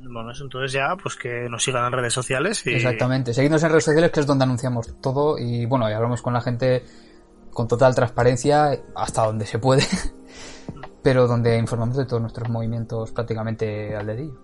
Bueno, 0.03 0.31
eso 0.31 0.43
entonces 0.43 0.71
ya, 0.71 0.95
pues 1.01 1.15
que 1.15 1.47
nos 1.49 1.63
sigan 1.63 1.85
en 1.85 1.93
redes 1.93 2.13
sociales 2.13 2.65
y 2.65 2.73
Exactamente. 2.73 3.33
Seguidnos 3.33 3.63
en 3.63 3.69
redes 3.69 3.85
sociales, 3.85 4.11
que 4.11 4.19
es 4.19 4.25
donde 4.25 4.43
anunciamos 4.43 4.99
todo. 4.99 5.37
Y 5.37 5.65
bueno, 5.65 5.89
y 5.89 5.93
hablamos 5.93 6.21
con 6.21 6.33
la 6.33 6.41
gente 6.41 6.83
con 7.51 7.67
total 7.67 7.93
transparencia, 7.93 8.79
hasta 8.95 9.25
donde 9.25 9.45
se 9.45 9.59
puede. 9.59 9.83
Pero 11.03 11.27
donde 11.27 11.57
informamos 11.57 11.97
de 11.97 12.05
todos 12.05 12.21
nuestros 12.21 12.49
movimientos 12.49 13.11
prácticamente 13.11 13.95
al 13.95 14.07
dedillo. 14.07 14.39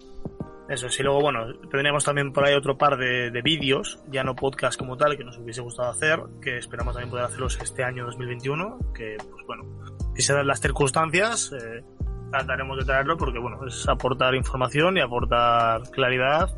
Eso 0.69 0.89
sí, 0.89 1.01
luego, 1.01 1.21
bueno, 1.21 1.45
tendríamos 1.71 2.03
también 2.03 2.33
por 2.33 2.45
ahí 2.45 2.53
otro 2.53 2.77
par 2.77 2.97
de, 2.97 3.31
de 3.31 3.41
vídeos, 3.41 3.99
ya 4.11 4.23
no 4.23 4.35
podcast 4.35 4.77
como 4.77 4.97
tal, 4.97 5.15
que 5.17 5.23
nos 5.23 5.37
hubiese 5.37 5.61
gustado 5.61 5.89
hacer, 5.89 6.19
que 6.41 6.57
esperamos 6.57 6.93
también 6.93 7.09
poder 7.09 7.25
hacerlos 7.25 7.57
este 7.61 7.83
año 7.85 8.05
2021, 8.05 8.77
que, 8.93 9.15
pues 9.31 9.45
bueno, 9.45 9.63
si 10.15 10.21
se 10.23 10.33
dan 10.33 10.45
las 10.45 10.59
circunstancias, 10.59 11.53
eh, 11.53 11.83
trataremos 12.31 12.77
de 12.77 12.83
traerlo 12.83 13.15
porque, 13.15 13.39
bueno, 13.39 13.65
es 13.65 13.87
aportar 13.87 14.35
información 14.35 14.97
y 14.97 14.99
aportar 15.01 15.83
claridad 15.91 16.49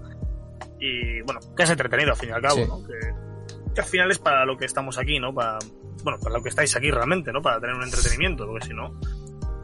y, 0.80 1.22
bueno, 1.22 1.39
que 1.55 1.64
es 1.64 1.70
entretenido 1.70 2.10
al 2.12 2.18
fin 2.18 2.30
y 2.30 2.32
al 2.32 2.41
cabo, 2.41 2.55
Sí. 2.55 2.66
¿no? 2.68 2.88
Que, 2.88 3.74
que 3.76 3.82
al 3.82 3.88
final 3.88 4.10
es 4.10 4.18
para 4.18 4.43
lo 4.45 4.57
que 4.57 4.66
estamos 4.66 4.97
aquí, 4.97 5.20
¿no? 5.20 5.34
Para, 5.36 5.60
bueno, 6.03 6.18
para 6.20 6.36
lo 6.38 6.41
que 6.41 6.49
estáis 6.49 6.76
aquí 6.76 6.89
realmente, 6.89 7.32
¿no? 7.32 7.41
Para 7.43 7.60
tener 7.60 7.76
un 7.76 7.84
entretenimiento, 7.84 8.47
porque 8.47 8.66
si 8.66 8.74
no, 8.74 8.89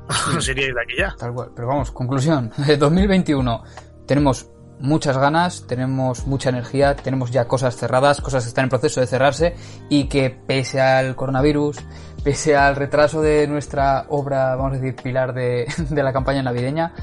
no 0.34 0.40
seríais 0.42 0.76
de 0.76 0.82
aquí 0.82 0.96
ya. 1.00 1.16
Tal 1.18 1.34
cual. 1.34 1.50
Pero 1.56 1.68
vamos, 1.68 1.90
conclusión. 1.92 2.52
2021. 2.80 3.64
Tenemos 4.06 4.50
muchas 4.80 5.18
ganas, 5.18 5.66
tenemos 5.68 6.28
mucha 6.28 6.50
energía, 6.50 6.96
tenemos 6.96 7.32
ya 7.32 7.48
cosas 7.48 7.76
cerradas, 7.78 8.22
cosas 8.22 8.44
que 8.44 8.50
están 8.50 8.66
en 8.66 8.70
proceso 8.70 9.00
de 9.02 9.08
cerrarse 9.08 9.56
y 9.90 10.06
que 10.06 10.30
pese 10.30 10.82
al 10.82 11.16
coronavirus, 11.16 11.78
pese 12.24 12.56
al 12.56 12.76
retraso 12.76 13.22
de 13.22 13.48
nuestra 13.48 14.06
obra, 14.10 14.56
vamos 14.56 14.74
a 14.74 14.76
decir, 14.80 14.96
pilar 15.02 15.34
de, 15.34 15.68
de 15.90 16.04
la 16.04 16.14
campaña 16.14 16.44
navideña, 16.44 16.94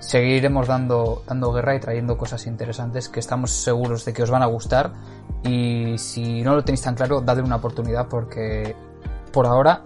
seguiremos 0.00 0.66
dando, 0.66 1.22
dando 1.26 1.52
guerra 1.52 1.76
y 1.76 1.80
trayendo 1.80 2.18
cosas 2.18 2.46
interesantes 2.46 3.08
que 3.08 3.20
estamos 3.20 3.52
seguros 3.52 4.04
de 4.04 4.12
que 4.12 4.22
os 4.22 4.30
van 4.30 4.42
a 4.42 4.46
gustar. 4.46 4.92
Y 5.44 5.96
si 5.98 6.42
no 6.42 6.54
lo 6.54 6.64
tenéis 6.64 6.82
tan 6.82 6.94
claro, 6.94 7.20
dadle 7.20 7.42
una 7.42 7.56
oportunidad 7.56 8.08
porque 8.08 8.74
por 9.32 9.46
ahora 9.46 9.82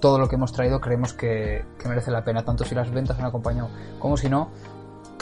todo 0.00 0.18
lo 0.18 0.28
que 0.28 0.34
hemos 0.34 0.52
traído 0.52 0.80
creemos 0.80 1.12
que, 1.12 1.64
que 1.78 1.88
merece 1.88 2.10
la 2.10 2.24
pena, 2.24 2.44
tanto 2.44 2.64
si 2.64 2.74
las 2.74 2.90
ventas 2.90 3.18
han 3.18 3.24
acompañado 3.24 3.70
como 4.00 4.16
si 4.16 4.28
no, 4.28 4.50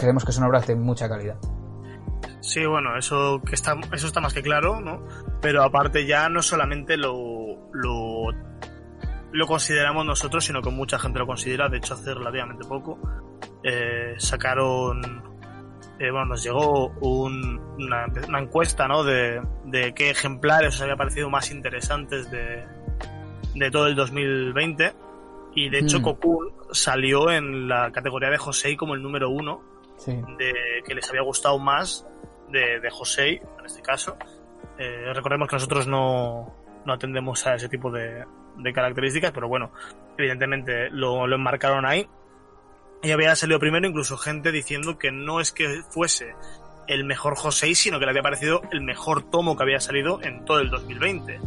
creemos 0.00 0.24
que 0.24 0.32
son 0.32 0.44
obras 0.44 0.66
de 0.66 0.74
mucha 0.74 1.08
calidad. 1.08 1.36
Sí, 2.40 2.64
bueno, 2.66 2.96
eso 2.96 3.40
que 3.46 3.54
está, 3.54 3.76
eso 3.92 4.06
está 4.06 4.20
más 4.20 4.34
que 4.34 4.42
claro, 4.42 4.80
¿no? 4.80 5.04
Pero 5.40 5.62
aparte 5.62 6.06
ya 6.06 6.28
no 6.28 6.42
solamente 6.42 6.96
lo, 6.96 7.70
lo, 7.72 8.26
lo 9.32 9.46
consideramos 9.46 10.04
nosotros, 10.06 10.44
sino 10.44 10.62
que 10.62 10.70
mucha 10.70 10.98
gente 10.98 11.18
lo 11.18 11.26
considera. 11.26 11.68
De 11.68 11.78
hecho, 11.78 11.94
hace 11.94 12.14
relativamente 12.14 12.64
poco 12.66 12.98
eh, 13.62 14.14
sacaron, 14.18 15.02
eh, 15.98 16.10
bueno, 16.10 16.26
nos 16.26 16.42
llegó 16.42 16.88
un- 17.00 17.60
una, 17.78 18.06
una 18.26 18.40
encuesta, 18.40 18.88
¿no? 18.88 19.04
De, 19.04 19.40
de 19.66 19.92
qué 19.94 20.10
ejemplares 20.10 20.74
os 20.74 20.80
había 20.82 20.96
parecido 20.96 21.28
más 21.30 21.50
interesantes 21.50 22.30
de, 22.30 22.64
de 23.54 23.70
todo 23.70 23.86
el 23.86 23.94
2020. 23.94 24.92
Y 25.54 25.68
de 25.68 25.78
hecho, 25.80 25.98
Mm. 26.00 26.02
Cocoon 26.02 26.48
salió 26.72 27.30
en 27.30 27.68
la 27.68 27.90
categoría 27.92 28.30
de 28.30 28.38
José 28.38 28.76
como 28.76 28.94
el 28.94 29.02
número 29.02 29.28
uno 29.30 29.62
Sí. 30.00 30.12
de 30.12 30.52
que 30.86 30.94
les 30.94 31.08
había 31.10 31.22
gustado 31.22 31.58
más 31.58 32.06
de, 32.48 32.80
de 32.80 32.90
José, 32.90 33.42
en 33.58 33.66
este 33.66 33.82
caso. 33.82 34.16
Eh, 34.78 35.12
recordemos 35.14 35.48
que 35.48 35.56
nosotros 35.56 35.86
no, 35.86 36.54
no 36.84 36.92
atendemos 36.92 37.46
a 37.46 37.54
ese 37.54 37.68
tipo 37.68 37.90
de, 37.90 38.24
de 38.56 38.72
características, 38.72 39.32
pero 39.32 39.48
bueno, 39.48 39.72
evidentemente 40.16 40.90
lo, 40.90 41.26
lo 41.26 41.36
enmarcaron 41.36 41.84
ahí. 41.86 42.08
Y 43.02 43.12
había 43.12 43.34
salido 43.34 43.58
primero 43.58 43.86
incluso 43.86 44.16
gente 44.16 44.52
diciendo 44.52 44.98
que 44.98 45.10
no 45.10 45.40
es 45.40 45.52
que 45.52 45.82
fuese 45.90 46.34
el 46.86 47.04
mejor 47.04 47.36
José, 47.36 47.74
sino 47.74 47.98
que 47.98 48.04
le 48.04 48.10
había 48.10 48.22
parecido 48.22 48.62
el 48.72 48.82
mejor 48.82 49.30
tomo 49.30 49.56
que 49.56 49.62
había 49.62 49.80
salido 49.80 50.20
en 50.22 50.44
todo 50.44 50.60
el 50.60 50.70
2020. 50.70 51.40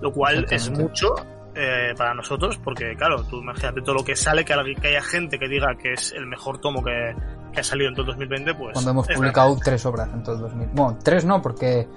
Lo 0.00 0.12
cual 0.12 0.46
es 0.50 0.70
mucho 0.70 1.14
eh, 1.54 1.94
para 1.96 2.14
nosotros, 2.14 2.58
porque 2.58 2.96
claro, 2.96 3.24
tú 3.24 3.38
imagínate 3.38 3.82
todo 3.82 3.94
lo 3.94 4.04
que 4.04 4.16
sale, 4.16 4.44
que 4.44 4.52
haya 4.52 5.02
gente 5.02 5.38
que 5.38 5.48
diga 5.48 5.76
que 5.76 5.92
es 5.92 6.12
el 6.12 6.26
mejor 6.26 6.60
tomo 6.60 6.82
que, 6.82 7.14
que 7.54 7.60
ha 7.60 7.64
salido 7.64 7.88
en 7.88 7.94
todo 7.94 8.02
el 8.02 8.18
2020, 8.18 8.54
pues... 8.54 8.72
Cuando 8.72 8.90
hemos 8.90 9.08
publicado 9.08 9.56
tres 9.62 9.86
obras 9.86 10.08
en 10.12 10.22
todo 10.22 10.36
el 10.36 10.42
2000. 10.42 10.68
Bueno, 10.72 10.98
tres 11.02 11.24
no, 11.24 11.40
porque 11.40 11.88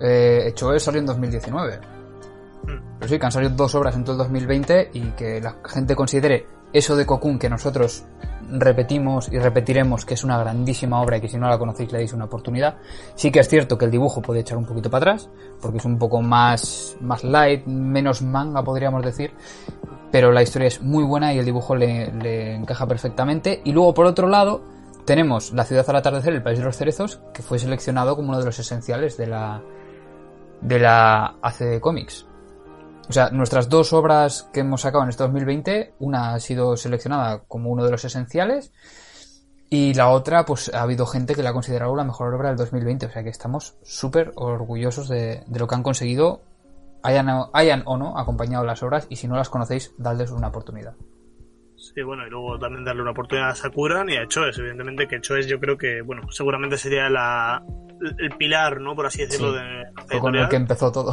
eh, 0.00 0.44
Hecho 0.46 0.72
es 0.74 0.82
salió 0.82 1.00
en 1.00 1.06
2019. 1.06 1.78
Mm. 1.78 2.98
Pero 2.98 3.08
sí, 3.08 3.18
que 3.18 3.26
han 3.26 3.32
salido 3.32 3.54
dos 3.54 3.74
obras 3.74 3.96
en 3.96 4.04
todo 4.04 4.14
el 4.14 4.18
2020 4.18 4.90
y 4.94 5.00
que 5.12 5.40
la 5.40 5.56
gente 5.64 5.96
considere 5.96 6.46
eso 6.72 6.96
de 6.96 7.04
Cocoon 7.04 7.38
que 7.38 7.48
nosotros 7.48 8.04
repetimos 8.52 9.28
y 9.32 9.38
repetiremos 9.38 10.04
que 10.04 10.14
es 10.14 10.24
una 10.24 10.38
grandísima 10.38 11.00
obra 11.00 11.16
y 11.16 11.20
que 11.20 11.28
si 11.28 11.36
no 11.36 11.48
la 11.48 11.58
conocéis 11.58 11.92
le 11.92 11.98
deis 11.98 12.12
una 12.12 12.24
oportunidad. 12.24 12.76
Sí 13.14 13.30
que 13.30 13.40
es 13.40 13.48
cierto 13.48 13.78
que 13.78 13.84
el 13.84 13.90
dibujo 13.90 14.22
puede 14.22 14.40
echar 14.40 14.58
un 14.58 14.66
poquito 14.66 14.90
para 14.90 15.12
atrás, 15.12 15.30
porque 15.60 15.78
es 15.78 15.84
un 15.84 15.98
poco 15.98 16.20
más, 16.22 16.96
más 17.00 17.24
light, 17.24 17.66
menos 17.66 18.22
manga 18.22 18.62
podríamos 18.62 19.04
decir, 19.04 19.32
pero 20.10 20.32
la 20.32 20.42
historia 20.42 20.68
es 20.68 20.80
muy 20.80 21.04
buena 21.04 21.32
y 21.32 21.38
el 21.38 21.44
dibujo 21.44 21.74
le, 21.74 22.12
le 22.12 22.54
encaja 22.54 22.86
perfectamente. 22.86 23.60
Y 23.64 23.72
luego 23.72 23.94
por 23.94 24.06
otro 24.06 24.28
lado 24.28 24.62
tenemos 25.04 25.52
La 25.52 25.64
ciudad 25.64 25.88
al 25.88 25.96
atardecer, 25.96 26.32
el 26.32 26.42
país 26.42 26.58
de 26.58 26.64
los 26.64 26.76
cerezos, 26.76 27.20
que 27.34 27.42
fue 27.42 27.58
seleccionado 27.58 28.16
como 28.16 28.28
uno 28.28 28.38
de 28.38 28.44
los 28.44 28.58
esenciales 28.58 29.16
de 29.16 29.26
la 29.26 29.62
de 30.60 30.78
la 30.78 31.36
AC 31.42 31.80
Comics. 31.80 32.26
O 33.08 33.12
sea, 33.12 33.30
nuestras 33.30 33.68
dos 33.68 33.92
obras 33.92 34.48
que 34.52 34.60
hemos 34.60 34.82
sacado 34.82 35.02
en 35.02 35.10
este 35.10 35.24
2020, 35.24 35.94
una 35.98 36.34
ha 36.34 36.40
sido 36.40 36.76
seleccionada 36.76 37.40
como 37.48 37.70
uno 37.70 37.84
de 37.84 37.90
los 37.90 38.04
esenciales 38.04 38.72
y 39.68 39.94
la 39.94 40.10
otra, 40.10 40.44
pues 40.44 40.72
ha 40.74 40.82
habido 40.82 41.06
gente 41.06 41.34
que 41.34 41.42
la 41.42 41.50
ha 41.50 41.52
considerado 41.52 41.94
la 41.96 42.04
mejor 42.04 42.34
obra 42.34 42.48
del 42.48 42.58
2020. 42.58 43.06
O 43.06 43.10
sea 43.10 43.22
que 43.22 43.30
estamos 43.30 43.76
súper 43.82 44.32
orgullosos 44.36 45.08
de, 45.08 45.44
lo 45.48 45.66
que 45.66 45.74
han 45.74 45.82
conseguido, 45.82 46.42
hayan, 47.02 47.28
hayan 47.52 47.82
o 47.86 47.96
no 47.96 48.18
acompañado 48.18 48.64
las 48.64 48.82
obras 48.82 49.06
y 49.08 49.16
si 49.16 49.28
no 49.28 49.36
las 49.36 49.48
conocéis, 49.48 49.92
dadles 49.96 50.30
una 50.30 50.48
oportunidad. 50.48 50.94
Sí, 51.80 52.02
bueno, 52.02 52.26
y 52.26 52.30
luego 52.30 52.58
también 52.58 52.84
darle 52.84 53.00
una 53.02 53.12
oportunidad 53.12 53.50
a 53.50 53.54
Sakuran 53.54 54.08
y 54.10 54.16
a 54.16 54.26
Choes, 54.28 54.58
evidentemente 54.58 55.08
que 55.08 55.20
Choes 55.20 55.46
yo 55.46 55.58
creo 55.58 55.78
que, 55.78 56.02
bueno, 56.02 56.30
seguramente 56.30 56.76
sería 56.76 57.08
la, 57.08 57.62
el 58.18 58.30
pilar, 58.36 58.80
¿no? 58.80 58.94
Por 58.94 59.06
así 59.06 59.22
decirlo, 59.22 59.52
Sí. 59.54 59.58
de 60.14 60.18
con 60.20 60.36
el 60.36 60.48
que 60.48 60.56
empezó 60.56 60.92
todo. 60.92 61.12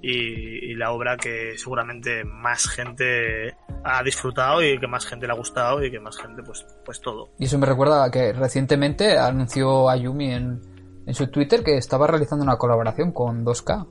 y, 0.00 0.70
y 0.70 0.74
la 0.74 0.92
obra 0.92 1.16
que 1.16 1.52
seguramente 1.58 2.24
más 2.24 2.66
gente 2.68 3.54
ha 3.84 4.02
disfrutado 4.02 4.62
y 4.62 4.78
que 4.78 4.86
más 4.86 5.04
gente 5.04 5.26
le 5.26 5.32
ha 5.32 5.36
gustado 5.36 5.84
y 5.84 5.90
que 5.90 6.00
más 6.00 6.16
gente, 6.16 6.42
pues, 6.42 6.64
pues 6.84 7.00
todo. 7.00 7.30
Y 7.38 7.44
eso 7.44 7.58
me 7.58 7.66
recuerda 7.66 8.04
a 8.04 8.10
que 8.10 8.32
recientemente 8.32 9.18
anunció 9.18 9.90
Ayumi 9.90 10.32
en, 10.32 10.60
en 11.06 11.14
su 11.14 11.30
Twitter 11.30 11.62
que 11.62 11.76
estaba 11.76 12.06
realizando 12.06 12.42
una 12.44 12.56
colaboración 12.56 13.12
con 13.12 13.44
2K. 13.44 13.86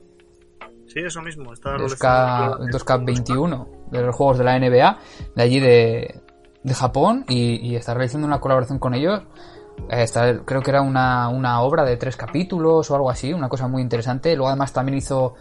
Sí, 0.98 1.04
eso 1.06 1.22
mismo. 1.22 1.54
Está 1.54 1.78
2K, 1.78 2.72
2K21 2.72 3.68
de 3.92 4.02
los 4.02 4.16
juegos 4.16 4.40
de 4.40 4.44
la 4.44 4.58
NBA, 4.58 4.98
de 5.36 5.44
allí 5.44 5.60
de, 5.60 6.22
de 6.64 6.74
Japón, 6.74 7.24
y, 7.30 7.56
y 7.68 7.76
está 7.76 7.94
realizando 7.94 8.26
una 8.26 8.40
colaboración 8.40 8.80
con 8.80 8.96
ellos. 8.96 9.22
Eh, 9.90 10.02
está- 10.02 10.40
creo 10.44 10.62
que 10.62 10.72
era 10.72 10.82
una, 10.82 11.30
una 11.30 11.62
obra 11.62 11.84
de 11.86 11.98
tres 11.98 12.18
capítulos 12.18 12.90
o 12.90 12.96
algo 12.96 13.12
así, 13.12 13.32
una 13.32 13.48
cosa 13.48 13.68
muy 13.68 13.84
interesante. 13.84 14.36
Luego 14.36 14.48
además 14.48 14.74
también 14.74 14.98
hizo 14.98 15.36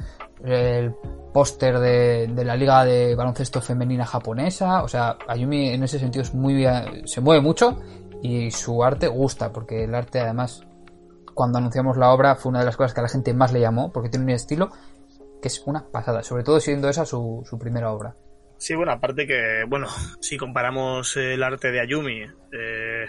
el 0.45 0.95
póster 1.33 1.79
de, 1.79 2.27
de 2.27 2.45
la 2.45 2.55
liga 2.55 2.85
de 2.85 3.15
baloncesto 3.15 3.63
femenina 3.63 4.05
japonesa. 4.05 4.83
O 4.83 4.89
sea, 4.89 5.17
Ayumi 5.27 5.71
en 5.71 5.83
ese 5.85 5.99
sentido 5.99 6.23
es 6.23 6.35
muy 6.35 6.67
se 7.07 7.23
mueve 7.23 7.41
mucho 7.41 7.81
y 8.23 8.51
su 8.51 8.85
arte 8.85 9.09
gusta, 9.09 9.53
porque 9.53 9.85
el 9.85 9.95
arte 9.95 10.21
además, 10.21 10.67
cuando 11.33 11.57
anunciamos 11.57 11.97
la 11.97 12.13
obra, 12.13 12.35
fue 12.37 12.51
una 12.51 12.59
de 12.59 12.67
las 12.67 12.77
cosas 12.77 12.93
que 12.93 13.01
a 13.01 13.05
la 13.05 13.09
gente 13.09 13.33
más 13.33 13.55
le 13.55 13.61
llamó, 13.61 13.91
porque 13.91 14.11
tiene 14.11 14.25
un 14.25 14.31
estilo 14.33 14.69
que 15.41 15.49
es 15.49 15.63
una 15.67 15.91
pasada, 15.91 16.23
sobre 16.23 16.45
todo 16.45 16.61
siendo 16.61 16.89
esa 16.89 17.05
su, 17.05 17.43
su 17.49 17.59
primera 17.59 17.91
obra. 17.93 18.17
Sí, 18.59 18.75
bueno, 18.75 18.93
aparte 18.93 19.27
que, 19.27 19.65
bueno, 19.69 19.87
si 20.21 20.37
comparamos 20.37 21.17
el 21.17 21.43
arte 21.43 21.71
de 21.71 21.81
Ayumi 21.81 22.23
eh, 22.53 23.07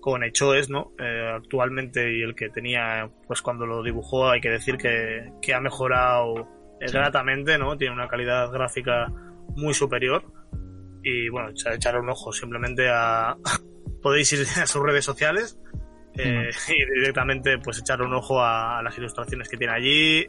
con 0.00 0.24
Echoes, 0.24 0.70
¿no? 0.70 0.92
Eh, 0.98 1.30
actualmente 1.34 2.12
y 2.12 2.22
el 2.22 2.34
que 2.34 2.48
tenía, 2.48 3.10
pues 3.26 3.42
cuando 3.42 3.66
lo 3.66 3.82
dibujó, 3.82 4.30
hay 4.30 4.40
que 4.40 4.50
decir 4.50 4.76
que, 4.76 5.32
que 5.42 5.54
ha 5.54 5.60
mejorado 5.60 6.48
gratamente, 6.80 7.58
¿no? 7.58 7.76
Tiene 7.76 7.94
una 7.94 8.08
calidad 8.08 8.50
gráfica 8.50 9.06
muy 9.56 9.74
superior. 9.74 10.24
Y 11.04 11.28
bueno, 11.28 11.50
echar 11.50 11.98
un 11.98 12.10
ojo 12.10 12.32
simplemente 12.32 12.88
a... 12.90 13.36
Podéis 14.02 14.32
ir 14.32 14.44
a 14.60 14.66
sus 14.66 14.82
redes 14.82 15.04
sociales 15.04 15.60
eh, 16.16 16.50
y 16.68 16.98
directamente 16.98 17.58
pues 17.58 17.78
echar 17.78 18.02
un 18.02 18.12
ojo 18.14 18.42
a 18.42 18.82
las 18.82 18.96
ilustraciones 18.98 19.48
que 19.48 19.56
tiene 19.56 19.72
allí, 19.72 20.26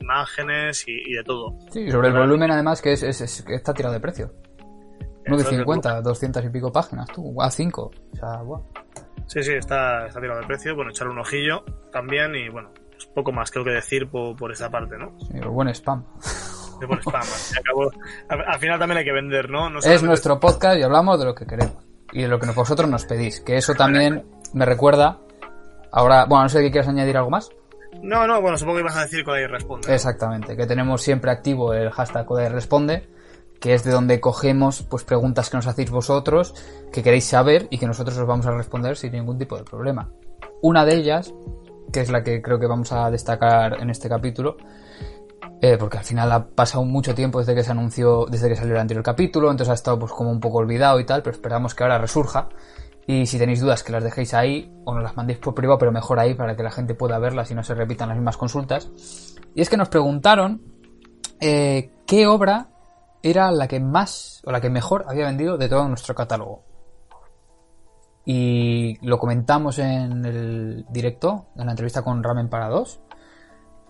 imágenes 0.00 0.84
y, 0.86 1.12
de 1.12 1.24
todo. 1.24 1.56
Sí, 1.70 1.90
sobre 1.90 2.08
el 2.08 2.14
volumen 2.14 2.50
además 2.50 2.82
que 2.82 2.92
es, 2.92 3.02
está 3.02 3.74
tirado 3.74 3.94
de 3.94 4.00
precio. 4.00 4.32
No 5.26 5.36
de 5.36 5.44
50, 5.44 6.00
200 6.00 6.44
y 6.44 6.48
pico 6.48 6.72
páginas, 6.72 7.06
tú, 7.08 7.40
a 7.42 7.50
5. 7.50 7.82
O 7.82 8.16
sea, 8.16 8.40
Sí, 9.26 9.42
sí, 9.42 9.52
está, 9.52 10.06
está 10.06 10.20
tirado 10.20 10.40
de 10.40 10.46
precio. 10.46 10.74
Bueno, 10.74 10.90
echar 10.90 11.08
un 11.08 11.18
ojillo 11.18 11.62
también 11.92 12.34
y 12.34 12.48
bueno, 12.48 12.70
es 12.96 13.04
poco 13.06 13.30
más 13.30 13.50
creo 13.50 13.64
que 13.64 13.72
decir 13.72 14.08
por, 14.08 14.34
por 14.36 14.50
esa 14.50 14.70
parte, 14.70 14.96
¿no? 14.96 15.18
Sí, 15.20 15.28
pero 15.32 15.52
buen 15.52 15.68
spam. 15.68 16.04
De 16.80 16.86
buen 16.86 17.00
spam. 17.00 17.22
al, 18.28 18.58
final 18.58 18.78
también 18.78 18.98
hay 18.98 19.04
que 19.04 19.12
vender, 19.12 19.50
¿no? 19.50 19.68
es 19.78 20.02
nuestro 20.02 20.40
podcast 20.40 20.78
y 20.78 20.82
hablamos 20.82 21.18
de 21.18 21.26
lo 21.26 21.34
que 21.34 21.44
queremos 21.44 21.88
y 22.12 22.22
de 22.22 22.28
lo 22.28 22.38
que 22.38 22.50
vosotros 22.52 22.88
nos 22.88 23.04
pedís. 23.04 23.40
Que 23.40 23.56
eso 23.56 23.74
también 23.74 24.24
me 24.54 24.64
recuerda. 24.64 25.18
Ahora, 25.92 26.24
bueno, 26.26 26.44
no 26.44 26.48
sé 26.48 26.62
si 26.62 26.70
quieres 26.70 26.88
añadir 26.88 27.16
algo 27.16 27.30
más. 27.30 27.50
No, 28.02 28.26
no, 28.26 28.40
bueno, 28.40 28.56
supongo 28.56 28.76
que 28.76 28.82
ibas 28.82 28.96
a 28.96 29.02
decir 29.02 29.24
Kodai 29.24 29.46
Responde. 29.46 29.92
Exactamente, 29.92 30.56
que 30.56 30.66
tenemos 30.66 31.02
siempre 31.02 31.30
activo 31.30 31.72
el 31.74 31.90
hashtag 31.90 32.26
Kodai 32.26 32.48
Responde, 32.48 33.08
que 33.60 33.74
es 33.74 33.84
de 33.84 33.90
donde 33.90 34.20
cogemos 34.20 34.82
pues 34.82 35.04
preguntas 35.04 35.50
que 35.50 35.56
nos 35.56 35.66
hacéis 35.66 35.90
vosotros, 35.90 36.54
que 36.92 37.02
queréis 37.02 37.24
saber 37.24 37.66
y 37.70 37.78
que 37.78 37.86
nosotros 37.86 38.16
os 38.18 38.26
vamos 38.26 38.46
a 38.46 38.52
responder 38.52 38.96
sin 38.96 39.12
ningún 39.12 39.38
tipo 39.38 39.56
de 39.56 39.64
problema. 39.64 40.10
Una 40.62 40.84
de 40.84 40.96
ellas, 40.96 41.34
que 41.92 42.00
es 42.00 42.10
la 42.10 42.22
que 42.22 42.40
creo 42.40 42.58
que 42.58 42.66
vamos 42.66 42.92
a 42.92 43.10
destacar 43.10 43.80
en 43.80 43.90
este 43.90 44.08
capítulo, 44.08 44.56
eh, 45.60 45.76
porque 45.76 45.98
al 45.98 46.04
final 46.04 46.30
ha 46.30 46.46
pasado 46.46 46.84
mucho 46.84 47.14
tiempo 47.14 47.40
desde 47.40 47.54
que 47.54 47.64
se 47.64 47.72
anunció, 47.72 48.26
desde 48.26 48.48
que 48.48 48.56
salió 48.56 48.74
el 48.74 48.80
anterior 48.80 49.02
capítulo, 49.02 49.50
entonces 49.50 49.70
ha 49.70 49.74
estado 49.74 49.98
pues 49.98 50.12
como 50.12 50.30
un 50.30 50.40
poco 50.40 50.58
olvidado 50.58 51.00
y 51.00 51.04
tal, 51.04 51.22
pero 51.22 51.34
esperamos 51.34 51.74
que 51.74 51.82
ahora 51.82 51.98
resurja 51.98 52.48
y 53.10 53.24
si 53.24 53.38
tenéis 53.38 53.62
dudas, 53.62 53.82
que 53.82 53.90
las 53.90 54.04
dejéis 54.04 54.34
ahí 54.34 54.70
o 54.84 54.92
nos 54.92 55.02
las 55.02 55.16
mandéis 55.16 55.38
por 55.38 55.54
privado, 55.54 55.78
pero 55.78 55.90
mejor 55.90 56.18
ahí 56.18 56.34
para 56.34 56.54
que 56.54 56.62
la 56.62 56.70
gente 56.70 56.94
pueda 56.94 57.18
verlas 57.18 57.50
y 57.50 57.54
no 57.54 57.64
se 57.64 57.74
repitan 57.74 58.10
las 58.10 58.18
mismas 58.18 58.36
consultas. 58.36 58.90
Y 59.54 59.62
es 59.62 59.70
que 59.70 59.78
nos 59.78 59.88
preguntaron 59.88 60.60
eh, 61.40 61.90
qué 62.06 62.26
obra 62.26 62.68
era 63.22 63.50
la 63.50 63.66
que 63.66 63.80
más 63.80 64.42
o 64.44 64.52
la 64.52 64.60
que 64.60 64.68
mejor 64.68 65.06
había 65.08 65.24
vendido 65.24 65.56
de 65.56 65.70
todo 65.70 65.88
nuestro 65.88 66.14
catálogo. 66.14 66.64
Y 68.26 68.98
lo 69.00 69.18
comentamos 69.18 69.78
en 69.78 70.26
el 70.26 70.84
directo, 70.90 71.46
en 71.56 71.64
la 71.64 71.72
entrevista 71.72 72.02
con 72.02 72.22
Ramen 72.22 72.50
para 72.50 72.68
dos, 72.68 73.00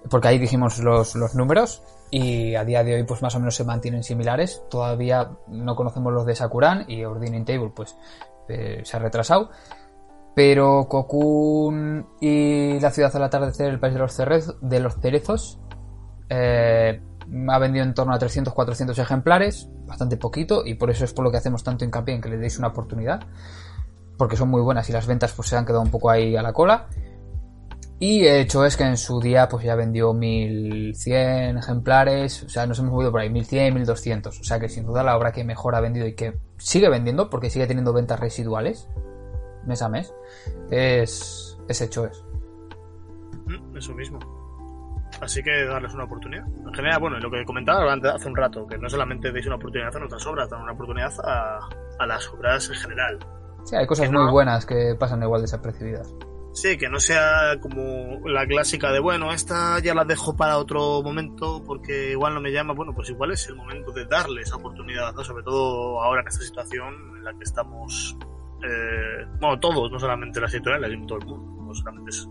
porque 0.08 0.28
ahí 0.28 0.38
dijimos 0.38 0.78
los, 0.78 1.16
los 1.16 1.34
números 1.34 1.82
y 2.12 2.54
a 2.54 2.64
día 2.64 2.84
de 2.84 2.94
hoy 2.94 3.02
pues 3.02 3.20
más 3.20 3.34
o 3.34 3.40
menos 3.40 3.56
se 3.56 3.64
mantienen 3.64 4.04
similares. 4.04 4.62
Todavía 4.70 5.28
no 5.48 5.74
conocemos 5.74 6.12
los 6.12 6.24
de 6.24 6.36
Sakuran 6.36 6.84
y 6.86 7.02
Ordaining 7.02 7.44
Table 7.44 7.72
pues 7.74 7.96
eh, 8.48 8.82
se 8.84 8.96
ha 8.96 9.00
retrasado. 9.00 9.50
Pero 10.34 10.86
Cocoon 10.88 12.06
y 12.20 12.78
La 12.80 12.90
ciudad 12.90 13.14
al 13.16 13.24
atardecer, 13.24 13.68
el 13.68 13.80
país 13.80 13.94
de 13.94 14.00
los, 14.00 14.16
de 14.60 14.80
los 14.80 14.94
cerezos, 14.94 15.58
eh, 16.28 17.00
ha 17.48 17.58
vendido 17.58 17.84
en 17.84 17.94
torno 17.94 18.14
a 18.14 18.18
300-400 18.18 18.98
ejemplares, 18.98 19.68
bastante 19.86 20.16
poquito, 20.16 20.64
y 20.64 20.74
por 20.74 20.90
eso 20.90 21.04
es 21.04 21.12
por 21.12 21.24
lo 21.24 21.30
que 21.30 21.38
hacemos 21.38 21.64
tanto 21.64 21.84
hincapié 21.84 22.14
en 22.14 22.20
que 22.20 22.28
le 22.28 22.38
deis 22.38 22.58
una 22.58 22.68
oportunidad, 22.68 23.20
porque 24.16 24.36
son 24.36 24.48
muy 24.48 24.60
buenas 24.60 24.88
y 24.88 24.92
las 24.92 25.06
ventas 25.06 25.32
pues 25.32 25.48
se 25.48 25.56
han 25.56 25.64
quedado 25.64 25.82
un 25.82 25.90
poco 25.90 26.10
ahí 26.10 26.36
a 26.36 26.42
la 26.42 26.52
cola. 26.52 26.86
Y 28.00 28.26
el 28.26 28.36
hecho 28.36 28.64
es 28.64 28.76
que 28.76 28.84
en 28.84 28.96
su 28.96 29.20
día 29.20 29.48
pues 29.48 29.64
ya 29.64 29.74
vendió 29.74 30.12
1100 30.14 31.58
ejemplares, 31.58 32.44
o 32.44 32.48
sea, 32.48 32.64
nos 32.66 32.78
hemos 32.78 32.92
movido 32.92 33.10
por 33.10 33.20
ahí 33.20 33.30
1100, 33.30 33.74
1200, 33.74 34.40
o 34.40 34.44
sea 34.44 34.60
que 34.60 34.68
sin 34.68 34.86
duda 34.86 35.02
la 35.02 35.16
obra 35.16 35.32
que 35.32 35.42
mejor 35.42 35.74
ha 35.74 35.80
vendido 35.80 36.06
y 36.06 36.14
que 36.14 36.38
sigue 36.58 36.88
vendiendo 36.88 37.30
porque 37.30 37.50
sigue 37.50 37.66
teniendo 37.66 37.92
ventas 37.92 38.20
residuales 38.20 38.88
mes 39.66 39.82
a 39.82 39.88
mes 39.88 40.14
es, 40.70 41.58
es 41.68 41.80
hecho 41.80 42.06
es. 42.06 42.24
Mm, 43.46 43.76
eso 43.76 43.94
mismo. 43.94 44.18
Así 45.20 45.42
que 45.42 45.64
darles 45.64 45.94
una 45.94 46.04
oportunidad. 46.04 46.46
En 46.46 46.74
general, 46.74 47.00
bueno, 47.00 47.18
lo 47.18 47.30
que 47.30 47.44
comentaba 47.44 47.92
hace 47.92 48.28
un 48.28 48.36
rato, 48.36 48.66
que 48.66 48.78
no 48.78 48.88
solamente 48.88 49.32
deis 49.32 49.46
una 49.46 49.56
oportunidad 49.56 49.94
a 49.96 49.98
nuestras 49.98 50.26
obras, 50.26 50.48
dan 50.50 50.62
una 50.62 50.72
oportunidad 50.72 51.12
a, 51.24 51.68
a 51.98 52.06
las 52.06 52.28
obras 52.28 52.68
en 52.68 52.76
general. 52.76 53.18
Sí, 53.64 53.74
hay 53.76 53.86
cosas 53.86 54.10
muy 54.10 54.30
buenas 54.30 54.64
que 54.64 54.94
pasan 54.98 55.22
igual 55.22 55.42
desapercibidas. 55.42 56.14
Sí, 56.52 56.76
que 56.76 56.88
no 56.88 56.98
sea 56.98 57.58
como 57.60 58.26
la 58.28 58.46
clásica 58.46 58.90
de, 58.90 58.98
bueno, 58.98 59.32
esta 59.32 59.78
ya 59.80 59.94
la 59.94 60.04
dejo 60.04 60.36
para 60.36 60.58
otro 60.58 61.02
momento 61.02 61.62
porque 61.64 62.12
igual 62.12 62.34
no 62.34 62.40
me 62.40 62.50
llama. 62.50 62.74
Bueno, 62.74 62.92
pues 62.94 63.10
igual 63.10 63.32
es 63.32 63.46
el 63.48 63.56
momento 63.56 63.92
de 63.92 64.06
darle 64.06 64.42
esa 64.42 64.56
oportunidad, 64.56 65.14
¿no? 65.14 65.22
Sobre 65.22 65.44
todo 65.44 66.02
ahora 66.02 66.22
en 66.22 66.28
esta 66.28 66.42
situación 66.42 66.94
en 67.18 67.24
la 67.24 67.32
que 67.32 67.44
estamos, 67.44 68.16
eh, 68.64 69.26
bueno, 69.40 69.60
todos, 69.60 69.92
no 69.92 70.00
solamente 70.00 70.40
las 70.40 70.52
editoriales, 70.52 70.90
sino 70.90 71.06
todo 71.06 71.18
el 71.18 71.26
mundo, 71.26 71.62
no 71.62 71.74
solamente 71.74 72.10
es 72.10 72.28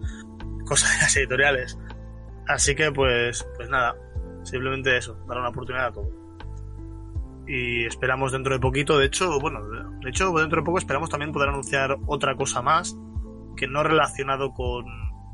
cosa 0.65 0.89
de 0.93 1.01
las 1.01 1.15
editoriales. 1.15 1.79
Así 2.47 2.75
que, 2.75 2.91
pues, 2.91 3.47
pues 3.55 3.69
nada, 3.69 3.95
simplemente 4.43 4.97
eso, 4.97 5.17
dar 5.27 5.37
una 5.37 5.49
oportunidad 5.49 5.87
a 5.87 5.91
todo. 5.91 6.09
Y 7.47 7.85
esperamos 7.85 8.33
dentro 8.33 8.53
de 8.53 8.59
poquito, 8.59 8.97
de 8.97 9.05
hecho, 9.05 9.39
bueno, 9.39 9.61
de 10.01 10.09
hecho, 10.09 10.33
dentro 10.33 10.61
de 10.61 10.65
poco 10.65 10.79
esperamos 10.79 11.09
también 11.09 11.31
poder 11.31 11.49
anunciar 11.49 11.97
otra 12.07 12.35
cosa 12.35 12.61
más 12.61 12.97
que 13.57 13.67
no 13.67 13.83
relacionado 13.83 14.53
con, 14.53 14.85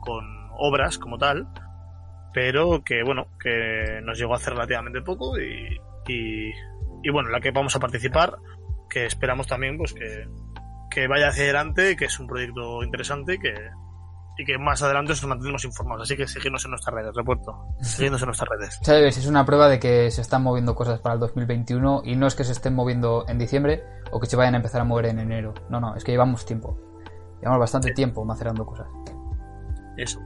con 0.01 0.25
obras 0.57 0.97
como 0.97 1.17
tal, 1.17 1.47
pero 2.33 2.83
que 2.83 3.03
bueno, 3.03 3.27
que 3.39 4.01
nos 4.03 4.17
llegó 4.17 4.33
hace 4.35 4.49
relativamente 4.49 5.01
poco 5.01 5.39
y, 5.39 5.79
y, 6.07 7.09
bueno, 7.11 7.29
la 7.29 7.39
que 7.39 7.51
vamos 7.51 7.75
a 7.75 7.79
participar, 7.79 8.35
que 8.89 9.05
esperamos 9.05 9.47
también 9.47 9.77
pues 9.77 9.93
que, 9.93 10.27
que 10.89 11.07
vaya 11.07 11.29
hacia 11.29 11.43
adelante, 11.43 11.95
que 11.95 12.05
es 12.05 12.19
un 12.19 12.27
proyecto 12.27 12.83
interesante 12.83 13.37
que, 13.37 13.53
y 14.37 14.45
que 14.45 14.57
más 14.57 14.81
adelante 14.81 15.13
os 15.13 15.23
mantendremos 15.25 15.63
informados. 15.65 16.03
Así 16.03 16.17
que 16.17 16.27
seguidnos 16.27 16.65
en 16.65 16.71
nuestras 16.71 16.95
redes, 16.95 17.15
repuesto. 17.15 17.67
Seguidnos 17.81 18.21
en 18.21 18.27
nuestras 18.27 18.49
redes. 18.49 18.79
Sabes, 18.81 19.17
es 19.17 19.27
una 19.27 19.45
prueba 19.45 19.69
de 19.69 19.79
que 19.79 20.09
se 20.11 20.21
están 20.21 20.43
moviendo 20.43 20.75
cosas 20.75 20.99
para 20.99 21.13
el 21.13 21.19
2021 21.19 22.01
y 22.05 22.15
no 22.15 22.27
es 22.27 22.35
que 22.35 22.43
se 22.43 22.51
estén 22.51 22.73
moviendo 22.73 23.25
en 23.27 23.37
diciembre 23.37 23.83
o 24.11 24.19
que 24.19 24.27
se 24.27 24.35
vayan 24.35 24.55
a 24.55 24.57
empezar 24.57 24.81
a 24.81 24.85
mover 24.85 25.07
en 25.07 25.19
enero. 25.19 25.53
No, 25.69 25.79
no, 25.79 25.95
es 25.95 26.03
que 26.03 26.11
llevamos 26.11 26.45
tiempo. 26.45 26.92
Llevamos 27.43 27.59
bastante 27.59 27.91
tiempo 27.91 28.23
macerando 28.23 28.65
cosas. 28.65 28.87
Eso 29.97 30.21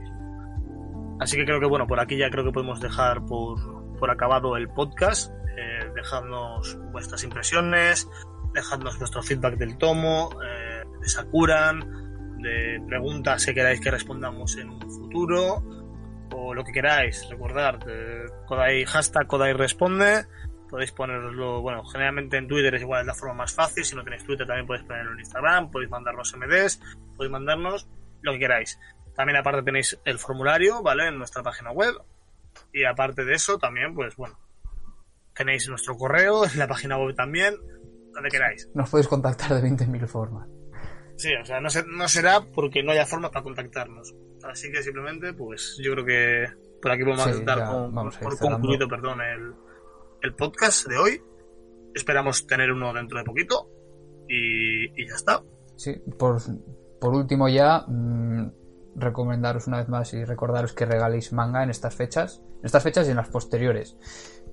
Así 1.18 1.36
que 1.36 1.44
creo 1.44 1.58
que, 1.58 1.66
bueno, 1.66 1.88
por 1.88 1.98
aquí 1.98 2.16
ya 2.16 2.30
creo 2.30 2.44
que 2.44 2.52
podemos 2.52 2.80
dejar 2.80 3.26
por, 3.26 3.58
por 3.98 4.08
acabado 4.08 4.56
el 4.56 4.68
podcast. 4.68 5.32
Eh, 5.56 5.90
dejadnos 5.96 6.78
vuestras 6.92 7.24
impresiones, 7.24 8.08
dejadnos 8.54 8.96
vuestro 9.00 9.20
feedback 9.20 9.56
del 9.56 9.76
tomo, 9.78 10.30
eh, 10.40 10.84
de 11.00 11.08
Sakuran, 11.08 12.38
de 12.40 12.80
preguntas 12.86 13.44
que 13.44 13.52
queráis 13.52 13.80
que 13.80 13.90
respondamos 13.90 14.56
en 14.58 14.70
un 14.70 14.80
futuro, 14.88 15.60
o 16.32 16.54
lo 16.54 16.62
que 16.62 16.70
queráis. 16.70 17.28
Recordad, 17.28 17.80
eh, 17.88 18.26
Kodai 18.46 18.84
hashtag 18.84 19.26
Kodai 19.26 19.54
responde 19.54 20.24
podéis 20.68 20.92
ponerlo, 20.92 21.60
bueno, 21.60 21.84
generalmente 21.84 22.36
en 22.36 22.46
Twitter 22.46 22.74
es 22.74 22.82
igual, 22.82 23.00
es 23.00 23.06
la 23.06 23.14
forma 23.14 23.34
más 23.34 23.54
fácil, 23.54 23.84
si 23.84 23.96
no 23.96 24.04
tenéis 24.04 24.24
Twitter 24.24 24.46
también 24.46 24.66
podéis 24.66 24.86
ponerlo 24.86 25.12
en 25.12 25.20
Instagram, 25.20 25.70
podéis 25.70 25.90
mandarnos 25.90 26.34
MDs, 26.36 26.80
podéis 27.16 27.32
mandarnos 27.32 27.88
lo 28.22 28.32
que 28.32 28.38
queráis. 28.38 28.78
También 29.14 29.36
aparte 29.36 29.62
tenéis 29.62 29.98
el 30.04 30.18
formulario, 30.18 30.82
¿vale? 30.82 31.08
En 31.08 31.18
nuestra 31.18 31.42
página 31.42 31.72
web. 31.72 31.94
Y 32.72 32.84
aparte 32.84 33.24
de 33.24 33.34
eso, 33.34 33.58
también, 33.58 33.94
pues 33.94 34.14
bueno, 34.16 34.38
tenéis 35.34 35.68
nuestro 35.68 35.96
correo, 35.96 36.44
en 36.44 36.58
la 36.58 36.68
página 36.68 36.98
web 36.98 37.14
también, 37.16 37.56
donde 38.12 38.28
queráis. 38.30 38.68
Nos 38.74 38.90
podéis 38.90 39.08
contactar 39.08 39.60
de 39.60 39.68
20.000 39.68 40.06
formas. 40.06 40.48
Sí, 41.16 41.34
o 41.34 41.44
sea, 41.44 41.60
no, 41.60 41.68
no 41.88 42.08
será 42.08 42.40
porque 42.54 42.82
no 42.82 42.92
haya 42.92 43.06
forma 43.06 43.30
para 43.30 43.42
contactarnos. 43.42 44.14
Así 44.44 44.70
que 44.70 44.82
simplemente, 44.82 45.32
pues 45.32 45.76
yo 45.82 45.92
creo 45.92 46.04
que 46.04 46.46
por 46.80 46.92
aquí 46.92 47.02
podemos 47.02 47.44
dar 47.44 47.90
por 48.20 48.38
concluido, 48.38 48.86
perdón, 48.88 49.20
el, 49.20 49.52
el 50.22 50.34
podcast 50.34 50.86
de 50.86 50.96
hoy. 50.96 51.22
Esperamos 51.94 52.46
tener 52.46 52.70
uno 52.70 52.92
dentro 52.92 53.18
de 53.18 53.24
poquito. 53.24 53.70
Y, 54.28 55.06
ya 55.06 55.14
está. 55.14 55.42
Sí, 55.76 55.94
por, 56.18 56.40
por 57.00 57.14
último 57.14 57.48
ya, 57.48 57.84
mm, 57.86 58.50
recomendaros 58.96 59.66
una 59.66 59.78
vez 59.78 59.88
más 59.88 60.12
y 60.12 60.24
recordaros 60.24 60.72
que 60.72 60.86
regaléis 60.86 61.32
manga 61.32 61.62
en 61.62 61.70
estas 61.70 61.94
fechas. 61.94 62.42
En 62.58 62.66
estas 62.66 62.82
fechas 62.82 63.06
y 63.06 63.10
en 63.10 63.16
las 63.16 63.28
posteriores. 63.28 63.96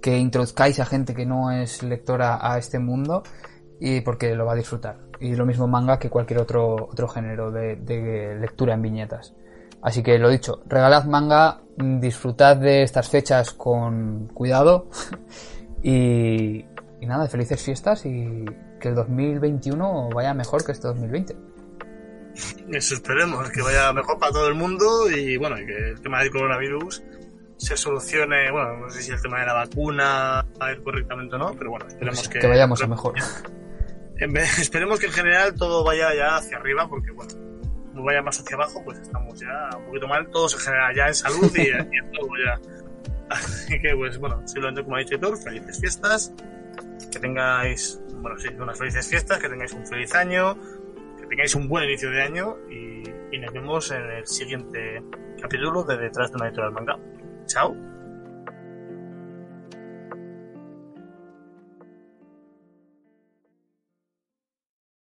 Que 0.02 0.18
introduzcáis 0.18 0.80
a 0.80 0.86
gente 0.86 1.14
que 1.14 1.26
no 1.26 1.52
es 1.52 1.84
lectora 1.84 2.40
a 2.42 2.58
este 2.58 2.80
mundo 2.80 3.24
y 3.80 4.02
porque 4.02 4.36
lo 4.36 4.46
va 4.46 4.54
a 4.54 4.58
disfrutar. 4.58 5.00
Y 5.20 5.36
lo 5.36 5.46
mismo 5.46 5.68
manga 5.68 6.00
que 6.00 6.10
cualquier 6.10 6.40
otro, 6.40 6.76
otro 6.76 7.08
género 7.08 7.52
de, 7.52 8.38
lectura 8.40 8.74
en 8.74 8.82
viñetas. 8.82 9.34
Así 9.82 10.02
que 10.02 10.18
lo 10.18 10.30
dicho, 10.30 10.64
regalad 10.66 11.06
manga, 11.06 11.62
disfrutad 11.78 12.58
de 12.58 12.84
estas 12.84 13.10
fechas 13.10 13.52
con 13.52 14.28
cuidado 14.34 14.90
y, 15.86 16.66
y 17.00 17.06
nada, 17.06 17.28
felices 17.28 17.62
fiestas 17.64 18.08
y 18.08 18.44
que 18.80 18.88
el 18.88 18.96
2021 18.96 20.10
vaya 20.10 20.34
mejor 20.34 20.66
que 20.66 20.72
este 20.72 20.88
2020. 20.88 21.36
Eso 22.74 22.96
esperemos, 22.96 23.52
que 23.52 23.62
vaya 23.62 23.94
mejor 23.94 24.18
para 24.18 24.32
todo 24.32 24.48
el 24.48 24.56
mundo 24.56 25.10
y 25.12 25.38
bueno, 25.38 25.56
que 25.58 25.92
el 25.92 26.02
tema 26.02 26.24
del 26.24 26.32
coronavirus 26.32 27.04
se 27.58 27.78
solucione, 27.78 28.52
bueno, 28.52 28.78
no 28.78 28.90
sé 28.90 29.04
si 29.04 29.12
el 29.12 29.22
tema 29.22 29.42
de 29.42 29.46
la 29.46 29.54
vacuna 29.54 30.46
va 30.60 30.68
a 30.68 30.72
ir 30.72 30.82
correctamente 30.82 31.36
o 31.36 31.38
no, 31.38 31.54
pero 31.54 31.70
bueno, 31.70 31.86
esperemos 31.88 32.20
pues 32.20 32.30
que... 32.30 32.40
Que 32.40 32.48
vayamos 32.48 32.82
a 32.82 32.88
mejor. 32.88 33.14
esperemos 34.60 35.00
que 35.00 35.06
en 35.06 35.14
general 35.14 35.54
todo 35.54 35.84
vaya 35.84 36.16
ya 36.16 36.38
hacia 36.38 36.58
arriba, 36.58 36.90
porque 36.90 37.12
bueno, 37.12 37.32
no 37.94 38.04
vaya 38.04 38.24
más 38.24 38.40
hacia 38.40 38.56
abajo, 38.56 38.82
pues 38.84 38.98
estamos 38.98 39.40
ya 39.40 39.78
un 39.78 39.86
poquito 39.86 40.08
mal, 40.08 40.28
todos 40.32 40.56
en 40.56 40.60
general 40.62 40.96
ya 40.96 41.08
en 41.08 41.16
salud 41.16 41.52
y, 41.56 41.68
en 41.68 42.12
todo 42.12 42.30
ya. 42.44 42.60
Así 43.30 43.80
que 43.80 43.96
pues 43.96 44.18
bueno, 44.18 44.42
simplemente 44.46 44.84
como 44.84 44.96
ha 44.96 45.00
dicho 45.00 45.16
Hitor, 45.16 45.38
felices 45.38 45.80
fiestas, 45.80 46.34
que 47.12 47.20
tengáis, 47.20 48.02
bueno, 48.22 48.38
sí, 48.40 48.50
unas 48.60 48.78
felices 48.78 49.08
fiestas, 49.08 49.40
que 49.40 49.50
tengáis 49.50 49.74
un 49.74 49.86
feliz 49.86 50.14
año, 50.16 50.58
que 51.20 51.28
tengáis 51.28 51.56
un 51.56 51.68
buen 51.68 51.86
inicio 51.86 52.12
de 52.12 52.22
año 52.22 52.58
y, 52.70 53.04
y 53.32 53.40
nos 53.40 53.54
vemos 53.54 53.92
en 53.92 54.02
el 54.02 54.28
siguiente 54.28 55.04
capítulo 55.42 55.84
de 55.84 55.98
Detrás 55.98 56.32
de 56.32 56.38
una 56.38 56.48
editorial 56.48 56.74
manga. 56.74 57.00
Chao. 57.48 57.95